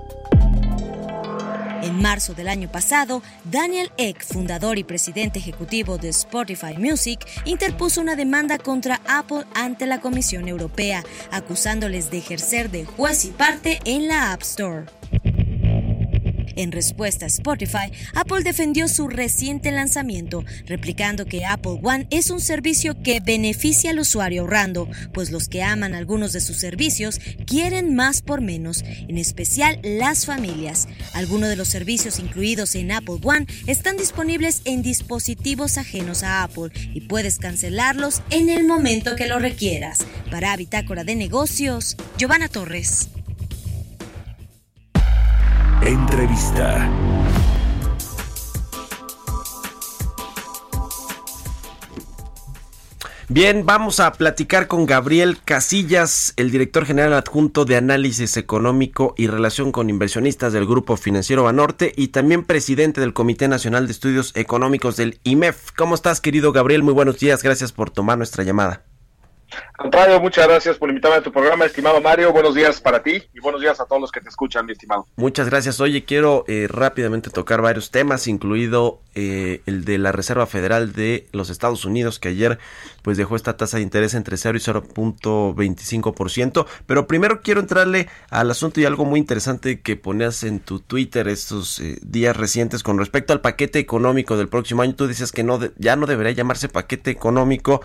En 1.85 2.01
marzo 2.01 2.33
del 2.33 2.47
año 2.47 2.67
pasado, 2.67 3.21
Daniel 3.43 3.91
Ek, 3.97 4.23
fundador 4.23 4.79
y 4.79 4.83
presidente 4.83 5.37
ejecutivo 5.37 5.99
de 5.99 6.09
Spotify 6.09 6.75
Music, 6.79 7.19
interpuso 7.45 8.01
una 8.01 8.15
demanda 8.15 8.57
contra 8.57 9.01
Apple 9.07 9.43
ante 9.53 9.85
la 9.85 10.01
Comisión 10.01 10.47
Europea, 10.47 11.03
acusándoles 11.29 12.09
de 12.09 12.17
ejercer 12.17 12.71
de 12.71 12.85
juez 12.85 13.25
y 13.25 13.29
parte 13.29 13.81
en 13.85 14.07
la 14.07 14.33
App 14.33 14.41
Store. 14.41 14.85
En 16.55 16.71
respuesta 16.71 17.25
a 17.25 17.27
Spotify, 17.27 17.91
Apple 18.13 18.43
defendió 18.43 18.87
su 18.87 19.07
reciente 19.07 19.71
lanzamiento, 19.71 20.43
replicando 20.65 21.25
que 21.25 21.45
Apple 21.45 21.79
One 21.83 22.07
es 22.09 22.29
un 22.29 22.39
servicio 22.39 23.01
que 23.01 23.19
beneficia 23.19 23.91
al 23.91 23.99
usuario 23.99 24.43
ahorrando, 24.43 24.89
pues 25.13 25.31
los 25.31 25.49
que 25.49 25.63
aman 25.63 25.95
algunos 25.95 26.33
de 26.33 26.41
sus 26.41 26.57
servicios 26.57 27.19
quieren 27.45 27.95
más 27.95 28.21
por 28.21 28.41
menos, 28.41 28.83
en 28.85 29.17
especial 29.17 29.79
las 29.83 30.25
familias. 30.25 30.87
Algunos 31.13 31.49
de 31.49 31.55
los 31.55 31.67
servicios 31.67 32.19
incluidos 32.19 32.75
en 32.75 32.91
Apple 32.91 33.19
One 33.23 33.47
están 33.67 33.97
disponibles 33.97 34.61
en 34.65 34.81
dispositivos 34.81 35.77
ajenos 35.77 36.23
a 36.23 36.43
Apple 36.43 36.69
y 36.93 37.01
puedes 37.01 37.37
cancelarlos 37.37 38.21
en 38.29 38.49
el 38.49 38.65
momento 38.65 39.15
que 39.15 39.27
lo 39.27 39.39
requieras. 39.39 39.99
Para 40.31 40.55
Bitácora 40.55 41.03
de 41.03 41.15
Negocios, 41.15 41.97
Giovanna 42.17 42.47
Torres. 42.47 43.09
Entrevista. 45.85 46.89
Bien, 53.29 53.67
vamos 53.67 53.99
a 53.99 54.11
platicar 54.13 54.67
con 54.67 54.87
Gabriel 54.87 55.37
Casillas, 55.45 56.33
el 56.37 56.49
director 56.49 56.85
general 56.87 57.13
adjunto 57.13 57.65
de 57.65 57.75
análisis 57.75 58.35
económico 58.37 59.13
y 59.15 59.27
relación 59.27 59.71
con 59.71 59.91
inversionistas 59.91 60.53
del 60.53 60.65
Grupo 60.65 60.97
Financiero 60.97 61.43
Banorte 61.43 61.93
y 61.95 62.07
también 62.07 62.43
presidente 62.45 62.99
del 62.99 63.13
Comité 63.13 63.47
Nacional 63.47 63.85
de 63.85 63.91
Estudios 63.91 64.31
Económicos 64.35 64.95
del 64.95 65.19
IMEF. 65.23 65.71
¿Cómo 65.77 65.93
estás, 65.93 66.19
querido 66.19 66.51
Gabriel? 66.51 66.81
Muy 66.81 66.95
buenos 66.95 67.19
días, 67.19 67.43
gracias 67.43 67.71
por 67.71 67.91
tomar 67.91 68.17
nuestra 68.17 68.43
llamada. 68.43 68.85
Contrario, 69.77 70.21
muchas 70.21 70.47
gracias 70.47 70.77
por 70.77 70.89
invitarme 70.89 71.17
a 71.17 71.21
tu 71.21 71.31
programa, 71.31 71.65
estimado 71.65 71.99
Mario. 71.99 72.31
Buenos 72.31 72.55
días 72.55 72.79
para 72.79 73.03
ti 73.03 73.23
y 73.33 73.39
buenos 73.39 73.61
días 73.61 73.79
a 73.79 73.85
todos 73.85 74.01
los 74.01 74.11
que 74.11 74.21
te 74.21 74.29
escuchan, 74.29 74.65
mi 74.65 74.71
estimado. 74.71 75.05
Muchas 75.15 75.49
gracias. 75.49 75.79
Oye, 75.81 76.05
quiero 76.05 76.45
eh, 76.47 76.67
rápidamente 76.69 77.29
tocar 77.29 77.61
varios 77.61 77.91
temas, 77.91 78.27
incluido 78.27 79.01
eh, 79.15 79.61
el 79.65 79.85
de 79.85 79.97
la 79.97 80.11
Reserva 80.11 80.45
Federal 80.45 80.93
de 80.93 81.27
los 81.33 81.49
Estados 81.49 81.85
Unidos, 81.85 82.19
que 82.19 82.29
ayer 82.29 82.59
pues 83.01 83.17
dejó 83.17 83.35
esta 83.35 83.57
tasa 83.57 83.77
de 83.77 83.83
interés 83.83 84.13
entre 84.13 84.37
0 84.37 84.57
y 84.57 84.61
0.25%. 84.61 86.65
Pero 86.85 87.07
primero 87.07 87.41
quiero 87.41 87.59
entrarle 87.59 88.07
al 88.29 88.49
asunto 88.51 88.79
y 88.79 88.85
algo 88.85 89.05
muy 89.05 89.19
interesante 89.19 89.81
que 89.81 89.95
ponías 89.95 90.43
en 90.43 90.59
tu 90.59 90.79
Twitter 90.79 91.27
estos 91.27 91.79
eh, 91.79 91.99
días 92.01 92.35
recientes 92.35 92.81
con 92.81 92.97
respecto 92.97 93.33
al 93.33 93.41
paquete 93.41 93.79
económico 93.79 94.37
del 94.37 94.47
próximo 94.47 94.81
año. 94.81 94.95
Tú 94.95 95.07
dices 95.07 95.31
que 95.31 95.43
no 95.43 95.59
ya 95.77 95.95
no 95.95 96.05
debería 96.05 96.31
llamarse 96.31 96.69
paquete 96.69 97.11
económico 97.11 97.81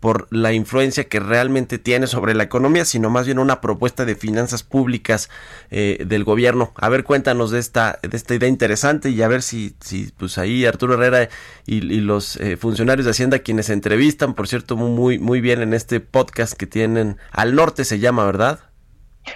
por 0.00 0.28
la 0.30 0.52
influencia 0.52 1.04
que 1.04 1.20
realmente 1.20 1.78
tiene 1.78 2.06
sobre 2.06 2.34
la 2.34 2.44
economía, 2.44 2.84
sino 2.84 3.10
más 3.10 3.26
bien 3.26 3.38
una 3.38 3.60
propuesta 3.60 4.04
de 4.04 4.14
finanzas 4.14 4.62
públicas 4.62 5.28
eh, 5.70 6.04
del 6.06 6.24
gobierno. 6.24 6.72
A 6.76 6.88
ver, 6.88 7.04
cuéntanos 7.04 7.50
de 7.50 7.58
esta, 7.58 7.98
de 8.02 8.16
esta 8.16 8.34
idea 8.34 8.48
interesante 8.48 9.10
y 9.10 9.22
a 9.22 9.28
ver 9.28 9.42
si, 9.42 9.74
si 9.80 10.12
pues 10.16 10.38
ahí 10.38 10.64
Arturo 10.66 10.94
Herrera 10.94 11.28
y, 11.66 11.80
los 11.98 12.36
eh, 12.36 12.56
funcionarios 12.56 13.04
de 13.04 13.10
Hacienda 13.10 13.40
quienes 13.40 13.70
entrevistan, 13.70 14.34
por 14.34 14.46
cierto, 14.48 14.76
muy, 14.76 15.18
muy 15.18 15.40
bien 15.40 15.62
en 15.62 15.74
este 15.74 16.00
podcast 16.00 16.54
que 16.54 16.66
tienen, 16.66 17.18
al 17.32 17.54
norte 17.54 17.84
se 17.84 17.98
llama, 17.98 18.24
¿verdad? 18.24 18.60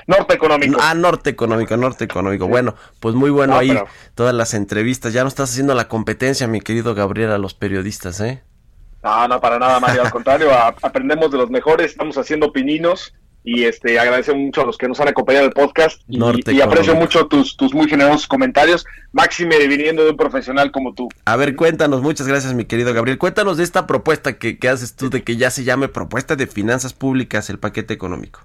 Norte 0.07 0.35
Económico. 0.35 0.79
Ah, 0.81 0.95
Norte 0.95 1.31
Económico, 1.31 1.77
Norte 1.77 2.05
Económico. 2.05 2.49
Bueno, 2.49 2.75
pues 3.01 3.15
muy 3.15 3.31
bueno 3.31 3.59
ahí 3.59 3.77
todas 4.15 4.35
las 4.35 4.55
entrevistas. 4.55 5.13
Ya 5.13 5.23
no 5.23 5.29
estás 5.29 5.51
haciendo 5.51 5.75
la 5.75 5.89
competencia, 5.89 6.47
mi 6.47 6.61
querido 6.61 6.95
Gabriel, 6.95 7.31
a 7.31 7.39
los 7.39 7.53
periodistas, 7.53 8.21
¿eh? 8.21 8.43
No, 9.03 9.29
no, 9.29 9.41
para 9.41 9.59
nada, 9.59 9.81
Mario. 9.81 10.03
Al 10.03 10.11
contrario, 10.11 10.51
aprendemos 10.53 11.31
de 11.31 11.39
los 11.39 11.51
mejores, 11.51 11.91
estamos 11.91 12.17
haciendo 12.17 12.53
pininos 12.53 13.13
y 13.45 13.65
este 13.65 13.99
agradezco 13.99 14.35
mucho 14.37 14.63
a 14.63 14.65
los 14.65 14.79
que 14.79 14.87
nos 14.87 15.01
han 15.01 15.09
acompañado 15.09 15.47
en 15.47 15.49
el 15.49 15.55
podcast 15.55 16.01
y, 16.09 16.61
aprecio 16.61 16.95
mucho 16.95 17.27
tus, 17.27 17.57
tus 17.57 17.75
muy 17.75 17.89
generosos 17.89 18.29
comentarios, 18.29 18.87
máxime 19.11 19.59
viniendo 19.67 20.05
de 20.05 20.11
un 20.11 20.17
profesional 20.17 20.71
como 20.71 20.95
tú. 20.95 21.09
A 21.25 21.37
ver, 21.37 21.57
cuéntanos, 21.57 22.03
muchas 22.03 22.29
gracias 22.29 22.55
mi 22.55 22.65
querido 22.65 22.95
Gabriel, 22.95 23.19
cuéntanos 23.19 23.57
de 23.57 23.65
esta 23.65 23.87
propuesta 23.87 24.39
que, 24.39 24.57
haces 24.69 24.95
tú 24.95 25.11
de 25.11 25.23
que 25.23 25.37
ya 25.37 25.51
se 25.51 25.65
llame 25.65 25.89
propuesta 25.89 26.37
de 26.37 26.47
finanzas 26.47 26.95
públicas 26.95 27.51
el 27.51 27.59
paquete 27.59 27.95
económico. 27.95 28.41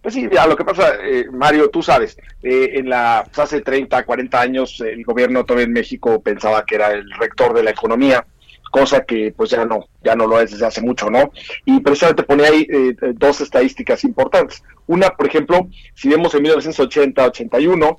Pues 0.00 0.14
sí, 0.14 0.28
ya 0.30 0.46
lo 0.46 0.54
que 0.54 0.64
pasa, 0.64 0.96
eh, 1.02 1.26
Mario, 1.32 1.70
tú 1.70 1.82
sabes, 1.82 2.18
eh, 2.42 2.72
en 2.74 2.90
la 2.90 3.24
pues 3.24 3.38
hace 3.38 3.62
30, 3.62 4.04
40 4.04 4.40
años 4.40 4.80
el 4.80 5.02
gobierno 5.02 5.44
todavía 5.44 5.64
en 5.64 5.72
México 5.72 6.20
pensaba 6.20 6.64
que 6.66 6.74
era 6.74 6.92
el 6.92 7.10
rector 7.18 7.54
de 7.54 7.62
la 7.62 7.70
economía 7.70 8.26
cosa 8.74 9.04
que 9.04 9.32
pues 9.36 9.50
ya 9.50 9.64
no, 9.64 9.86
ya 10.02 10.16
no 10.16 10.26
lo 10.26 10.40
es 10.40 10.50
desde 10.50 10.66
hace 10.66 10.80
mucho, 10.80 11.08
¿no? 11.08 11.30
Y 11.64 11.78
precisamente 11.78 12.24
pone 12.24 12.44
ahí 12.44 12.66
eh, 12.68 12.96
dos 13.14 13.40
estadísticas 13.40 14.02
importantes. 14.02 14.64
Una, 14.88 15.10
por 15.10 15.28
ejemplo, 15.28 15.68
si 15.94 16.08
vemos 16.08 16.34
en 16.34 16.42
1980-81, 16.42 17.96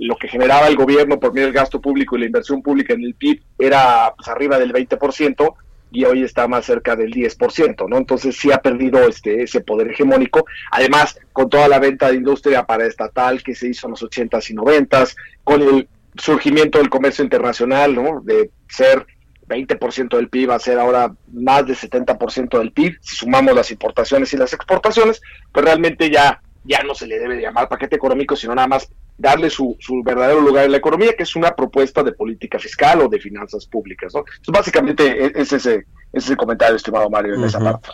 lo 0.00 0.16
que 0.16 0.28
generaba 0.28 0.68
el 0.68 0.76
gobierno 0.76 1.20
por 1.20 1.34
medio 1.34 1.48
del 1.48 1.54
gasto 1.54 1.82
público 1.82 2.16
y 2.16 2.20
la 2.20 2.26
inversión 2.26 2.62
pública 2.62 2.94
en 2.94 3.04
el 3.04 3.14
PIB 3.14 3.42
era 3.58 4.14
pues, 4.16 4.26
arriba 4.28 4.58
del 4.58 4.72
20%, 4.72 5.54
y 5.92 6.04
hoy 6.04 6.22
está 6.22 6.48
más 6.48 6.64
cerca 6.64 6.96
del 6.96 7.12
10%, 7.12 7.86
¿no? 7.86 7.98
Entonces 7.98 8.38
sí 8.38 8.50
ha 8.52 8.58
perdido 8.58 9.06
este 9.06 9.42
ese 9.42 9.60
poder 9.60 9.90
hegemónico, 9.90 10.46
además 10.70 11.18
con 11.34 11.50
toda 11.50 11.68
la 11.68 11.78
venta 11.78 12.08
de 12.08 12.16
industria 12.16 12.64
para 12.64 12.86
estatal 12.86 13.42
que 13.42 13.54
se 13.54 13.68
hizo 13.68 13.86
en 13.88 13.90
los 13.90 14.02
80s 14.02 14.50
y 14.50 14.54
90s, 14.54 15.14
con 15.44 15.60
el 15.60 15.88
surgimiento 16.16 16.78
del 16.78 16.88
comercio 16.88 17.24
internacional, 17.24 17.94
¿no? 17.94 18.20
De 18.22 18.50
ser 18.68 19.04
20% 19.50 20.16
del 20.16 20.28
PIB 20.28 20.52
a 20.52 20.58
ser 20.58 20.78
ahora 20.78 21.12
más 21.32 21.66
de 21.66 21.74
70% 21.74 22.58
del 22.58 22.72
PIB, 22.72 22.98
si 23.00 23.16
sumamos 23.16 23.54
las 23.54 23.70
importaciones 23.70 24.32
y 24.32 24.36
las 24.36 24.52
exportaciones, 24.52 25.20
pues 25.52 25.64
realmente 25.64 26.10
ya 26.10 26.40
ya 26.64 26.82
no 26.82 26.94
se 26.94 27.06
le 27.06 27.18
debe 27.18 27.40
llamar 27.40 27.68
paquete 27.68 27.96
económico, 27.96 28.36
sino 28.36 28.54
nada 28.54 28.68
más 28.68 28.88
darle 29.16 29.50
su, 29.50 29.76
su, 29.80 30.02
verdadero 30.02 30.40
lugar 30.40 30.64
en 30.64 30.72
la 30.72 30.78
economía, 30.78 31.14
que 31.16 31.22
es 31.24 31.36
una 31.36 31.54
propuesta 31.54 32.02
de 32.02 32.12
política 32.12 32.58
fiscal 32.58 33.00
o 33.02 33.08
de 33.08 33.18
finanzas 33.18 33.66
públicas. 33.66 34.12
¿no? 34.14 34.24
Básicamente 34.48 35.26
e, 35.26 35.32
es 35.34 35.52
ese, 35.52 35.86
ese 36.12 36.36
comentario, 36.36 36.76
estimado 36.76 37.08
Mario, 37.08 37.34
en 37.34 37.44
esa 37.44 37.60
parte. 37.60 37.90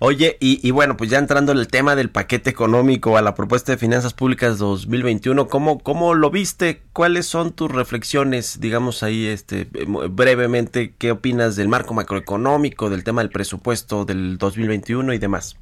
Oye, 0.00 0.36
y, 0.40 0.66
y, 0.66 0.70
bueno, 0.70 0.96
pues 0.96 1.10
ya 1.10 1.18
entrando 1.18 1.52
en 1.52 1.58
el 1.58 1.68
tema 1.68 1.96
del 1.96 2.10
paquete 2.10 2.50
económico 2.50 3.16
a 3.16 3.22
la 3.22 3.34
propuesta 3.34 3.72
de 3.72 3.78
finanzas 3.78 4.12
públicas 4.12 4.58
2021, 4.58 5.48
¿cómo, 5.48 5.78
cómo 5.78 6.14
lo 6.14 6.30
viste? 6.30 6.82
¿Cuáles 6.92 7.26
son 7.26 7.52
tus 7.52 7.70
reflexiones, 7.70 8.60
digamos 8.60 9.02
ahí, 9.02 9.26
este 9.26 9.66
brevemente, 9.72 10.94
qué 10.98 11.12
opinas 11.12 11.56
del 11.56 11.68
marco 11.68 11.94
macroeconómico, 11.94 12.90
del 12.90 13.04
tema 13.04 13.22
del 13.22 13.30
presupuesto 13.30 14.04
del 14.04 14.36
2021 14.36 15.14
y 15.14 15.18
demás? 15.18 15.56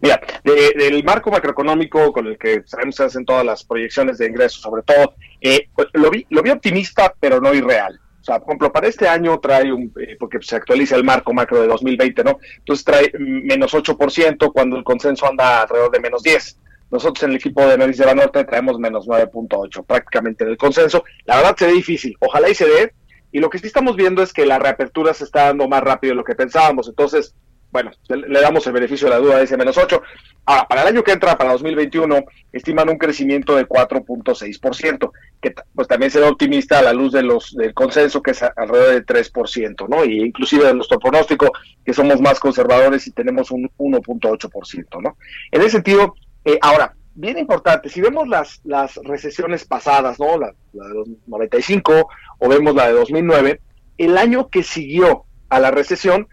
Mira, 0.00 0.20
del 0.44 1.04
marco 1.04 1.30
macroeconómico 1.30 2.12
con 2.12 2.26
el 2.26 2.38
que 2.38 2.62
sabemos 2.64 2.96
se 2.96 3.04
hacen 3.04 3.24
todas 3.24 3.44
las 3.44 3.64
proyecciones 3.64 4.18
de 4.18 4.26
ingresos, 4.26 4.62
sobre 4.62 4.82
todo, 4.82 5.14
eh, 5.40 5.68
lo, 5.94 6.10
vi, 6.10 6.26
lo 6.30 6.42
vi 6.42 6.50
optimista, 6.50 7.12
pero 7.20 7.40
no 7.40 7.52
irreal. 7.52 8.00
O 8.26 8.32
sea, 8.32 8.40
por 8.40 8.48
ejemplo, 8.48 8.72
para 8.72 8.88
este 8.88 9.06
año 9.06 9.38
trae 9.38 9.72
un, 9.72 9.92
eh, 10.00 10.16
porque 10.18 10.38
se 10.42 10.56
actualiza 10.56 10.96
el 10.96 11.04
marco 11.04 11.32
macro 11.32 11.60
de 11.60 11.68
2020, 11.68 12.24
¿no? 12.24 12.40
Entonces 12.58 12.84
trae 12.84 13.12
menos 13.20 13.72
8% 13.72 14.52
cuando 14.52 14.76
el 14.76 14.82
consenso 14.82 15.28
anda 15.28 15.62
alrededor 15.62 15.92
de 15.92 16.00
menos 16.00 16.24
10. 16.24 16.58
Nosotros 16.90 17.22
en 17.22 17.30
el 17.30 17.36
equipo 17.36 17.64
de 17.64 17.74
análisis 17.74 18.00
de 18.00 18.06
Banorte 18.06 18.42
traemos 18.42 18.80
menos 18.80 19.06
9.8, 19.06 19.86
prácticamente 19.86 20.42
en 20.42 20.50
el 20.50 20.56
consenso. 20.56 21.04
La 21.24 21.36
verdad 21.36 21.54
se 21.56 21.66
ve 21.68 21.74
difícil. 21.74 22.16
Ojalá 22.18 22.48
y 22.48 22.56
se 22.56 22.66
dé. 22.66 22.94
Y 23.30 23.38
lo 23.38 23.48
que 23.48 23.58
sí 23.60 23.68
estamos 23.68 23.94
viendo 23.94 24.24
es 24.24 24.32
que 24.32 24.44
la 24.44 24.58
reapertura 24.58 25.14
se 25.14 25.22
está 25.22 25.44
dando 25.44 25.68
más 25.68 25.84
rápido 25.84 26.10
de 26.10 26.16
lo 26.16 26.24
que 26.24 26.34
pensábamos. 26.34 26.88
Entonces, 26.88 27.32
bueno, 27.76 27.90
le 28.08 28.40
damos 28.40 28.66
el 28.66 28.72
beneficio 28.72 29.06
de 29.06 29.14
la 29.14 29.20
duda 29.20 29.36
de 29.36 29.44
ese 29.44 29.58
menos 29.58 29.76
8. 29.76 30.00
Ahora, 30.46 30.66
para 30.66 30.80
el 30.80 30.88
año 30.88 31.04
que 31.04 31.12
entra, 31.12 31.36
para 31.36 31.52
2021, 31.52 32.24
estiman 32.50 32.88
un 32.88 32.96
crecimiento 32.96 33.54
de 33.54 33.68
4.6%, 33.68 35.10
que 35.42 35.54
pues 35.74 35.86
también 35.86 36.10
será 36.10 36.30
optimista 36.30 36.78
a 36.78 36.82
la 36.82 36.94
luz 36.94 37.12
de 37.12 37.22
los 37.22 37.54
del 37.54 37.74
consenso, 37.74 38.22
que 38.22 38.30
es 38.30 38.42
alrededor 38.42 38.94
de 38.94 39.04
3%, 39.04 39.88
¿no? 39.90 40.06
Y 40.06 40.22
inclusive 40.22 40.64
de 40.64 40.72
nuestro 40.72 40.98
pronóstico, 40.98 41.52
que 41.84 41.92
somos 41.92 42.18
más 42.18 42.40
conservadores 42.40 43.06
y 43.08 43.10
tenemos 43.10 43.50
un 43.50 43.70
1.8%, 43.76 45.02
¿no? 45.02 45.18
En 45.50 45.60
ese 45.60 45.72
sentido, 45.72 46.14
eh, 46.46 46.58
ahora, 46.62 46.96
bien 47.14 47.36
importante, 47.36 47.90
si 47.90 48.00
vemos 48.00 48.26
las, 48.26 48.58
las 48.64 48.96
recesiones 49.04 49.66
pasadas, 49.66 50.18
¿no? 50.18 50.38
La, 50.38 50.54
la 50.72 50.88
de 50.88 50.94
los 50.94 51.08
95 51.26 52.08
o 52.38 52.48
vemos 52.48 52.74
la 52.74 52.86
de 52.86 52.94
2009, 52.94 53.60
el 53.98 54.16
año 54.16 54.48
que 54.48 54.62
siguió 54.62 55.26
a 55.50 55.60
la 55.60 55.70
recesión, 55.70 56.26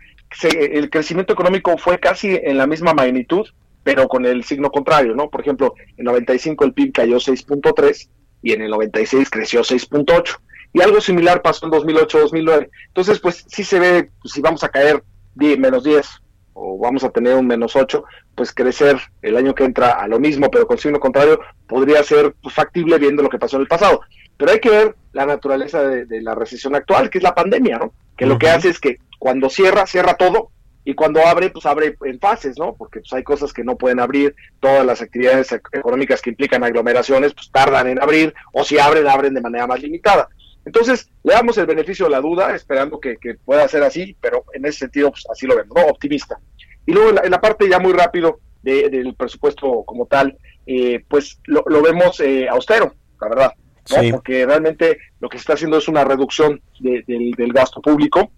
el 0.43 0.89
crecimiento 0.89 1.33
económico 1.33 1.77
fue 1.77 1.99
casi 1.99 2.39
en 2.41 2.57
la 2.57 2.67
misma 2.67 2.93
magnitud, 2.93 3.47
pero 3.83 4.07
con 4.07 4.25
el 4.25 4.43
signo 4.43 4.71
contrario, 4.71 5.15
¿no? 5.15 5.29
Por 5.29 5.41
ejemplo, 5.41 5.75
en 5.97 6.05
95 6.05 6.65
el 6.65 6.73
PIB 6.73 6.93
cayó 6.93 7.17
6.3 7.17 8.09
y 8.41 8.53
en 8.53 8.61
el 8.61 8.71
96 8.71 9.29
creció 9.29 9.61
6.8. 9.61 10.37
Y 10.73 10.81
algo 10.81 10.99
similar 11.01 11.41
pasó 11.41 11.65
en 11.65 11.71
2008-2009. 11.71 12.69
Entonces, 12.87 13.19
pues 13.19 13.45
sí 13.47 13.63
se 13.63 13.79
ve, 13.79 14.09
pues, 14.21 14.33
si 14.33 14.41
vamos 14.41 14.63
a 14.63 14.69
caer 14.69 15.03
10, 15.35 15.59
menos 15.59 15.83
10 15.83 16.07
o 16.53 16.77
vamos 16.77 17.03
a 17.03 17.09
tener 17.09 17.35
un 17.35 17.47
menos 17.47 17.75
8, 17.75 18.03
pues 18.35 18.53
crecer 18.53 18.97
el 19.21 19.37
año 19.37 19.55
que 19.55 19.63
entra 19.63 19.91
a 19.91 20.07
lo 20.07 20.19
mismo, 20.19 20.49
pero 20.51 20.67
con 20.67 20.77
signo 20.77 20.99
contrario, 20.99 21.39
podría 21.67 22.03
ser 22.03 22.35
pues, 22.41 22.53
factible 22.53 22.97
viendo 22.99 23.23
lo 23.23 23.29
que 23.29 23.39
pasó 23.39 23.57
en 23.57 23.63
el 23.63 23.67
pasado. 23.67 24.01
Pero 24.37 24.51
hay 24.51 24.59
que 24.59 24.69
ver 24.69 24.95
la 25.13 25.25
naturaleza 25.25 25.83
de, 25.83 26.21
la 26.21 26.35
recesión 26.35 26.75
actual, 26.75 27.09
que 27.09 27.19
es 27.19 27.23
la 27.23 27.35
pandemia, 27.35 27.77
¿no? 27.77 27.93
Que 28.17 28.25
lo 28.25 28.37
que 28.37 28.49
hace 28.49 28.69
es 28.69 28.79
que 28.79 28.99
cuando 29.23 29.49
cierra, 29.49 29.87
cierra 29.87 30.15
todo, 30.15 30.51
y 30.83 30.95
cuando 30.95 31.25
abre, 31.25 31.49
pues 31.49 31.65
abre 31.65 31.95
en 32.03 32.19
fases, 32.19 32.59
¿no? 32.59 32.75
Porque 32.75 32.99
pues, 32.99 33.13
hay 33.13 33.23
cosas 33.23 33.53
que 33.53 33.63
no 33.63 33.77
pueden 33.77 34.01
abrir, 34.01 34.35
todas 34.59 34.85
las 34.85 35.01
actividades 35.01 35.49
económicas 35.71 36.21
que 36.21 36.31
implican 36.31 36.61
aglomeraciones, 36.61 37.33
pues 37.33 37.49
tardan 37.49 37.87
en 37.87 38.01
abrir, 38.01 38.33
o 38.51 38.65
si 38.65 38.77
abren, 38.77 39.07
abren 39.07 39.33
de 39.33 39.39
manera 39.39 39.65
más 39.65 39.81
limitada. 39.81 40.27
Entonces, 40.65 41.09
le 41.23 41.35
damos 41.35 41.57
el 41.57 41.67
beneficio 41.67 42.03
de 42.03 42.11
la 42.11 42.19
duda, 42.19 42.53
esperando 42.53 42.99
que, 42.99 43.15
pueda 43.45 43.65
ser 43.69 43.83
así, 43.83 44.13
pero 44.19 44.43
en 44.51 44.65
ese 44.65 44.79
sentido, 44.79 45.11
pues 45.11 45.25
así 45.31 45.47
lo 45.47 45.55
vemos, 45.55 45.73
¿no? 45.73 45.85
Optimista. 45.85 46.37
Y 46.85 46.91
luego 46.91 47.17
en 47.23 47.31
la, 47.31 47.39
parte 47.39 47.69
ya 47.69 47.79
muy 47.79 47.93
rápido 47.93 48.41
del 48.61 49.15
presupuesto 49.15 49.83
como 49.85 50.05
tal, 50.05 50.37
eh, 50.65 51.01
pues 51.07 51.39
lo, 51.45 51.63
vemos 51.81 52.19
eh, 52.19 52.49
austero, 52.49 52.93
la 53.21 53.29
verdad, 53.29 53.53
¿no? 53.89 54.17
Porque 54.17 54.45
realmente 54.45 54.97
lo 55.21 55.29
que 55.29 55.37
se 55.37 55.43
está 55.43 55.53
haciendo 55.53 55.77
es 55.77 55.87
una 55.87 56.03
reducción 56.03 56.61
del, 56.81 57.05
del 57.05 57.53
gasto 57.53 57.81
público, 57.81 58.29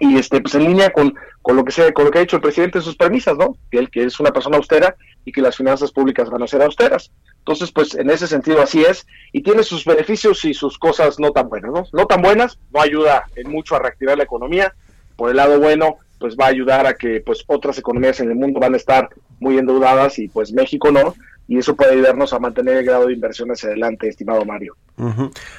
y 0.00 0.16
este 0.16 0.40
pues 0.40 0.54
en 0.54 0.64
línea 0.64 0.90
con, 0.90 1.14
con 1.42 1.56
lo 1.56 1.64
que 1.64 1.72
se, 1.72 1.92
con 1.92 2.04
lo 2.04 2.10
que 2.10 2.18
ha 2.18 2.22
dicho 2.22 2.36
el 2.36 2.42
presidente 2.42 2.78
en 2.78 2.84
sus 2.84 2.96
premisas, 2.96 3.36
¿no? 3.36 3.56
Que 3.70 3.78
él 3.78 3.90
que 3.90 4.04
es 4.04 4.18
una 4.20 4.32
persona 4.32 4.56
austera 4.56 4.96
y 5.24 5.32
que 5.32 5.40
las 5.40 5.56
finanzas 5.56 5.92
públicas 5.92 6.30
van 6.30 6.42
a 6.42 6.46
ser 6.46 6.62
austeras. 6.62 7.10
Entonces, 7.38 7.70
pues 7.72 7.94
en 7.94 8.10
ese 8.10 8.26
sentido 8.26 8.62
así 8.62 8.82
es 8.82 9.06
y 9.32 9.42
tiene 9.42 9.62
sus 9.62 9.84
beneficios 9.84 10.44
y 10.44 10.54
sus 10.54 10.78
cosas 10.78 11.18
no 11.20 11.30
tan 11.30 11.48
buenas, 11.48 11.72
¿no? 11.72 11.84
No 11.92 12.06
tan 12.06 12.22
buenas, 12.22 12.58
no 12.72 12.80
ayuda 12.80 13.24
en 13.36 13.50
mucho 13.50 13.76
a 13.76 13.80
reactivar 13.80 14.16
la 14.16 14.24
economía. 14.24 14.74
Por 15.16 15.30
el 15.30 15.36
lado 15.36 15.60
bueno, 15.60 15.98
pues 16.18 16.36
va 16.36 16.46
a 16.46 16.48
ayudar 16.48 16.86
a 16.86 16.94
que 16.94 17.20
pues 17.20 17.44
otras 17.46 17.78
economías 17.78 18.18
en 18.20 18.30
el 18.30 18.36
mundo 18.36 18.60
van 18.60 18.74
a 18.74 18.78
estar 18.78 19.08
muy 19.40 19.58
endeudadas 19.58 20.18
y 20.18 20.28
pues 20.28 20.52
México 20.52 20.90
no 20.90 21.14
y 21.46 21.58
eso 21.58 21.76
puede 21.76 21.92
ayudarnos 21.92 22.32
a 22.32 22.38
mantener 22.38 22.78
el 22.78 22.86
grado 22.86 23.06
de 23.06 23.12
inversión 23.12 23.50
hacia 23.50 23.68
adelante, 23.68 24.08
estimado 24.08 24.44
Mario. 24.44 24.74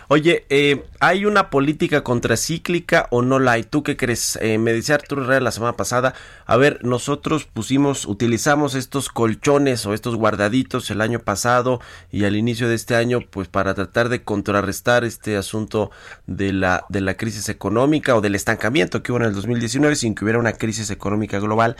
Oye, 0.07 0.45
eh, 0.49 0.85
¿hay 1.01 1.25
una 1.25 1.49
política 1.49 2.03
contracíclica 2.03 3.07
o 3.11 3.21
no 3.21 3.39
la 3.39 3.53
hay? 3.53 3.63
¿Tú 3.63 3.83
qué 3.83 3.97
crees? 3.97 4.39
Eh, 4.41 4.57
me 4.57 4.71
decía 4.71 4.95
Arturo 4.95 5.23
Herrera 5.23 5.41
la 5.41 5.51
semana 5.51 5.73
pasada, 5.73 6.13
a 6.45 6.55
ver, 6.55 6.79
nosotros 6.83 7.43
pusimos, 7.43 8.05
utilizamos 8.05 8.75
estos 8.75 9.09
colchones 9.09 9.85
o 9.85 9.93
estos 9.93 10.15
guardaditos 10.15 10.89
el 10.89 11.01
año 11.01 11.19
pasado 11.19 11.81
y 12.11 12.23
al 12.23 12.37
inicio 12.37 12.69
de 12.69 12.75
este 12.75 12.95
año, 12.95 13.19
pues 13.29 13.49
para 13.49 13.73
tratar 13.73 14.07
de 14.07 14.23
contrarrestar 14.23 15.03
este 15.03 15.35
asunto 15.35 15.91
de 16.27 16.53
la, 16.53 16.85
de 16.87 17.01
la 17.01 17.17
crisis 17.17 17.49
económica 17.49 18.15
o 18.15 18.21
del 18.21 18.35
estancamiento 18.35 19.03
que 19.03 19.11
hubo 19.11 19.19
en 19.19 19.25
el 19.25 19.33
2019 19.33 19.97
sin 19.97 20.15
que 20.15 20.23
hubiera 20.23 20.39
una 20.39 20.53
crisis 20.53 20.91
económica 20.91 21.39
global, 21.39 21.75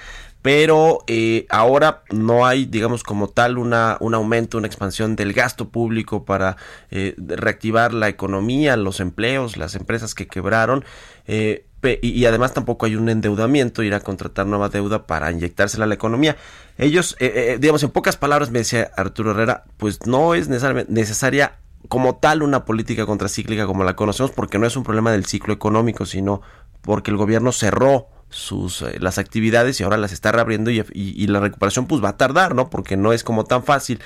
pero 0.45 0.99
eh, 1.07 1.47
ahora 1.49 2.03
no 2.11 2.45
hay, 2.45 2.65
digamos, 2.65 3.01
como 3.01 3.29
tal 3.29 3.57
una, 3.57 3.97
un 3.99 4.13
aumento, 4.13 4.59
una 4.59 4.67
expansión 4.67 5.15
del 5.15 5.33
gasto 5.33 5.69
público 5.69 6.23
para 6.23 6.57
eh, 6.91 7.15
reactivar 7.45 7.93
la 7.93 8.09
economía, 8.09 8.75
los 8.75 8.99
empleos, 8.99 9.57
las 9.57 9.75
empresas 9.75 10.13
que 10.13 10.27
quebraron. 10.27 10.83
Eh, 11.27 11.65
y, 12.01 12.25
además 12.25 12.53
tampoco 12.53 12.87
hay 12.87 12.95
un 12.95 13.09
endeudamiento, 13.09 13.83
ir 13.83 13.93
a 13.93 13.99
contratar 13.99 14.47
nueva 14.47 14.69
deuda 14.69 15.05
para 15.05 15.31
inyectársela 15.31 15.85
a 15.85 15.87
la 15.87 15.93
economía. 15.93 16.35
Ellos, 16.79 17.15
digamos, 17.59 17.83
en 17.83 17.91
pocas 17.91 18.17
palabras, 18.17 18.49
me 18.49 18.57
decía 18.57 18.89
Arturo 18.97 19.31
Herrera, 19.31 19.65
pues 19.77 20.03
no 20.07 20.33
es 20.33 20.49
necesaria 20.49 21.59
como 21.87 22.15
tal 22.15 22.41
una 22.41 22.65
política 22.65 23.05
contracíclica 23.05 23.65
como 23.65 23.83
la 23.83 23.95
conocemos, 23.95 24.31
porque 24.31 24.59
no 24.59 24.65
es 24.65 24.75
un 24.75 24.83
problema 24.83 25.11
del 25.11 25.25
ciclo 25.25 25.53
económico, 25.53 26.05
sino 26.05 26.41
porque 26.81 27.11
el 27.11 27.17
gobierno 27.17 27.51
cerró 27.51 28.07
sus 28.29 28.81
eh, 28.81 28.97
las 28.99 29.17
actividades 29.17 29.79
y 29.79 29.83
ahora 29.83 29.97
las 29.97 30.11
está 30.11 30.31
reabriendo 30.31 30.71
y, 30.71 31.27
la 31.27 31.39
recuperación 31.39 31.87
pues 31.87 32.03
va 32.03 32.09
a 32.09 32.17
tardar, 32.17 32.55
¿no? 32.55 32.69
Porque 32.69 32.97
no 32.97 33.13
es 33.13 33.23
como 33.23 33.45
tan 33.45 33.63
fácil 33.63 33.99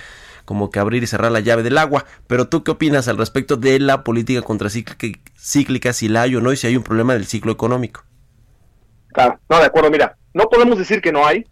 como 0.49 0.71
que 0.71 0.79
abrir 0.79 1.03
y 1.03 1.05
cerrar 1.05 1.31
la 1.31 1.41
llave 1.41 1.61
del 1.61 1.77
agua. 1.77 2.05
Pero 2.25 2.49
tú 2.49 2.63
qué 2.63 2.71
opinas 2.71 3.07
al 3.07 3.19
respecto 3.19 3.55
de 3.55 3.79
la 3.79 4.03
política 4.03 4.41
contracíclica, 4.41 5.93
si 5.93 6.07
la 6.07 6.23
hay 6.23 6.35
o 6.35 6.41
no 6.41 6.51
y 6.51 6.57
si 6.57 6.65
hay 6.65 6.75
un 6.75 6.81
problema 6.81 7.13
del 7.13 7.27
ciclo 7.27 7.51
económico? 7.51 8.01
Claro, 9.09 9.39
no, 9.47 9.59
de 9.59 9.65
acuerdo, 9.65 9.91
mira, 9.91 10.17
no 10.33 10.45
podemos 10.45 10.79
decir 10.79 11.01
que 11.01 11.11
no 11.11 11.23
hay, 11.23 11.45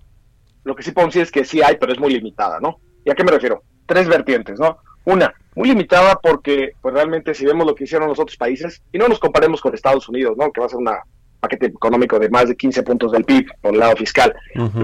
lo 0.64 0.76
que 0.76 0.82
sí 0.82 0.93
podemos 0.93 1.14
decir 1.14 1.28
es 1.28 1.32
que 1.32 1.45
sí 1.45 1.62
hay, 1.62 1.78
pero 1.80 1.93
es 1.93 2.00
muy 2.00 2.12
limitada, 2.12 2.60
¿no? 2.60 2.80
¿Y 3.06 3.12
a 3.12 3.14
qué 3.14 3.24
me 3.24 3.30
refiero? 3.30 3.62
Tres 3.86 4.08
vertientes, 4.08 4.60
¿no? 4.60 4.80
Una, 5.06 5.32
muy 5.54 5.68
limitada 5.70 6.16
porque 6.20 6.72
pues 6.82 6.95
realmente 6.95 7.36
si 7.36 7.45
vemos 7.45 7.68
lo 7.68 7.76
que 7.76 7.84
hicieron 7.84 8.08
los 8.08 8.18
otros 8.18 8.36
países, 8.36 8.82
y 8.91 8.98
no 8.98 9.08
nos 9.08 9.20
comparemos 9.20 9.62
con 9.62 9.76
Estados 9.76 10.10
Unidos, 10.10 10.36
¿no? 10.39 10.52
Que 10.52 10.60
va 10.60 10.66
a 10.66 10.70
ser 10.70 10.80
una 10.80 11.04
paquete 11.40 11.68
económico 11.68 12.20
de 12.20 12.30
más 12.30 12.48
de 12.48 12.56
15 12.56 12.84
puntos 12.84 13.12
del 13.12 13.26
PIB 13.26 13.48
por 13.62 13.74
el 13.74 13.80
lado 13.80 13.96
fiscal. 13.96 14.34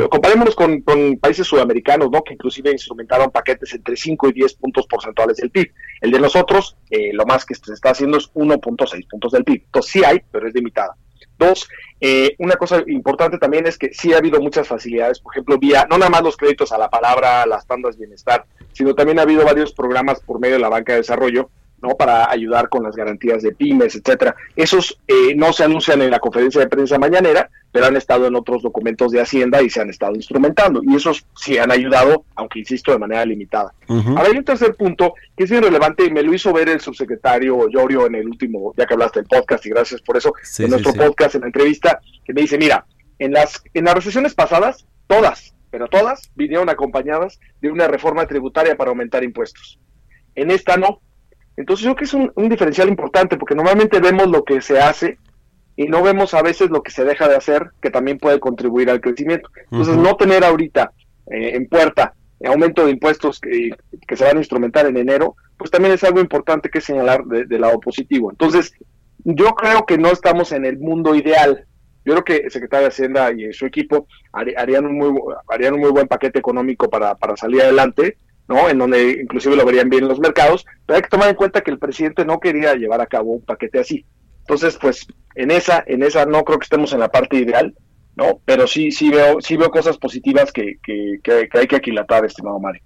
comparémonos 0.10 0.56
con, 0.56 0.84
países 1.20 1.48
sudamericanos, 1.48 2.10
¿no? 2.12 2.24
Que 2.24 2.34
inclusive 2.34 2.72
instrumentaron 2.72 3.32
paquetes 3.32 3.74
entre 3.74 3.96
5 3.96 4.30
y 4.30 4.34
10 4.34 4.54
puntos 4.56 4.88
porcentuales 4.88 5.38
del 5.38 5.50
PIB. 5.50 5.72
El 6.02 6.12
de 6.12 6.20
nosotros, 6.20 6.78
eh, 6.90 7.12
lo 7.14 7.26
más 7.26 7.46
que 7.46 7.56
se 7.56 7.74
está 7.74 7.92
haciendo 7.92 8.18
es 8.18 8.32
1.6 8.34 9.08
puntos 9.10 9.32
del 9.32 9.44
PIB. 9.44 9.64
Entonces 9.66 9.92
sí 9.92 10.04
hay, 10.04 10.22
pero 10.32 10.48
es 10.48 10.54
limitada. 10.54 10.96
Dos, 11.38 11.68
eh, 12.00 12.36
una 12.40 12.56
cosa 12.56 12.84
importante 12.88 13.38
también 13.38 13.66
es 13.66 13.78
que 13.78 13.92
sí 13.94 14.14
ha 14.14 14.18
habido 14.18 14.40
muchas 14.40 14.68
facilidades, 14.68 15.20
por 15.20 15.34
ejemplo, 15.34 15.58
vía, 15.58 15.88
no 15.90 15.98
nada 15.98 16.12
más 16.12 16.22
los 16.22 16.38
créditos 16.38 16.72
a 16.72 16.78
la 16.78 16.90
palabra, 16.90 17.46
las 17.46 17.66
tandas 17.66 17.98
bienestar, 17.98 18.46
sino 18.72 18.94
también 18.94 19.20
ha 19.20 19.24
habido 19.24 19.44
varios 19.44 19.74
programas 19.74 20.20
por 20.20 20.40
medio 20.40 20.56
de 20.56 20.62
la 20.62 20.70
banca 20.70 20.94
de 20.94 21.00
desarrollo 21.00 21.50
¿no? 21.84 21.90
Para 21.96 22.32
ayudar 22.32 22.70
con 22.70 22.84
las 22.84 22.96
garantías 22.96 23.44
de 23.44 23.52
pymes, 23.52 23.96
etcétera. 23.96 24.36
Esos 24.56 24.98
eh, 25.08 25.36
no 25.36 25.52
se 25.52 25.66
anuncian 25.66 26.02
en 26.02 26.10
la 26.10 26.20
conferencia 26.20 26.62
de 26.62 26.68
prensa 26.68 26.98
mañanera, 26.98 27.50
pero 27.72 27.88
han 27.88 27.98
estado 27.98 28.26
en 28.26 28.36
otros 28.36 28.64
documentos 28.64 29.12
de 29.12 29.20
Hacienda 29.20 29.62
y 29.62 29.70
se 29.70 29.82
han 29.82 29.90
estado 29.90 30.16
instrumentando. 30.16 30.82
Y 30.84 30.96
esos 30.96 31.26
sí 31.36 31.58
han 31.58 31.72
ayudado, 31.72 32.24
aunque 32.36 32.60
insisto, 32.60 32.92
de 32.92 33.00
manera 33.00 33.26
limitada. 33.26 33.74
Ahora 33.88 34.28
hay 34.32 34.38
un 34.38 34.46
tercer 34.46 34.76
punto 34.76 35.14
que 35.36 35.44
es 35.44 35.50
bien 35.50 35.64
relevante 35.64 36.06
y 36.06 36.12
me 36.12 36.24
lo 36.24 36.34
hizo 36.34 36.54
ver 36.54 36.70
el 36.70 36.80
subsecretario 36.80 37.68
Llorio 37.68 38.08
en 38.08 38.16
el 38.16 38.28
último, 38.28 38.74
ya 38.78 38.86
que 38.86 38.94
hablaste 38.94 39.20
del 39.20 39.28
podcast, 39.28 39.66
y 39.66 39.70
gracias 39.70 40.02
por 40.02 40.18
eso, 40.18 40.34
en 40.60 40.70
nuestro 40.70 40.94
podcast, 40.94 41.36
en 41.36 41.42
la 41.42 41.48
entrevista, 41.48 42.00
que 42.24 42.34
me 42.34 42.42
dice, 42.42 42.58
mira, 42.58 42.86
en 43.20 43.34
las, 43.34 43.62
en 43.74 43.86
las 43.86 43.96
recesiones 43.96 44.34
pasadas, 44.34 44.86
todas, 45.08 45.54
pero 45.70 45.88
todas 45.88 46.32
vinieron 46.36 46.70
acompañadas 46.70 47.40
de 47.60 47.72
una 47.72 47.88
reforma 47.88 48.26
tributaria 48.28 48.78
para 48.78 48.92
aumentar 48.92 49.24
impuestos. 49.24 49.80
En 50.36 50.52
esta 50.52 50.78
no, 50.78 51.02
entonces 51.56 51.86
yo 51.86 51.96
creo 51.96 51.96
que 51.96 52.06
es 52.06 52.14
un, 52.14 52.50
diferencial 52.50 52.90
importante 52.90 53.38
porque 53.38 53.56
normalmente 53.56 54.00
vemos 54.00 54.28
lo 54.28 54.44
que 54.44 54.62
se 54.62 54.80
hace 54.80 55.18
y 55.76 55.86
no 55.86 56.02
vemos 56.04 56.34
a 56.34 56.42
veces 56.42 56.70
lo 56.70 56.82
que 56.84 56.92
se 56.92 57.04
deja 57.04 57.28
de 57.28 57.36
hacer 57.36 57.72
que 57.82 57.90
también 57.90 58.18
puede 58.18 58.40
contribuir 58.40 58.90
al 58.90 59.02
crecimiento. 59.02 59.50
Entonces 59.72 59.98
no 59.98 60.16
tener 60.16 60.44
ahorita 60.44 60.92
eh, 61.32 61.56
en 61.56 61.68
puerta 61.68 62.14
aumento 62.46 62.86
de 62.86 62.92
impuestos 62.92 63.40
que, 63.40 63.72
se 64.16 64.24
van 64.24 64.38
a 64.38 64.40
instrumentar 64.40 64.86
en 64.86 64.98
enero, 64.98 65.36
pues 65.58 65.72
también 65.72 65.94
es 65.94 66.04
algo 66.04 66.20
importante 66.20 66.70
que 66.70 66.82
señalar 66.82 67.24
de, 67.26 67.60
lado 67.60 67.80
positivo. 67.80 68.32
Entonces 68.32 68.74
yo 69.24 69.54
creo 69.56 69.86
que 69.86 69.98
no 69.98 70.10
estamos 70.10 70.52
en 70.52 70.66
el 70.66 70.78
mundo 70.78 71.16
ideal. 71.16 71.66
Yo 72.06 72.14
creo 72.14 72.24
que 72.24 72.36
el 72.46 72.52
secretario 72.52 72.88
de 72.88 72.90
Hacienda 72.90 73.32
y 73.32 73.54
su 73.54 73.66
equipo 73.66 74.08
harían 74.34 74.86
un 74.86 74.98
muy, 74.98 75.22
harían 75.48 75.76
un 75.76 75.80
muy 75.80 75.92
buen 75.92 76.08
paquete 76.08 76.40
económico 76.40 76.90
para, 76.90 77.16
para 77.16 77.38
salir 77.38 77.62
adelante 77.62 78.18
¿no? 78.48 78.70
En 78.70 78.78
donde 78.78 79.22
inclusive 79.22 79.56
lo 79.56 79.66
verían 79.66 79.90
bien 79.90 80.08
los 80.08 80.20
mercados, 80.20 80.66
pero 80.86 80.98
hay 80.98 81.02
que 81.02 81.10
tomar 81.10 81.30
en 81.30 81.36
cuenta 81.36 81.62
que 81.62 81.72
el 81.72 81.80
presidente 81.80 82.26
no 82.26 82.40
quería 82.40 82.76
llevar 82.76 83.02
a 83.02 83.08
cabo 83.08 83.32
un 83.32 83.42
paquete 83.42 83.80
así. 83.80 84.06
Entonces, 84.42 84.78
pues 84.80 85.08
en 85.36 85.52
esa, 85.52 85.84
en 85.88 86.04
esa 86.04 86.26
no 86.26 86.44
creo 86.44 86.60
que 86.60 86.66
estemos 86.66 86.92
en 86.94 87.00
la 87.00 87.10
parte 87.10 87.38
ideal, 87.38 87.74
¿no? 88.16 88.42
Pero 88.46 88.68
sí, 88.68 88.92
sí 88.92 89.10
veo, 89.10 89.40
sí 89.42 89.56
veo 89.58 89.72
cosas 89.72 89.98
positivas 89.98 90.52
que, 90.52 90.78
que, 90.84 91.20
que, 91.24 91.50
hay 91.54 91.68
que 91.68 91.76
aquilatar, 91.76 92.26
estimado 92.26 92.60
Mario. 92.60 92.82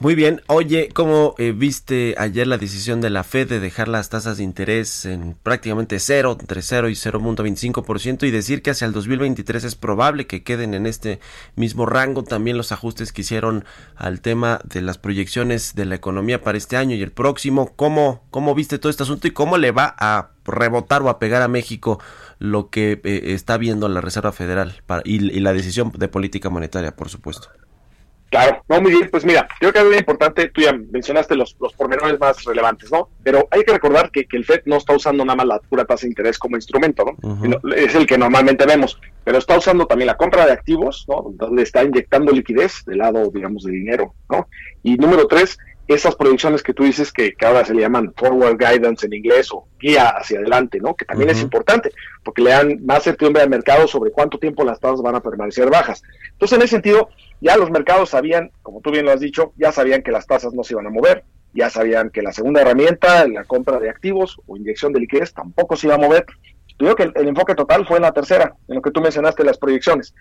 Muy 0.00 0.14
bien. 0.14 0.40
Oye, 0.46 0.88
¿cómo 0.94 1.34
eh, 1.36 1.52
viste 1.52 2.14
ayer 2.16 2.46
la 2.46 2.56
decisión 2.56 3.02
de 3.02 3.10
la 3.10 3.22
Fed 3.22 3.50
de 3.50 3.60
dejar 3.60 3.86
las 3.86 4.08
tasas 4.08 4.38
de 4.38 4.44
interés 4.44 5.04
en 5.04 5.36
prácticamente 5.42 5.98
cero, 5.98 6.38
entre 6.40 6.62
0 6.62 6.88
y 6.88 6.94
0.25% 6.94 8.26
y 8.26 8.30
decir 8.30 8.62
que 8.62 8.70
hacia 8.70 8.86
el 8.86 8.94
2023 8.94 9.62
es 9.62 9.74
probable 9.74 10.26
que 10.26 10.42
queden 10.42 10.72
en 10.72 10.86
este 10.86 11.20
mismo 11.54 11.84
rango? 11.84 12.24
También 12.24 12.56
los 12.56 12.72
ajustes 12.72 13.12
que 13.12 13.20
hicieron 13.20 13.66
al 13.94 14.22
tema 14.22 14.62
de 14.64 14.80
las 14.80 14.96
proyecciones 14.96 15.74
de 15.74 15.84
la 15.84 15.96
economía 15.96 16.40
para 16.40 16.56
este 16.56 16.78
año 16.78 16.96
y 16.96 17.02
el 17.02 17.12
próximo. 17.12 17.74
¿Cómo, 17.76 18.24
cómo 18.30 18.54
viste 18.54 18.78
todo 18.78 18.88
este 18.88 19.02
asunto 19.02 19.28
y 19.28 19.32
cómo 19.32 19.58
le 19.58 19.70
va 19.70 19.94
a 19.98 20.30
rebotar 20.46 21.02
o 21.02 21.10
a 21.10 21.18
pegar 21.18 21.42
a 21.42 21.48
México 21.48 22.00
lo 22.38 22.70
que 22.70 23.02
eh, 23.04 23.34
está 23.34 23.58
viendo 23.58 23.86
la 23.90 24.00
Reserva 24.00 24.32
Federal 24.32 24.82
y 25.04 25.40
la 25.40 25.52
decisión 25.52 25.92
de 25.94 26.08
política 26.08 26.48
monetaria, 26.48 26.96
por 26.96 27.10
supuesto? 27.10 27.50
Claro, 28.30 28.62
no, 28.68 28.80
muy 28.80 28.92
bien, 28.92 29.08
pues 29.10 29.24
mira, 29.24 29.48
creo 29.58 29.72
que 29.72 29.80
es 29.80 29.84
muy 29.84 29.96
importante, 29.96 30.48
tú 30.50 30.60
ya 30.60 30.72
mencionaste 30.72 31.34
los, 31.34 31.56
los 31.60 31.72
pormenores 31.72 32.18
más 32.20 32.44
relevantes, 32.44 32.90
¿no? 32.92 33.08
Pero 33.24 33.48
hay 33.50 33.64
que 33.64 33.72
recordar 33.72 34.12
que, 34.12 34.24
el 34.30 34.44
FED 34.44 34.62
no 34.66 34.76
está 34.76 34.94
usando 34.94 35.24
nada 35.24 35.34
más 35.34 35.46
la 35.46 35.58
pura 35.58 35.84
tasa 35.84 36.02
de 36.02 36.10
interés 36.10 36.38
como 36.38 36.54
instrumento, 36.54 37.04
¿no? 37.04 37.72
Es 37.74 37.96
el 37.96 38.06
que 38.06 38.16
normalmente 38.16 38.64
vemos, 38.66 39.00
pero 39.24 39.38
está 39.38 39.58
usando 39.58 39.84
también 39.84 40.06
la 40.06 40.16
compra 40.16 40.46
de 40.46 40.52
activos, 40.52 41.06
¿no? 41.08 41.32
Donde 41.34 41.64
está 41.64 41.82
inyectando 41.82 42.30
liquidez 42.30 42.84
del 42.86 42.98
lado, 42.98 43.32
digamos, 43.34 43.64
de 43.64 43.72
dinero, 43.72 44.14
¿no? 44.30 44.46
Y 44.84 44.96
número 44.96 45.26
tres, 45.26 45.58
esas 45.94 46.14
proyecciones 46.14 46.62
que 46.62 46.72
tú 46.72 46.84
dices 46.84 47.12
que, 47.12 47.34
ahora 47.44 47.64
se 47.64 47.74
le 47.74 47.82
llaman 47.82 48.14
forward 48.16 48.56
guidance 48.56 49.06
en 49.06 49.12
inglés 49.12 49.48
o 49.52 49.66
guía 49.80 50.10
hacia 50.10 50.38
adelante, 50.38 50.78
¿no? 50.80 50.94
Que 50.94 51.04
también 51.04 51.30
es 51.30 51.42
importante, 51.42 51.90
porque 52.22 52.42
le 52.42 52.50
dan 52.50 52.84
más 52.84 53.02
certidumbre 53.02 53.42
al 53.42 53.50
mercado 53.50 53.88
sobre 53.88 54.12
cuánto 54.12 54.38
tiempo 54.38 54.64
las 54.64 54.78
tasas 54.78 55.02
van 55.02 55.16
a 55.16 55.20
permanecer 55.20 55.68
bajas. 55.68 56.02
Entonces, 56.30 56.56
en 56.56 56.62
ese 56.62 56.76
sentido, 56.76 57.08
ya 57.40 57.56
los 57.56 57.70
mercados 57.70 58.10
sabían, 58.10 58.52
como 58.62 58.80
tú 58.80 58.92
bien 58.92 59.04
lo 59.04 59.10
has 59.10 59.20
dicho, 59.20 59.52
ya 59.56 59.72
sabían 59.72 60.02
que 60.02 60.12
las 60.12 60.26
tasas 60.26 60.54
no 60.54 60.62
se 60.62 60.74
iban 60.74 60.86
a 60.86 60.90
mover, 60.90 61.24
ya 61.52 61.70
sabían 61.70 62.10
que 62.10 62.22
la 62.22 62.32
segunda 62.32 62.62
herramienta, 62.62 63.26
la 63.26 63.44
compra 63.44 63.80
de 63.80 63.90
activos 63.90 64.40
o 64.46 64.56
inyección 64.56 64.92
de 64.92 65.00
liquidez, 65.00 65.32
tampoco 65.32 65.76
se 65.76 65.88
iba 65.88 65.96
a 65.96 65.98
mover. 65.98 66.26
Yo 66.78 66.94
que 66.94 67.02
el, 67.02 67.28
enfoque 67.28 67.54
total 67.54 67.86
fue 67.86 67.96
en 67.96 68.04
la 68.04 68.12
tercera, 68.12 68.54
en 68.68 68.76
lo 68.76 68.82
que 68.82 68.90
tú 68.90 69.00
mencionaste, 69.00 69.44
las 69.44 69.58
proyecciones. 69.58 70.14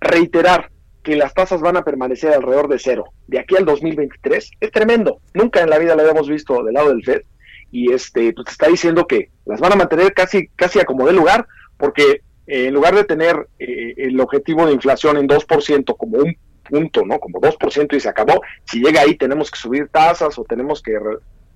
reiterar 0.00 0.70
que 1.04 1.14
las 1.14 1.34
tasas 1.34 1.60
van 1.60 1.76
a 1.76 1.84
permanecer 1.84 2.32
alrededor 2.32 2.68
de 2.68 2.78
cero 2.78 3.04
de 3.28 3.38
aquí 3.38 3.54
al 3.56 3.64
2023 3.64 4.50
es 4.58 4.70
tremendo. 4.72 5.20
Nunca 5.34 5.60
en 5.60 5.70
la 5.70 5.78
vida 5.78 5.94
lo 5.94 6.00
habíamos 6.00 6.28
visto 6.28 6.64
del 6.64 6.74
lado 6.74 6.88
del 6.88 7.04
Fed 7.04 7.22
y 7.70 7.92
este 7.92 8.32
pues 8.32 8.48
está 8.48 8.68
diciendo 8.68 9.06
que 9.06 9.30
las 9.44 9.60
van 9.60 9.72
a 9.72 9.76
mantener 9.76 10.12
casi 10.14 10.48
casi 10.56 10.80
a 10.80 10.84
como 10.84 11.06
de 11.06 11.12
lugar 11.12 11.46
porque 11.76 12.22
eh, 12.46 12.66
en 12.66 12.74
lugar 12.74 12.94
de 12.94 13.04
tener 13.04 13.48
eh, 13.58 13.94
el 13.96 14.18
objetivo 14.18 14.66
de 14.66 14.72
inflación 14.72 15.18
en 15.18 15.28
2% 15.28 15.96
como 15.96 16.18
un 16.18 16.36
punto, 16.68 17.04
¿no? 17.04 17.18
Como 17.18 17.40
2% 17.40 17.94
y 17.94 18.00
se 18.00 18.08
acabó, 18.08 18.40
si 18.64 18.80
llega 18.80 19.02
ahí 19.02 19.16
tenemos 19.16 19.50
que 19.50 19.58
subir 19.58 19.88
tasas 19.88 20.38
o 20.38 20.44
tenemos 20.44 20.82
que, 20.82 20.96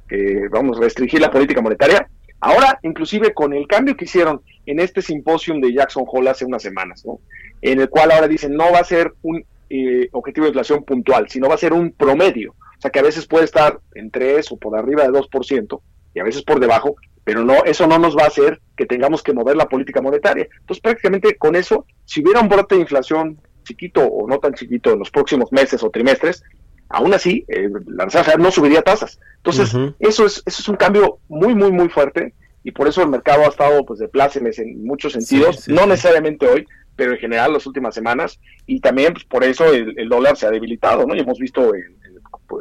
que 0.08 0.48
vamos 0.50 0.78
restringir 0.78 1.20
la 1.20 1.30
política 1.30 1.62
monetaria. 1.62 2.08
Ahora, 2.40 2.78
inclusive 2.82 3.34
con 3.34 3.52
el 3.52 3.66
cambio 3.66 3.96
que 3.96 4.04
hicieron 4.04 4.42
en 4.66 4.78
este 4.78 5.02
simposium 5.02 5.60
de 5.60 5.72
Jackson 5.72 6.04
Hole 6.06 6.30
hace 6.30 6.44
unas 6.44 6.62
semanas, 6.62 7.04
¿no? 7.04 7.18
En 7.62 7.80
el 7.80 7.88
cual 7.88 8.10
ahora 8.10 8.28
dicen 8.28 8.54
no 8.54 8.72
va 8.72 8.78
a 8.78 8.84
ser 8.84 9.14
un 9.22 9.44
eh, 9.70 10.08
objetivo 10.12 10.44
de 10.44 10.50
inflación 10.50 10.84
puntual, 10.84 11.28
sino 11.28 11.48
va 11.48 11.54
a 11.54 11.58
ser 11.58 11.72
un 11.72 11.92
promedio. 11.92 12.52
O 12.52 12.80
sea 12.80 12.90
que 12.90 13.00
a 13.00 13.02
veces 13.02 13.26
puede 13.26 13.44
estar 13.44 13.80
en 13.94 14.10
3 14.10 14.52
o 14.52 14.56
por 14.56 14.78
arriba 14.78 15.02
de 15.02 15.10
2% 15.10 15.80
y 16.14 16.20
a 16.20 16.24
veces 16.24 16.42
por 16.42 16.60
debajo, 16.60 16.96
pero 17.24 17.44
no 17.44 17.64
eso 17.64 17.86
no 17.86 17.98
nos 17.98 18.16
va 18.16 18.24
a 18.24 18.28
hacer 18.28 18.60
que 18.76 18.86
tengamos 18.86 19.22
que 19.22 19.32
mover 19.32 19.56
la 19.56 19.68
política 19.68 20.00
monetaria. 20.00 20.48
Entonces 20.60 20.80
prácticamente 20.80 21.36
con 21.36 21.56
eso, 21.56 21.84
si 22.04 22.22
hubiera 22.22 22.40
un 22.40 22.48
brote 22.48 22.76
de 22.76 22.82
inflación 22.82 23.38
chiquito 23.64 24.02
o 24.02 24.26
no 24.28 24.38
tan 24.38 24.54
chiquito 24.54 24.92
en 24.92 25.00
los 25.00 25.10
próximos 25.10 25.52
meses 25.52 25.82
o 25.82 25.90
trimestres, 25.90 26.42
aún 26.88 27.12
así 27.12 27.44
eh, 27.48 27.68
la 27.86 28.04
Reserva 28.04 28.36
no 28.36 28.50
subiría 28.50 28.82
tasas. 28.82 29.20
Entonces 29.36 29.74
eso, 29.98 30.24
es, 30.24 30.42
eso 30.46 30.62
es 30.62 30.68
un 30.68 30.76
cambio 30.76 31.18
muy, 31.28 31.54
muy, 31.54 31.70
muy 31.72 31.88
fuerte 31.88 32.32
y 32.64 32.72
por 32.72 32.88
eso 32.88 33.02
el 33.02 33.08
mercado 33.08 33.42
ha 33.44 33.48
estado 33.48 33.84
pues 33.84 33.98
de 33.98 34.08
plácemes 34.08 34.58
en 34.58 34.84
muchos 34.84 35.12
sentidos, 35.12 35.68
no 35.68 35.86
necesariamente 35.86 36.46
hoy, 36.46 36.66
pero 36.98 37.12
en 37.12 37.18
general 37.18 37.52
las 37.52 37.64
últimas 37.64 37.94
semanas, 37.94 38.40
y 38.66 38.80
también 38.80 39.12
pues, 39.12 39.24
por 39.24 39.44
eso 39.44 39.72
el, 39.72 40.08
dólar 40.08 40.36
se 40.36 40.46
ha 40.46 40.50
debilitado, 40.50 41.06
¿no? 41.06 41.14
Y 41.14 41.20
hemos 41.20 41.38
visto 41.38 41.72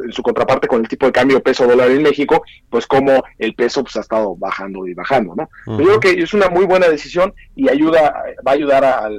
en, 0.04 0.12
su 0.12 0.22
contraparte 0.22 0.68
con 0.68 0.82
el 0.82 0.88
tipo 0.88 1.06
de 1.06 1.12
cambio 1.12 1.42
peso 1.42 1.68
dólar 1.68 1.90
en 1.92 2.04
México, 2.04 2.44
pues 2.70 2.88
como 2.88 3.24
el 3.38 3.56
peso 3.56 3.84
pues 3.84 3.96
ha 3.98 4.02
estado 4.02 4.36
bajando 4.36 4.88
y 4.88 4.94
bajando, 4.94 5.36
¿no? 5.36 5.50
Yo 5.78 5.78
creo 5.78 6.00
que 6.00 6.12
es 6.12 6.34
una 6.34 6.50
muy 6.50 6.66
buena 6.66 6.88
decisión 6.88 7.34
y 7.56 7.70
ayuda, 7.70 8.14
va 8.46 8.52
a 8.52 8.56
ayudar 8.56 8.86
a, 8.86 9.10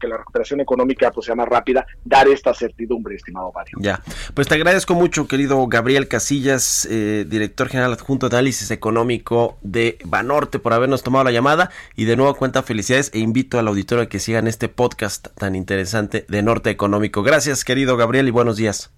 que 0.00 0.08
la 0.08 0.16
recuperación 0.18 0.60
económica 0.60 1.10
pues 1.10 1.26
sea 1.26 1.34
más 1.34 1.48
rápida, 1.48 1.86
dar 2.04 2.28
esta 2.28 2.54
certidumbre, 2.54 3.16
estimado 3.16 3.52
Mario. 3.54 3.78
Ya, 3.80 4.02
pues 4.34 4.48
te 4.48 4.54
agradezco 4.54 4.94
mucho, 4.94 5.26
querido 5.26 5.66
Gabriel 5.66 6.08
Casillas, 6.08 6.86
eh, 6.90 7.24
director 7.28 7.68
general 7.68 7.92
adjunto 7.92 8.28
de 8.28 8.36
análisis 8.36 8.70
económico 8.70 9.58
de 9.62 9.98
Banorte, 10.04 10.58
por 10.58 10.72
habernos 10.72 11.02
tomado 11.02 11.24
la 11.24 11.32
llamada 11.32 11.70
y 11.96 12.04
de 12.04 12.16
nuevo 12.16 12.34
cuenta 12.34 12.62
felicidades 12.62 13.10
e 13.14 13.18
invito 13.18 13.58
al 13.58 13.68
auditorio 13.68 14.04
a 14.04 14.08
que 14.08 14.18
sigan 14.18 14.46
este 14.46 14.68
podcast 14.68 15.28
tan 15.36 15.54
interesante 15.54 16.24
de 16.28 16.42
Norte 16.42 16.70
Económico. 16.70 17.22
Gracias, 17.22 17.64
querido 17.64 17.96
Gabriel, 17.96 18.28
y 18.28 18.30
buenos 18.30 18.56
días. 18.56 18.90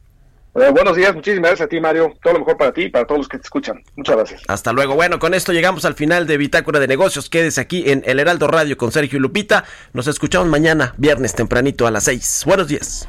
Eh, 0.54 0.70
buenos 0.70 0.96
días, 0.96 1.14
muchísimas 1.14 1.50
gracias 1.50 1.66
a 1.66 1.68
ti, 1.68 1.80
Mario. 1.80 2.14
Todo 2.22 2.34
lo 2.34 2.40
mejor 2.40 2.58
para 2.58 2.72
ti 2.72 2.82
y 2.82 2.88
para 2.90 3.06
todos 3.06 3.20
los 3.20 3.28
que 3.28 3.38
te 3.38 3.44
escuchan. 3.44 3.82
Muchas 3.96 4.16
gracias. 4.16 4.42
Hasta 4.48 4.72
luego. 4.72 4.94
Bueno, 4.94 5.18
con 5.18 5.32
esto 5.32 5.52
llegamos 5.52 5.84
al 5.86 5.94
final 5.94 6.26
de 6.26 6.36
Bitácora 6.36 6.78
de 6.78 6.88
Negocios. 6.88 7.30
Quédese 7.30 7.60
aquí 7.60 7.90
en 7.90 8.02
El 8.04 8.20
Heraldo 8.20 8.48
Radio 8.48 8.76
con 8.76 8.92
Sergio 8.92 9.16
y 9.18 9.20
Lupita. 9.22 9.64
Nos 9.94 10.08
escuchamos 10.08 10.48
mañana, 10.48 10.94
viernes 10.98 11.34
tempranito 11.34 11.86
a 11.86 11.90
las 11.90 12.04
6. 12.04 12.42
Buenos 12.46 12.68
días. 12.68 13.08